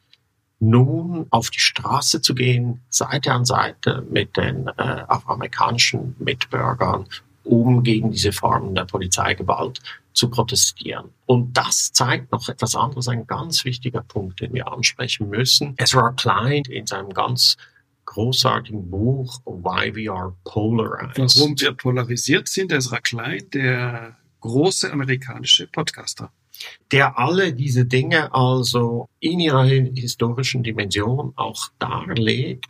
nun 0.62 1.26
auf 1.32 1.50
die 1.50 1.60
Straße 1.60 2.22
zu 2.22 2.36
gehen, 2.36 2.82
Seite 2.90 3.34
an 3.34 3.46
Seite 3.46 4.06
mit 4.10 4.38
den 4.38 4.68
äh, 4.68 4.72
afroamerikanischen 5.08 6.16
Mitbürgern, 6.20 7.06
um 7.44 7.84
gegen 7.84 8.12
diese 8.12 8.32
Formen 8.32 8.76
der 8.76 8.86
Polizeigewalt 8.86 9.80
zu 10.14 10.30
protestieren. 10.30 11.10
Und 11.26 11.58
das 11.58 11.92
zeigt 11.94 12.32
noch 12.32 12.48
etwas 12.48 12.76
anderes, 12.76 13.08
ein 13.08 13.26
ganz 13.26 13.66
wichtiger 13.66 14.02
Punkt, 14.02 14.40
den 14.40 14.54
wir 14.54 14.72
ansprechen 14.72 15.30
müssen. 15.30 15.74
Ezra 15.78 16.12
Klein 16.12 16.64
in 16.70 16.86
seinem 16.86 17.10
ganz 17.10 17.58
großartigen 18.06 18.90
Buch 18.90 19.40
Why 19.46 19.96
We 19.96 20.12
Are 20.12 20.36
Polarized. 20.44 21.40
Warum 21.40 21.60
wir 21.60 21.74
polarisiert 21.74 22.48
sind, 22.50 22.72
Ezra 22.72 23.00
Klein, 23.00 23.50
der 23.52 24.18
große 24.42 24.92
amerikanische 24.92 25.68
Podcaster 25.68 26.32
der 26.92 27.18
alle 27.18 27.54
diese 27.54 27.86
Dinge 27.86 28.34
also 28.34 29.10
in 29.20 29.40
ihrer 29.40 29.66
historischen 29.66 30.64
Dimension 30.64 31.34
auch 31.36 31.70
darlegt. 31.80 32.66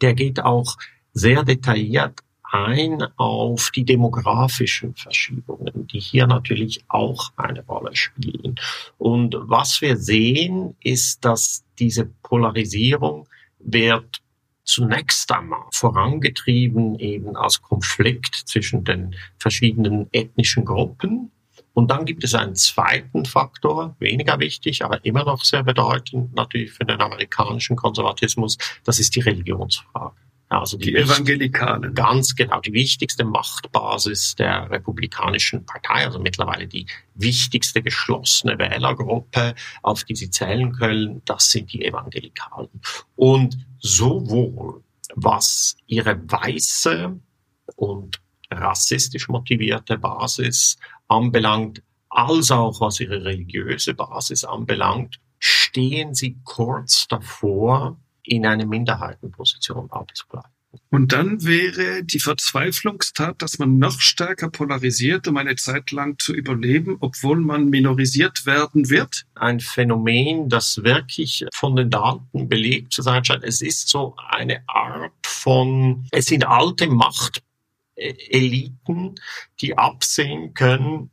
Der 0.00 0.14
geht 0.14 0.40
auch 0.40 0.76
sehr 1.12 1.44
detailliert 1.44 2.20
ein 2.54 3.02
auf 3.16 3.72
die 3.72 3.84
demografischen 3.84 4.94
Verschiebungen, 4.94 5.88
die 5.88 5.98
hier 5.98 6.26
natürlich 6.28 6.84
auch 6.88 7.32
eine 7.36 7.64
Rolle 7.66 7.96
spielen. 7.96 8.54
Und 8.96 9.34
was 9.40 9.80
wir 9.80 9.96
sehen, 9.96 10.76
ist, 10.80 11.24
dass 11.24 11.64
diese 11.80 12.06
Polarisierung 12.22 13.26
wird 13.58 14.22
zunächst 14.62 15.30
einmal 15.32 15.66
vorangetrieben 15.72 16.98
eben 16.98 17.36
als 17.36 17.60
Konflikt 17.60 18.34
zwischen 18.34 18.84
den 18.84 19.14
verschiedenen 19.38 20.08
ethnischen 20.12 20.64
Gruppen 20.64 21.32
und 21.74 21.90
dann 21.90 22.04
gibt 22.06 22.24
es 22.24 22.34
einen 22.34 22.54
zweiten 22.54 23.24
Faktor, 23.24 23.96
weniger 23.98 24.38
wichtig, 24.38 24.84
aber 24.84 25.04
immer 25.04 25.24
noch 25.24 25.44
sehr 25.44 25.64
bedeutend 25.64 26.34
natürlich 26.34 26.72
für 26.72 26.84
den 26.84 27.00
amerikanischen 27.00 27.76
Konservatismus, 27.76 28.56
das 28.84 29.00
ist 29.00 29.14
die 29.16 29.20
Religionsfrage. 29.20 30.14
Also 30.48 30.78
die, 30.78 30.86
die 30.86 30.96
Evangelikalen. 30.96 31.94
Ganz 31.94 32.36
genau, 32.36 32.60
die 32.60 32.72
wichtigste 32.72 33.24
Machtbasis 33.24 34.36
der 34.36 34.70
Republikanischen 34.70 35.66
Partei, 35.66 36.04
also 36.04 36.20
mittlerweile 36.20 36.68
die 36.68 36.86
wichtigste 37.14 37.82
geschlossene 37.82 38.56
Wählergruppe, 38.58 39.54
auf 39.82 40.04
die 40.04 40.14
sie 40.14 40.30
zählen 40.30 40.72
können, 40.72 41.22
das 41.24 41.50
sind 41.50 41.72
die 41.72 41.84
Evangelikalen. 41.84 42.68
Und 43.16 43.58
sowohl 43.80 44.84
was 45.16 45.76
ihre 45.86 46.20
weiße 46.30 47.18
und 47.76 48.20
rassistisch 48.50 49.28
motivierte 49.28 49.98
Basis 49.98 50.76
anbelangt, 51.08 51.82
als 52.08 52.50
auch 52.50 52.80
was 52.80 53.00
ihre 53.00 53.24
religiöse 53.24 53.94
Basis 53.94 54.44
anbelangt, 54.44 55.20
stehen 55.38 56.14
sie 56.14 56.38
kurz 56.44 57.06
davor, 57.08 57.98
in 58.22 58.46
eine 58.46 58.66
Minderheitenposition 58.66 59.90
abzubleiben. 59.90 60.50
Und 60.90 61.12
dann 61.12 61.44
wäre 61.44 62.02
die 62.04 62.18
Verzweiflungstat, 62.18 63.42
dass 63.42 63.58
man 63.58 63.78
noch 63.78 64.00
stärker 64.00 64.50
polarisiert, 64.50 65.28
um 65.28 65.36
eine 65.36 65.56
Zeit 65.56 65.90
lang 65.90 66.18
zu 66.18 66.32
überleben, 66.32 66.96
obwohl 67.00 67.38
man 67.38 67.68
minorisiert 67.68 68.46
werden 68.46 68.90
wird? 68.90 69.24
Ein 69.34 69.60
Phänomen, 69.60 70.48
das 70.48 70.82
wirklich 70.82 71.46
von 71.52 71.76
den 71.76 71.90
Daten 71.90 72.48
belegt 72.48 72.92
zu 72.92 73.02
sein 73.02 73.24
scheint. 73.24 73.44
Es 73.44 73.60
ist 73.60 73.88
so 73.88 74.16
eine 74.30 74.62
Art 74.68 75.12
von, 75.24 76.06
es 76.10 76.26
sind 76.26 76.46
alte 76.46 76.88
Macht 76.88 77.42
Eliten, 77.96 79.14
die 79.60 79.76
absehen 79.76 80.54
können, 80.54 81.10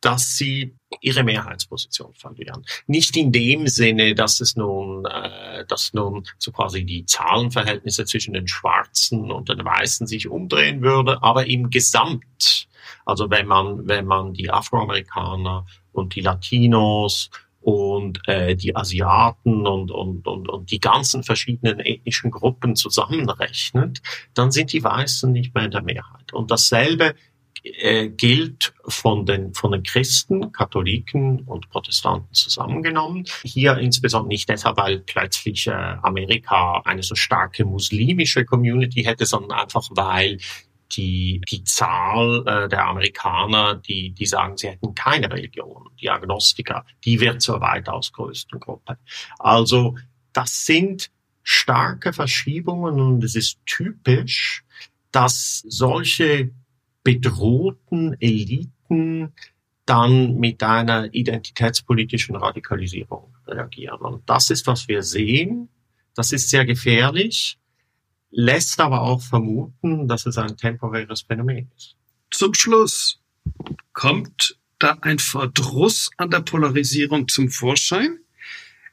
dass 0.00 0.36
sie 0.36 0.74
ihre 1.00 1.24
Mehrheitsposition 1.24 2.14
verlieren. 2.14 2.64
Nicht 2.86 3.16
in 3.16 3.32
dem 3.32 3.66
Sinne, 3.66 4.14
dass 4.14 4.40
es 4.40 4.56
nun, 4.56 5.04
äh, 5.06 5.64
dass 5.66 5.92
nun 5.92 6.24
so 6.38 6.52
quasi 6.52 6.84
die 6.84 7.04
Zahlenverhältnisse 7.04 8.04
zwischen 8.04 8.32
den 8.32 8.48
Schwarzen 8.48 9.30
und 9.30 9.48
den 9.48 9.64
Weißen 9.64 10.06
sich 10.06 10.28
umdrehen 10.28 10.82
würde, 10.82 11.22
aber 11.22 11.46
im 11.46 11.70
Gesamt, 11.70 12.68
also 13.04 13.30
wenn 13.30 13.46
man, 13.46 13.88
wenn 13.88 14.06
man 14.06 14.34
die 14.34 14.50
Afroamerikaner 14.50 15.66
und 15.92 16.14
die 16.14 16.20
Latinos 16.20 17.30
und 17.68 18.26
äh, 18.26 18.56
die 18.56 18.74
Asiaten 18.74 19.66
und, 19.66 19.90
und, 19.90 20.26
und, 20.26 20.48
und 20.48 20.70
die 20.70 20.80
ganzen 20.80 21.22
verschiedenen 21.22 21.80
ethnischen 21.80 22.30
Gruppen 22.30 22.76
zusammenrechnet, 22.76 24.00
dann 24.32 24.50
sind 24.50 24.72
die 24.72 24.82
Weißen 24.82 25.30
nicht 25.30 25.54
mehr 25.54 25.66
in 25.66 25.70
der 25.70 25.82
Mehrheit. 25.82 26.32
Und 26.32 26.50
dasselbe 26.50 27.14
äh, 27.62 28.08
gilt 28.08 28.72
von 28.86 29.26
den, 29.26 29.52
von 29.52 29.72
den 29.72 29.82
Christen, 29.82 30.50
Katholiken 30.50 31.40
und 31.40 31.68
Protestanten 31.68 32.32
zusammengenommen. 32.32 33.26
Hier 33.42 33.76
insbesondere 33.76 34.28
nicht 34.28 34.48
deshalb, 34.48 34.78
weil 34.78 35.00
plötzlich 35.00 35.66
äh, 35.66 35.72
Amerika 35.72 36.80
eine 36.86 37.02
so 37.02 37.16
starke 37.16 37.66
muslimische 37.66 38.46
Community 38.46 39.02
hätte, 39.02 39.26
sondern 39.26 39.58
einfach 39.58 39.86
weil 39.90 40.38
die, 40.92 41.40
die 41.48 41.64
Zahl 41.64 42.44
äh, 42.46 42.68
der 42.68 42.86
Amerikaner, 42.86 43.74
die, 43.74 44.10
die 44.10 44.26
sagen, 44.26 44.56
sie 44.56 44.68
hätten 44.68 44.94
keine 44.94 45.30
Religion, 45.30 45.90
die 46.00 46.10
Agnostiker, 46.10 46.84
die 47.04 47.20
wird 47.20 47.42
zur 47.42 47.60
weitaus 47.60 48.12
größten 48.12 48.58
Gruppe. 48.60 48.98
Also 49.38 49.96
das 50.32 50.64
sind 50.64 51.10
starke 51.42 52.12
Verschiebungen 52.12 53.00
und 53.00 53.24
es 53.24 53.34
ist 53.34 53.58
typisch, 53.66 54.64
dass 55.10 55.64
solche 55.66 56.50
bedrohten 57.02 58.20
Eliten 58.20 59.32
dann 59.86 60.36
mit 60.36 60.62
einer 60.62 61.12
identitätspolitischen 61.14 62.36
Radikalisierung 62.36 63.34
reagieren. 63.46 64.00
Und 64.00 64.28
das 64.28 64.50
ist, 64.50 64.66
was 64.66 64.88
wir 64.88 65.02
sehen. 65.02 65.70
Das 66.14 66.32
ist 66.32 66.50
sehr 66.50 66.66
gefährlich 66.66 67.58
lässt 68.30 68.80
aber 68.80 69.02
auch 69.02 69.22
vermuten, 69.22 70.08
dass 70.08 70.26
es 70.26 70.38
ein 70.38 70.56
temporäres 70.56 71.22
Phänomen 71.22 71.70
ist. 71.76 71.96
Zum 72.30 72.54
Schluss 72.54 73.20
kommt 73.92 74.58
da 74.78 74.98
ein 75.00 75.18
Verdruss 75.18 76.10
an 76.16 76.30
der 76.30 76.40
Polarisierung 76.40 77.28
zum 77.28 77.48
Vorschein? 77.50 78.18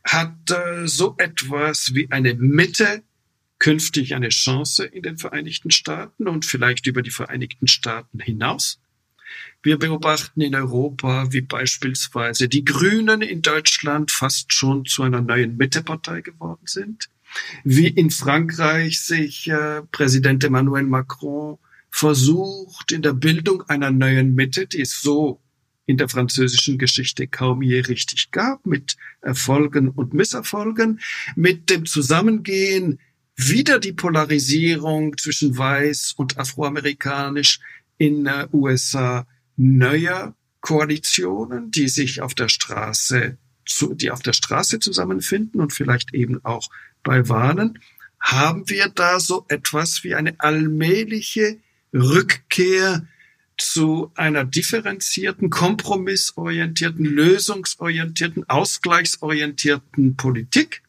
Hat 0.03 0.51
äh, 0.51 0.87
so 0.87 1.15
etwas 1.17 1.93
wie 1.93 2.11
eine 2.11 2.33
Mitte 2.35 3.03
künftig 3.59 4.15
eine 4.15 4.29
Chance 4.29 4.85
in 4.85 5.03
den 5.03 5.17
Vereinigten 5.17 5.71
Staaten 5.71 6.27
und 6.27 6.45
vielleicht 6.45 6.87
über 6.87 7.01
die 7.01 7.11
Vereinigten 7.11 7.67
Staaten 7.67 8.19
hinaus? 8.19 8.79
Wir 9.63 9.77
beobachten 9.79 10.41
in 10.41 10.55
Europa, 10.55 11.31
wie 11.31 11.41
beispielsweise 11.41 12.47
die 12.47 12.63
Grünen 12.63 13.21
in 13.21 13.41
Deutschland 13.41 14.11
fast 14.11 14.53
schon 14.53 14.85
zu 14.85 15.03
einer 15.03 15.21
neuen 15.21 15.57
Mittepartei 15.57 16.21
geworden 16.21 16.65
sind 16.65 17.09
wie 17.63 17.87
in 17.87 18.11
Frankreich 18.11 19.01
sich 19.01 19.47
äh, 19.47 19.81
Präsident 19.91 20.43
Emmanuel 20.43 20.83
Macron 20.83 21.57
versucht, 21.89 22.91
in 22.91 23.01
der 23.01 23.13
Bildung 23.13 23.63
einer 23.69 23.91
neuen 23.91 24.35
Mitte, 24.35 24.67
die 24.67 24.81
es 24.81 25.01
so 25.01 25.41
in 25.85 25.97
der 25.97 26.09
französischen 26.09 26.77
Geschichte 26.77 27.27
kaum 27.27 27.61
je 27.61 27.79
richtig 27.79 28.31
gab, 28.31 28.65
mit 28.65 28.97
Erfolgen 29.21 29.89
und 29.89 30.13
Misserfolgen, 30.13 30.99
mit 31.35 31.69
dem 31.69 31.85
Zusammengehen 31.85 32.99
wieder 33.35 33.79
die 33.79 33.93
Polarisierung 33.93 35.17
zwischen 35.17 35.57
weiß 35.57 36.13
und 36.17 36.37
afroamerikanisch 36.37 37.59
in 37.97 38.25
den 38.25 38.47
USA 38.51 39.27
neuer 39.57 40.35
Koalitionen, 40.61 41.71
die 41.71 41.89
sich 41.89 42.21
auf 42.21 42.33
der 42.33 42.49
Straße 42.49 43.37
zu, 43.65 43.93
die 43.93 44.11
auf 44.11 44.21
der 44.21 44.33
Straße 44.33 44.79
zusammenfinden 44.79 45.61
und 45.61 45.73
vielleicht 45.73 46.13
eben 46.13 46.43
auch 46.43 46.69
bei 47.05 47.29
Wahlen, 47.29 47.79
haben 48.19 48.67
wir 48.67 48.89
da 48.89 49.21
so 49.21 49.45
etwas 49.47 50.03
wie 50.03 50.15
eine 50.15 50.35
allmähliche 50.39 51.59
Rückkehr 51.93 53.05
zu 53.57 54.11
einer 54.15 54.43
differenzierten, 54.43 55.49
kompromissorientierten, 55.49 57.05
lösungsorientierten, 57.05 58.49
ausgleichsorientierten 58.49 60.17
Politik? 60.17 60.81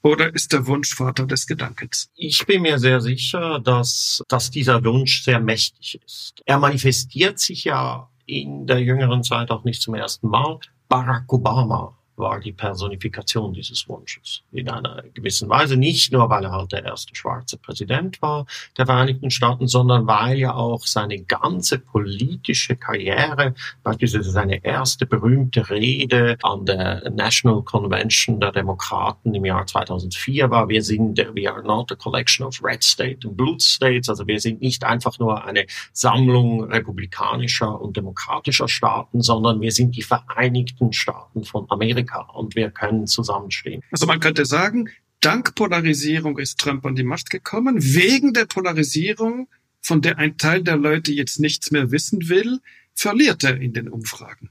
Oder 0.00 0.34
ist 0.34 0.52
der 0.52 0.66
Wunsch 0.66 0.94
Vater 0.94 1.26
des 1.26 1.46
Gedankens? 1.46 2.10
Ich 2.14 2.46
bin 2.46 2.62
mir 2.62 2.78
sehr 2.78 3.00
sicher, 3.00 3.58
dass, 3.58 4.22
dass 4.28 4.50
dieser 4.50 4.84
Wunsch 4.84 5.24
sehr 5.24 5.40
mächtig 5.40 6.00
ist. 6.04 6.42
Er 6.46 6.58
manifestiert 6.58 7.38
sich 7.38 7.64
ja 7.64 8.08
in 8.26 8.66
der 8.66 8.80
jüngeren 8.80 9.22
Zeit 9.24 9.50
auch 9.50 9.64
nicht 9.64 9.82
zum 9.82 9.94
ersten 9.94 10.28
Mal. 10.28 10.60
Barack 10.88 11.30
Obama 11.32 11.96
war 12.16 12.40
die 12.40 12.52
Personifikation 12.52 13.52
dieses 13.52 13.88
Wunsches. 13.88 14.42
In 14.52 14.68
einer 14.68 15.02
gewissen 15.14 15.48
Weise 15.48 15.76
nicht 15.76 16.12
nur, 16.12 16.28
weil 16.30 16.44
er 16.44 16.52
halt 16.52 16.72
der 16.72 16.84
erste 16.84 17.14
schwarze 17.14 17.56
Präsident 17.56 18.20
war 18.22 18.46
der 18.76 18.86
Vereinigten 18.86 19.30
Staaten, 19.30 19.66
sondern 19.66 20.06
weil 20.06 20.38
ja 20.38 20.54
auch 20.54 20.84
seine 20.86 21.20
ganze 21.22 21.78
politische 21.78 22.76
Karriere, 22.76 23.54
beispielsweise 23.82 24.30
seine 24.30 24.64
erste 24.64 25.06
berühmte 25.06 25.68
Rede 25.70 26.36
an 26.42 26.66
der 26.66 27.10
National 27.10 27.62
Convention 27.62 28.40
der 28.40 28.52
Demokraten 28.52 29.34
im 29.34 29.44
Jahr 29.44 29.66
2004 29.66 30.50
war, 30.50 30.68
wir 30.68 30.82
sind, 30.82 31.18
we 31.34 31.50
are 31.50 31.62
not 31.62 31.90
a 31.92 31.96
collection 31.96 32.46
of 32.46 32.62
red 32.62 32.82
state 32.82 33.26
and 33.26 33.36
blue 33.36 33.58
states, 33.60 34.08
also 34.08 34.26
wir 34.26 34.40
sind 34.40 34.60
nicht 34.60 34.84
einfach 34.84 35.18
nur 35.18 35.44
eine 35.44 35.66
Sammlung 35.92 36.64
republikanischer 36.64 37.80
und 37.80 37.96
demokratischer 37.96 38.68
Staaten, 38.68 39.22
sondern 39.22 39.60
wir 39.60 39.72
sind 39.72 39.96
die 39.96 40.02
Vereinigten 40.02 40.92
Staaten 40.92 41.44
von 41.44 41.66
Amerika. 41.70 42.03
Amerika 42.04 42.20
und 42.32 42.54
wir 42.54 42.70
können 42.70 43.06
zusammenstehen. 43.06 43.82
Also 43.90 44.06
man 44.06 44.20
könnte 44.20 44.44
sagen, 44.44 44.88
dank 45.20 45.54
Polarisierung 45.54 46.38
ist 46.38 46.58
Trump 46.58 46.84
an 46.86 46.94
die 46.94 47.04
Macht 47.04 47.30
gekommen. 47.30 47.76
Wegen 47.78 48.32
der 48.32 48.46
Polarisierung, 48.46 49.48
von 49.80 50.02
der 50.02 50.18
ein 50.18 50.36
Teil 50.38 50.62
der 50.62 50.76
Leute 50.76 51.12
jetzt 51.12 51.40
nichts 51.40 51.70
mehr 51.70 51.90
wissen 51.90 52.28
will, 52.28 52.60
verliert 52.94 53.44
er 53.44 53.60
in 53.60 53.72
den 53.72 53.88
Umfragen. 53.88 54.50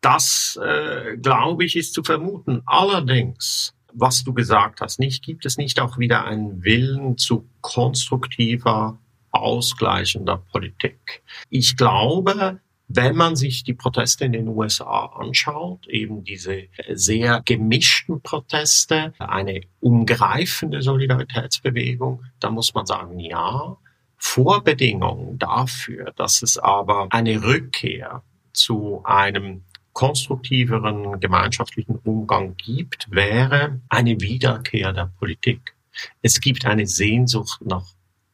Das, 0.00 0.58
äh, 0.62 1.16
glaube 1.18 1.64
ich, 1.64 1.76
ist 1.76 1.92
zu 1.92 2.02
vermuten. 2.02 2.62
Allerdings, 2.64 3.74
was 3.92 4.24
du 4.24 4.32
gesagt 4.32 4.80
hast, 4.80 4.98
nicht, 4.98 5.22
gibt 5.22 5.44
es 5.44 5.58
nicht 5.58 5.78
auch 5.78 5.98
wieder 5.98 6.24
einen 6.24 6.64
Willen 6.64 7.18
zu 7.18 7.48
konstruktiver, 7.60 8.98
ausgleichender 9.30 10.38
Politik. 10.38 11.22
Ich 11.50 11.76
glaube, 11.76 12.60
wenn 12.92 13.14
man 13.14 13.36
sich 13.36 13.62
die 13.62 13.74
Proteste 13.74 14.24
in 14.24 14.32
den 14.32 14.48
USA 14.48 15.06
anschaut, 15.06 15.86
eben 15.86 16.24
diese 16.24 16.64
sehr 16.92 17.40
gemischten 17.44 18.20
Proteste, 18.20 19.14
eine 19.20 19.60
umgreifende 19.78 20.82
Solidaritätsbewegung, 20.82 22.24
dann 22.40 22.54
muss 22.54 22.74
man 22.74 22.86
sagen, 22.86 23.20
ja, 23.20 23.76
Vorbedingungen 24.16 25.38
dafür, 25.38 26.12
dass 26.16 26.42
es 26.42 26.58
aber 26.58 27.06
eine 27.10 27.42
Rückkehr 27.44 28.24
zu 28.52 29.02
einem 29.04 29.62
konstruktiveren 29.92 31.20
gemeinschaftlichen 31.20 31.96
Umgang 31.96 32.56
gibt, 32.56 33.06
wäre 33.10 33.80
eine 33.88 34.20
Wiederkehr 34.20 34.92
der 34.92 35.12
Politik. 35.16 35.76
Es 36.22 36.40
gibt 36.40 36.66
eine 36.66 36.86
Sehnsucht 36.86 37.60
nach 37.64 37.86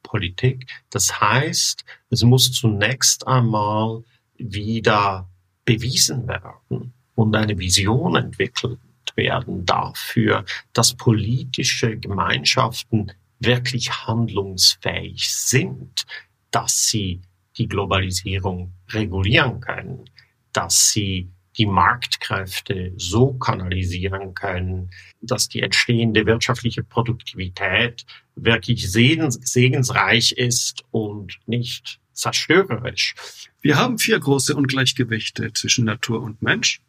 Politik. 0.02 0.66
Das 0.88 1.20
heißt, 1.20 1.84
es 2.08 2.22
muss 2.22 2.52
zunächst 2.52 3.26
einmal 3.26 4.02
wieder 4.38 5.28
bewiesen 5.64 6.26
werden 6.28 6.92
und 7.14 7.34
eine 7.34 7.58
Vision 7.58 8.16
entwickelt 8.16 8.78
werden 9.14 9.64
dafür, 9.64 10.44
dass 10.72 10.94
politische 10.94 11.96
Gemeinschaften 11.96 13.12
wirklich 13.40 13.90
handlungsfähig 13.90 15.28
sind, 15.28 16.06
dass 16.50 16.88
sie 16.88 17.20
die 17.58 17.68
Globalisierung 17.68 18.72
regulieren 18.90 19.60
können, 19.60 20.04
dass 20.52 20.90
sie 20.90 21.30
die 21.58 21.66
Marktkräfte 21.66 22.92
so 22.96 23.32
kanalisieren 23.34 24.34
können, 24.34 24.90
dass 25.22 25.48
die 25.48 25.62
entstehende 25.62 26.26
wirtschaftliche 26.26 26.82
Produktivität 26.82 28.04
wirklich 28.34 28.90
segensreich 28.90 30.32
ist 30.32 30.84
und 30.90 31.38
nicht 31.46 31.98
zerstörerisch. 32.16 33.14
Wir 33.60 33.76
haben 33.76 33.98
vier 33.98 34.18
große 34.18 34.54
Ungleichgewichte 34.56 35.52
zwischen 35.52 35.84
Natur 35.84 36.22
und 36.22 36.42
Mensch, 36.42 36.80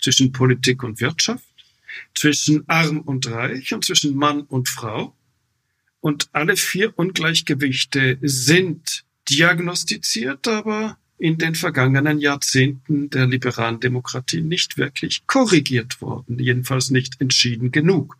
zwischen 0.00 0.32
Politik 0.32 0.82
und 0.82 1.00
Wirtschaft, 1.00 1.44
zwischen 2.14 2.68
arm 2.68 3.00
und 3.00 3.28
reich 3.30 3.72
und 3.72 3.84
zwischen 3.84 4.14
Mann 4.14 4.42
und 4.42 4.68
Frau. 4.68 5.16
Und 6.00 6.28
alle 6.32 6.56
vier 6.56 6.96
Ungleichgewichte 6.98 8.18
sind 8.20 9.04
diagnostiziert, 9.28 10.46
aber 10.48 10.98
in 11.18 11.38
den 11.38 11.54
vergangenen 11.54 12.18
Jahrzehnten 12.18 13.08
der 13.08 13.26
liberalen 13.26 13.80
Demokratie 13.80 14.42
nicht 14.42 14.76
wirklich 14.76 15.26
korrigiert 15.26 16.00
worden, 16.00 16.38
jedenfalls 16.38 16.90
nicht 16.90 17.20
entschieden 17.20 17.70
genug. 17.70 18.18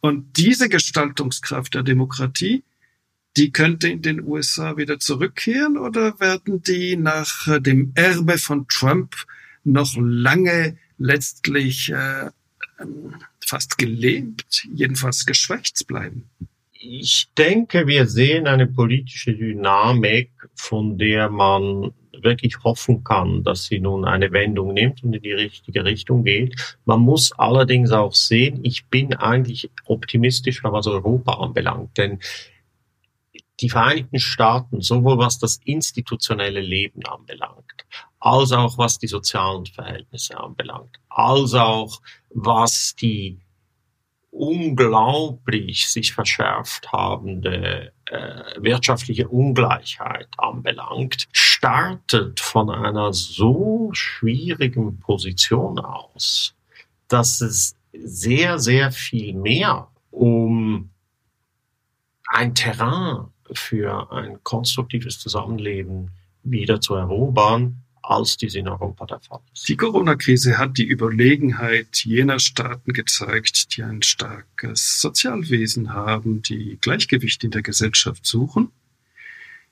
Und 0.00 0.36
diese 0.36 0.68
Gestaltungskraft 0.68 1.74
der 1.74 1.82
Demokratie 1.82 2.62
die 3.36 3.50
könnte 3.50 3.88
in 3.88 4.02
den 4.02 4.22
USA 4.22 4.76
wieder 4.76 4.98
zurückkehren 4.98 5.76
oder 5.76 6.18
werden 6.20 6.62
die 6.62 6.96
nach 6.96 7.48
äh, 7.48 7.60
dem 7.60 7.92
Erbe 7.94 8.38
von 8.38 8.66
Trump 8.68 9.14
noch 9.64 9.94
lange 9.96 10.76
letztlich 10.98 11.90
äh, 11.90 12.30
ähm, 12.80 13.14
fast 13.44 13.78
gelähmt, 13.78 14.64
jedenfalls 14.72 15.26
geschwächt 15.26 15.86
bleiben? 15.86 16.28
Ich 16.72 17.28
denke, 17.36 17.86
wir 17.86 18.06
sehen 18.06 18.46
eine 18.46 18.66
politische 18.66 19.34
Dynamik, 19.34 20.30
von 20.54 20.98
der 20.98 21.30
man 21.30 21.92
wirklich 22.22 22.62
hoffen 22.62 23.04
kann, 23.04 23.42
dass 23.42 23.64
sie 23.64 23.80
nun 23.80 24.04
eine 24.04 24.32
Wendung 24.32 24.74
nimmt 24.74 25.02
und 25.02 25.14
in 25.14 25.22
die 25.22 25.32
richtige 25.32 25.84
Richtung 25.84 26.24
geht. 26.24 26.78
Man 26.84 27.00
muss 27.00 27.32
allerdings 27.32 27.90
auch 27.90 28.14
sehen, 28.14 28.60
ich 28.62 28.86
bin 28.86 29.14
eigentlich 29.14 29.70
optimistisch, 29.84 30.62
was 30.62 30.86
Europa 30.86 31.34
anbelangt, 31.34 31.96
denn 31.98 32.18
die 33.64 33.70
Vereinigten 33.70 34.18
Staaten, 34.18 34.82
sowohl 34.82 35.16
was 35.16 35.38
das 35.38 35.58
institutionelle 35.64 36.60
Leben 36.60 37.02
anbelangt, 37.06 37.86
als 38.20 38.52
auch 38.52 38.76
was 38.76 38.98
die 38.98 39.06
sozialen 39.06 39.64
Verhältnisse 39.64 40.38
anbelangt, 40.38 41.00
als 41.08 41.54
auch 41.54 42.02
was 42.28 42.94
die 42.94 43.40
unglaublich 44.30 45.88
sich 45.88 46.12
verschärft 46.12 46.92
habende 46.92 47.94
äh, 48.04 48.42
wirtschaftliche 48.58 49.28
Ungleichheit 49.28 50.28
anbelangt, 50.36 51.26
startet 51.32 52.40
von 52.40 52.68
einer 52.68 53.14
so 53.14 53.88
schwierigen 53.94 55.00
Position 55.00 55.78
aus, 55.78 56.54
dass 57.08 57.40
es 57.40 57.76
sehr, 57.94 58.58
sehr 58.58 58.92
viel 58.92 59.32
mehr 59.32 59.88
um 60.10 60.90
ein 62.26 62.54
Terrain 62.54 63.30
für 63.52 64.12
ein 64.12 64.38
konstruktives 64.42 65.18
Zusammenleben 65.18 66.10
wieder 66.42 66.80
zu 66.80 66.94
erobern, 66.94 67.84
als 68.02 68.36
dies 68.36 68.54
in 68.54 68.68
Europa 68.68 69.06
der 69.06 69.20
Fall 69.20 69.40
ist. 69.52 69.68
Die 69.68 69.76
Corona-Krise 69.76 70.58
hat 70.58 70.76
die 70.76 70.86
Überlegenheit 70.86 72.04
jener 72.04 72.38
Staaten 72.38 72.92
gezeigt, 72.92 73.76
die 73.76 73.82
ein 73.82 74.02
starkes 74.02 75.00
Sozialwesen 75.00 75.92
haben, 75.92 76.42
die 76.42 76.78
Gleichgewicht 76.80 77.42
in 77.44 77.50
der 77.50 77.62
Gesellschaft 77.62 78.26
suchen. 78.26 78.70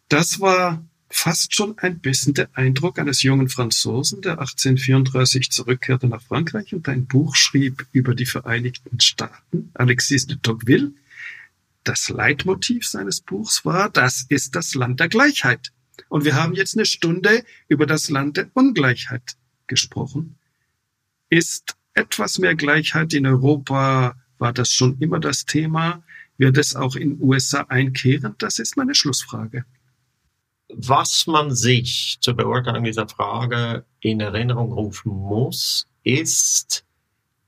Das 0.09 0.41
war 0.41 0.83
fast 1.11 1.55
schon 1.55 1.79
ein 1.79 1.99
bisschen 1.99 2.33
der 2.33 2.49
Eindruck 2.55 2.99
eines 2.99 3.23
jungen 3.23 3.51
Franzosen, 3.51 4.23
der 4.23 4.41
1834 4.41 5.51
zurückkehrte 5.51 6.07
nach 6.07 6.23
Frankreich 6.23 6.75
und 6.75 6.89
ein 6.89 7.07
Buch 7.07 7.37
schrieb 7.37 7.87
über 7.93 8.15
die 8.15 8.27
Vereinigten 8.27 8.99
Staaten, 8.99 9.71
Alexis 9.75 10.27
de 10.27 10.39
Tocqueville, 10.41 10.93
das 11.85 12.09
Leitmotiv 12.09 12.87
seines 12.87 13.21
Buchs 13.21 13.65
war, 13.65 13.91
das 13.91 14.27
ist 14.29 14.55
das 14.55 14.75
Land 14.75 15.01
der 15.01 15.09
Gleichheit. 15.09 15.73
Und 16.09 16.25
wir 16.25 16.35
haben 16.35 16.55
jetzt 16.55 16.77
eine 16.77 16.87
Stunde 16.87 17.45
über 17.69 17.87
das 17.87 18.09
Land 18.09 18.37
der 18.37 18.51
Ungleichheit 18.55 19.37
gesprochen. 19.67 20.39
Ist 21.29 21.77
etwas 21.95 22.39
mehr 22.39 22.55
Gleichheit 22.55 23.13
in 23.15 23.27
Europa, 23.27 24.17
war 24.39 24.53
das 24.53 24.73
schon 24.73 24.99
immer 24.99 25.21
das 25.21 25.45
Thema? 25.45 26.03
Wird 26.39 26.59
es 26.59 26.75
auch 26.75 26.97
in 26.97 27.21
USA 27.21 27.63
einkehren? 27.69 28.35
Das 28.39 28.59
ist 28.59 28.77
meine 28.77 28.95
Schlussfrage. 28.95 29.65
was 30.75 31.27
man 31.27 31.55
sich 31.55 32.17
zur 32.21 32.35
Beurteilung 32.35 32.85
dieser 32.85 33.07
Frage 33.09 33.85
in 34.01 34.21
Erinnerung 34.21 34.73
rufen 34.73 35.13
muss, 35.13 35.87
ist, 36.03 36.85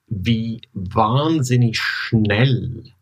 wie 0.07 0.61
wahnsinnig 0.73 1.79
schnell 1.79 2.94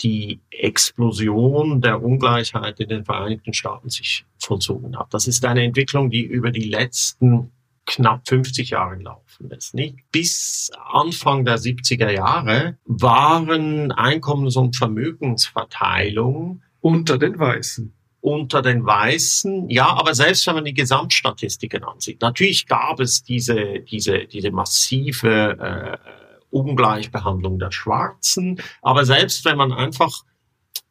die 0.00 0.40
Explosion 0.50 1.80
der 1.80 2.02
Ungleichheit 2.02 2.80
in 2.80 2.88
den 2.88 3.04
Vereinigten 3.04 3.52
Staaten 3.52 3.90
sich 3.90 4.24
vollzogen 4.38 4.98
hat. 4.98 5.12
Das 5.12 5.26
ist 5.26 5.44
eine 5.44 5.64
Entwicklung, 5.64 6.10
die 6.10 6.22
über 6.22 6.50
die 6.50 6.68
letzten 6.68 7.50
knapp 7.86 8.28
50 8.28 8.70
Jahre 8.70 8.98
gelaufen 8.98 9.50
ist. 9.50 9.74
Nicht? 9.74 9.96
Bis 10.12 10.70
Anfang 10.92 11.44
der 11.44 11.58
70er 11.58 12.10
Jahre 12.10 12.76
waren 12.84 13.92
Einkommens- 13.92 14.56
und 14.56 14.76
Vermögensverteilung 14.76 16.62
unter 16.80 17.18
den 17.18 17.38
Weißen 17.38 17.92
unter 18.20 18.62
den 18.62 18.84
Weißen. 18.84 19.70
Ja, 19.70 19.86
aber 19.86 20.14
selbst 20.14 20.46
wenn 20.46 20.56
man 20.56 20.64
die 20.64 20.74
Gesamtstatistiken 20.74 21.84
ansieht, 21.84 22.20
natürlich 22.20 22.66
gab 22.66 23.00
es 23.00 23.22
diese, 23.22 23.80
diese, 23.80 24.26
diese 24.26 24.50
massive 24.50 25.56
äh, 25.58 26.17
Ungleichbehandlung 26.50 27.58
der 27.58 27.70
Schwarzen. 27.70 28.60
Aber 28.82 29.04
selbst 29.04 29.44
wenn 29.44 29.56
man 29.56 29.72
einfach 29.72 30.24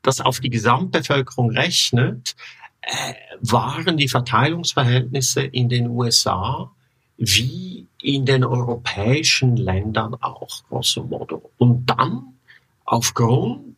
das 0.02 0.22
auf 0.22 0.40
die 0.40 0.50
Gesamtbevölkerung 0.50 1.52
rechnet, 1.52 2.36
äh, 2.82 3.14
waren 3.42 3.98
die 3.98 4.08
Verteilungsverhältnisse 4.08 5.42
in 5.42 5.70
den 5.70 5.88
USA 5.88 6.72
wie 7.18 7.88
in 8.02 8.26
den 8.26 8.44
europäischen 8.44 9.58
Ländern 9.58 10.16
auch, 10.16 10.64
grosso 10.70 11.04
modo. 11.04 11.52
Und 11.58 11.88
dann, 11.88 12.38
aufgrund 12.86 13.76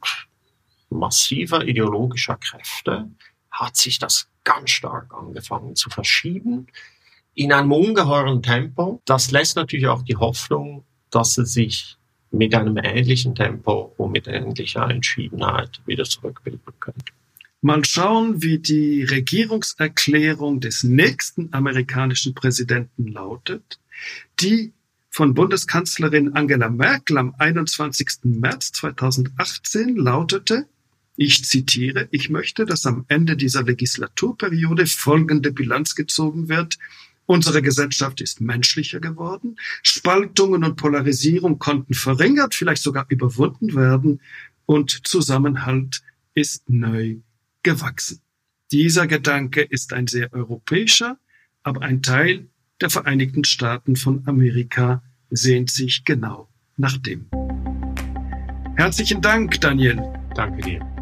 massiver 0.89 1.65
ideologischer 1.65 2.35
Kräfte, 2.37 3.09
hat 3.49 3.77
sich 3.77 3.97
das 3.97 4.29
ganz 4.43 4.71
stark 4.71 5.13
angefangen 5.13 5.75
zu 5.75 5.89
verschieben 5.89 6.67
in 7.33 7.53
einem 7.53 7.71
ungeheuren 7.71 8.41
Tempo. 8.43 9.01
Das 9.05 9.31
lässt 9.31 9.55
natürlich 9.55 9.87
auch 9.87 10.01
die 10.01 10.17
Hoffnung, 10.17 10.83
dass 11.11 11.37
es 11.37 11.53
sich 11.53 11.97
mit 12.31 12.53
einem 12.53 12.77
ähnlichen 12.77 13.35
Tempo 13.35 13.93
und 13.97 14.11
mit 14.11 14.27
ähnlicher 14.27 14.89
Entschiedenheit 14.89 15.81
wieder 15.85 16.03
zurückbilden 16.03 16.61
könnte. 16.79 17.13
Mal 17.61 17.83
schauen, 17.83 18.41
wie 18.41 18.59
die 18.59 19.03
Regierungserklärung 19.03 20.61
des 20.61 20.83
nächsten 20.83 21.51
amerikanischen 21.53 22.33
Präsidenten 22.33 23.07
lautet, 23.07 23.79
die 24.39 24.71
von 25.09 25.33
Bundeskanzlerin 25.33 26.33
Angela 26.33 26.69
Merkel 26.69 27.17
am 27.17 27.35
21. 27.37 28.19
März 28.23 28.71
2018 28.73 29.97
lautete, 29.97 30.67
ich 31.17 31.43
zitiere, 31.43 32.07
ich 32.11 32.29
möchte, 32.29 32.65
dass 32.65 32.85
am 32.85 33.03
Ende 33.09 33.35
dieser 33.35 33.63
Legislaturperiode 33.63 34.85
folgende 34.85 35.51
Bilanz 35.51 35.95
gezogen 35.95 36.47
wird. 36.47 36.77
Unsere 37.29 37.61
Gesellschaft 37.61 38.21
ist 38.21 38.41
menschlicher 38.41 38.99
geworden. 38.99 39.55
Spaltungen 39.83 40.63
und 40.63 40.77
Polarisierung 40.77 41.59
konnten 41.59 41.93
verringert, 41.93 42.55
vielleicht 42.55 42.81
sogar 42.81 43.05
überwunden 43.07 43.75
werden. 43.75 44.19
Und 44.65 45.05
Zusammenhalt 45.05 46.01
ist 46.33 46.67
neu 46.71 47.17
gewachsen. 47.61 48.21
Dieser 48.71 49.05
Gedanke 49.05 49.61
ist 49.61 49.93
ein 49.93 50.07
sehr 50.07 50.33
europäischer, 50.33 51.19
aber 51.61 51.83
ein 51.83 52.01
Teil 52.01 52.47
der 52.81 52.89
Vereinigten 52.89 53.43
Staaten 53.43 53.95
von 53.95 54.23
Amerika 54.25 55.03
sehnt 55.29 55.69
sich 55.69 56.05
genau 56.05 56.49
nach 56.77 56.97
dem. 56.97 57.29
Herzlichen 58.75 59.21
Dank, 59.21 59.61
Daniel. 59.61 60.01
Danke 60.33 60.63
dir. 60.63 60.98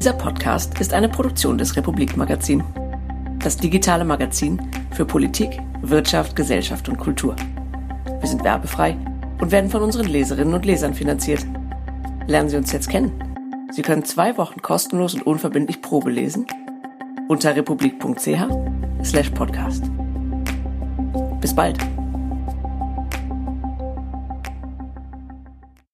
Dieser 0.00 0.14
Podcast 0.14 0.80
ist 0.80 0.94
eine 0.94 1.10
Produktion 1.10 1.58
des 1.58 1.76
Republik 1.76 2.16
Magazin. 2.16 2.64
Das 3.40 3.58
digitale 3.58 4.02
Magazin 4.02 4.58
für 4.92 5.04
Politik, 5.04 5.60
Wirtschaft, 5.82 6.34
Gesellschaft 6.34 6.88
und 6.88 6.96
Kultur. 6.96 7.36
Wir 8.18 8.26
sind 8.26 8.42
werbefrei 8.42 8.96
und 9.42 9.50
werden 9.52 9.68
von 9.68 9.82
unseren 9.82 10.06
Leserinnen 10.06 10.54
und 10.54 10.64
Lesern 10.64 10.94
finanziert. 10.94 11.44
Lernen 12.26 12.48
Sie 12.48 12.56
uns 12.56 12.72
jetzt 12.72 12.88
kennen. 12.88 13.12
Sie 13.72 13.82
können 13.82 14.06
zwei 14.06 14.38
Wochen 14.38 14.62
kostenlos 14.62 15.12
und 15.12 15.26
unverbindlich 15.26 15.82
Probe 15.82 16.10
lesen 16.10 16.46
unter 17.28 17.54
republik.ch 17.54 19.04
slash 19.04 19.28
podcast. 19.32 19.84
Bis 21.42 21.54
bald. 21.54 21.76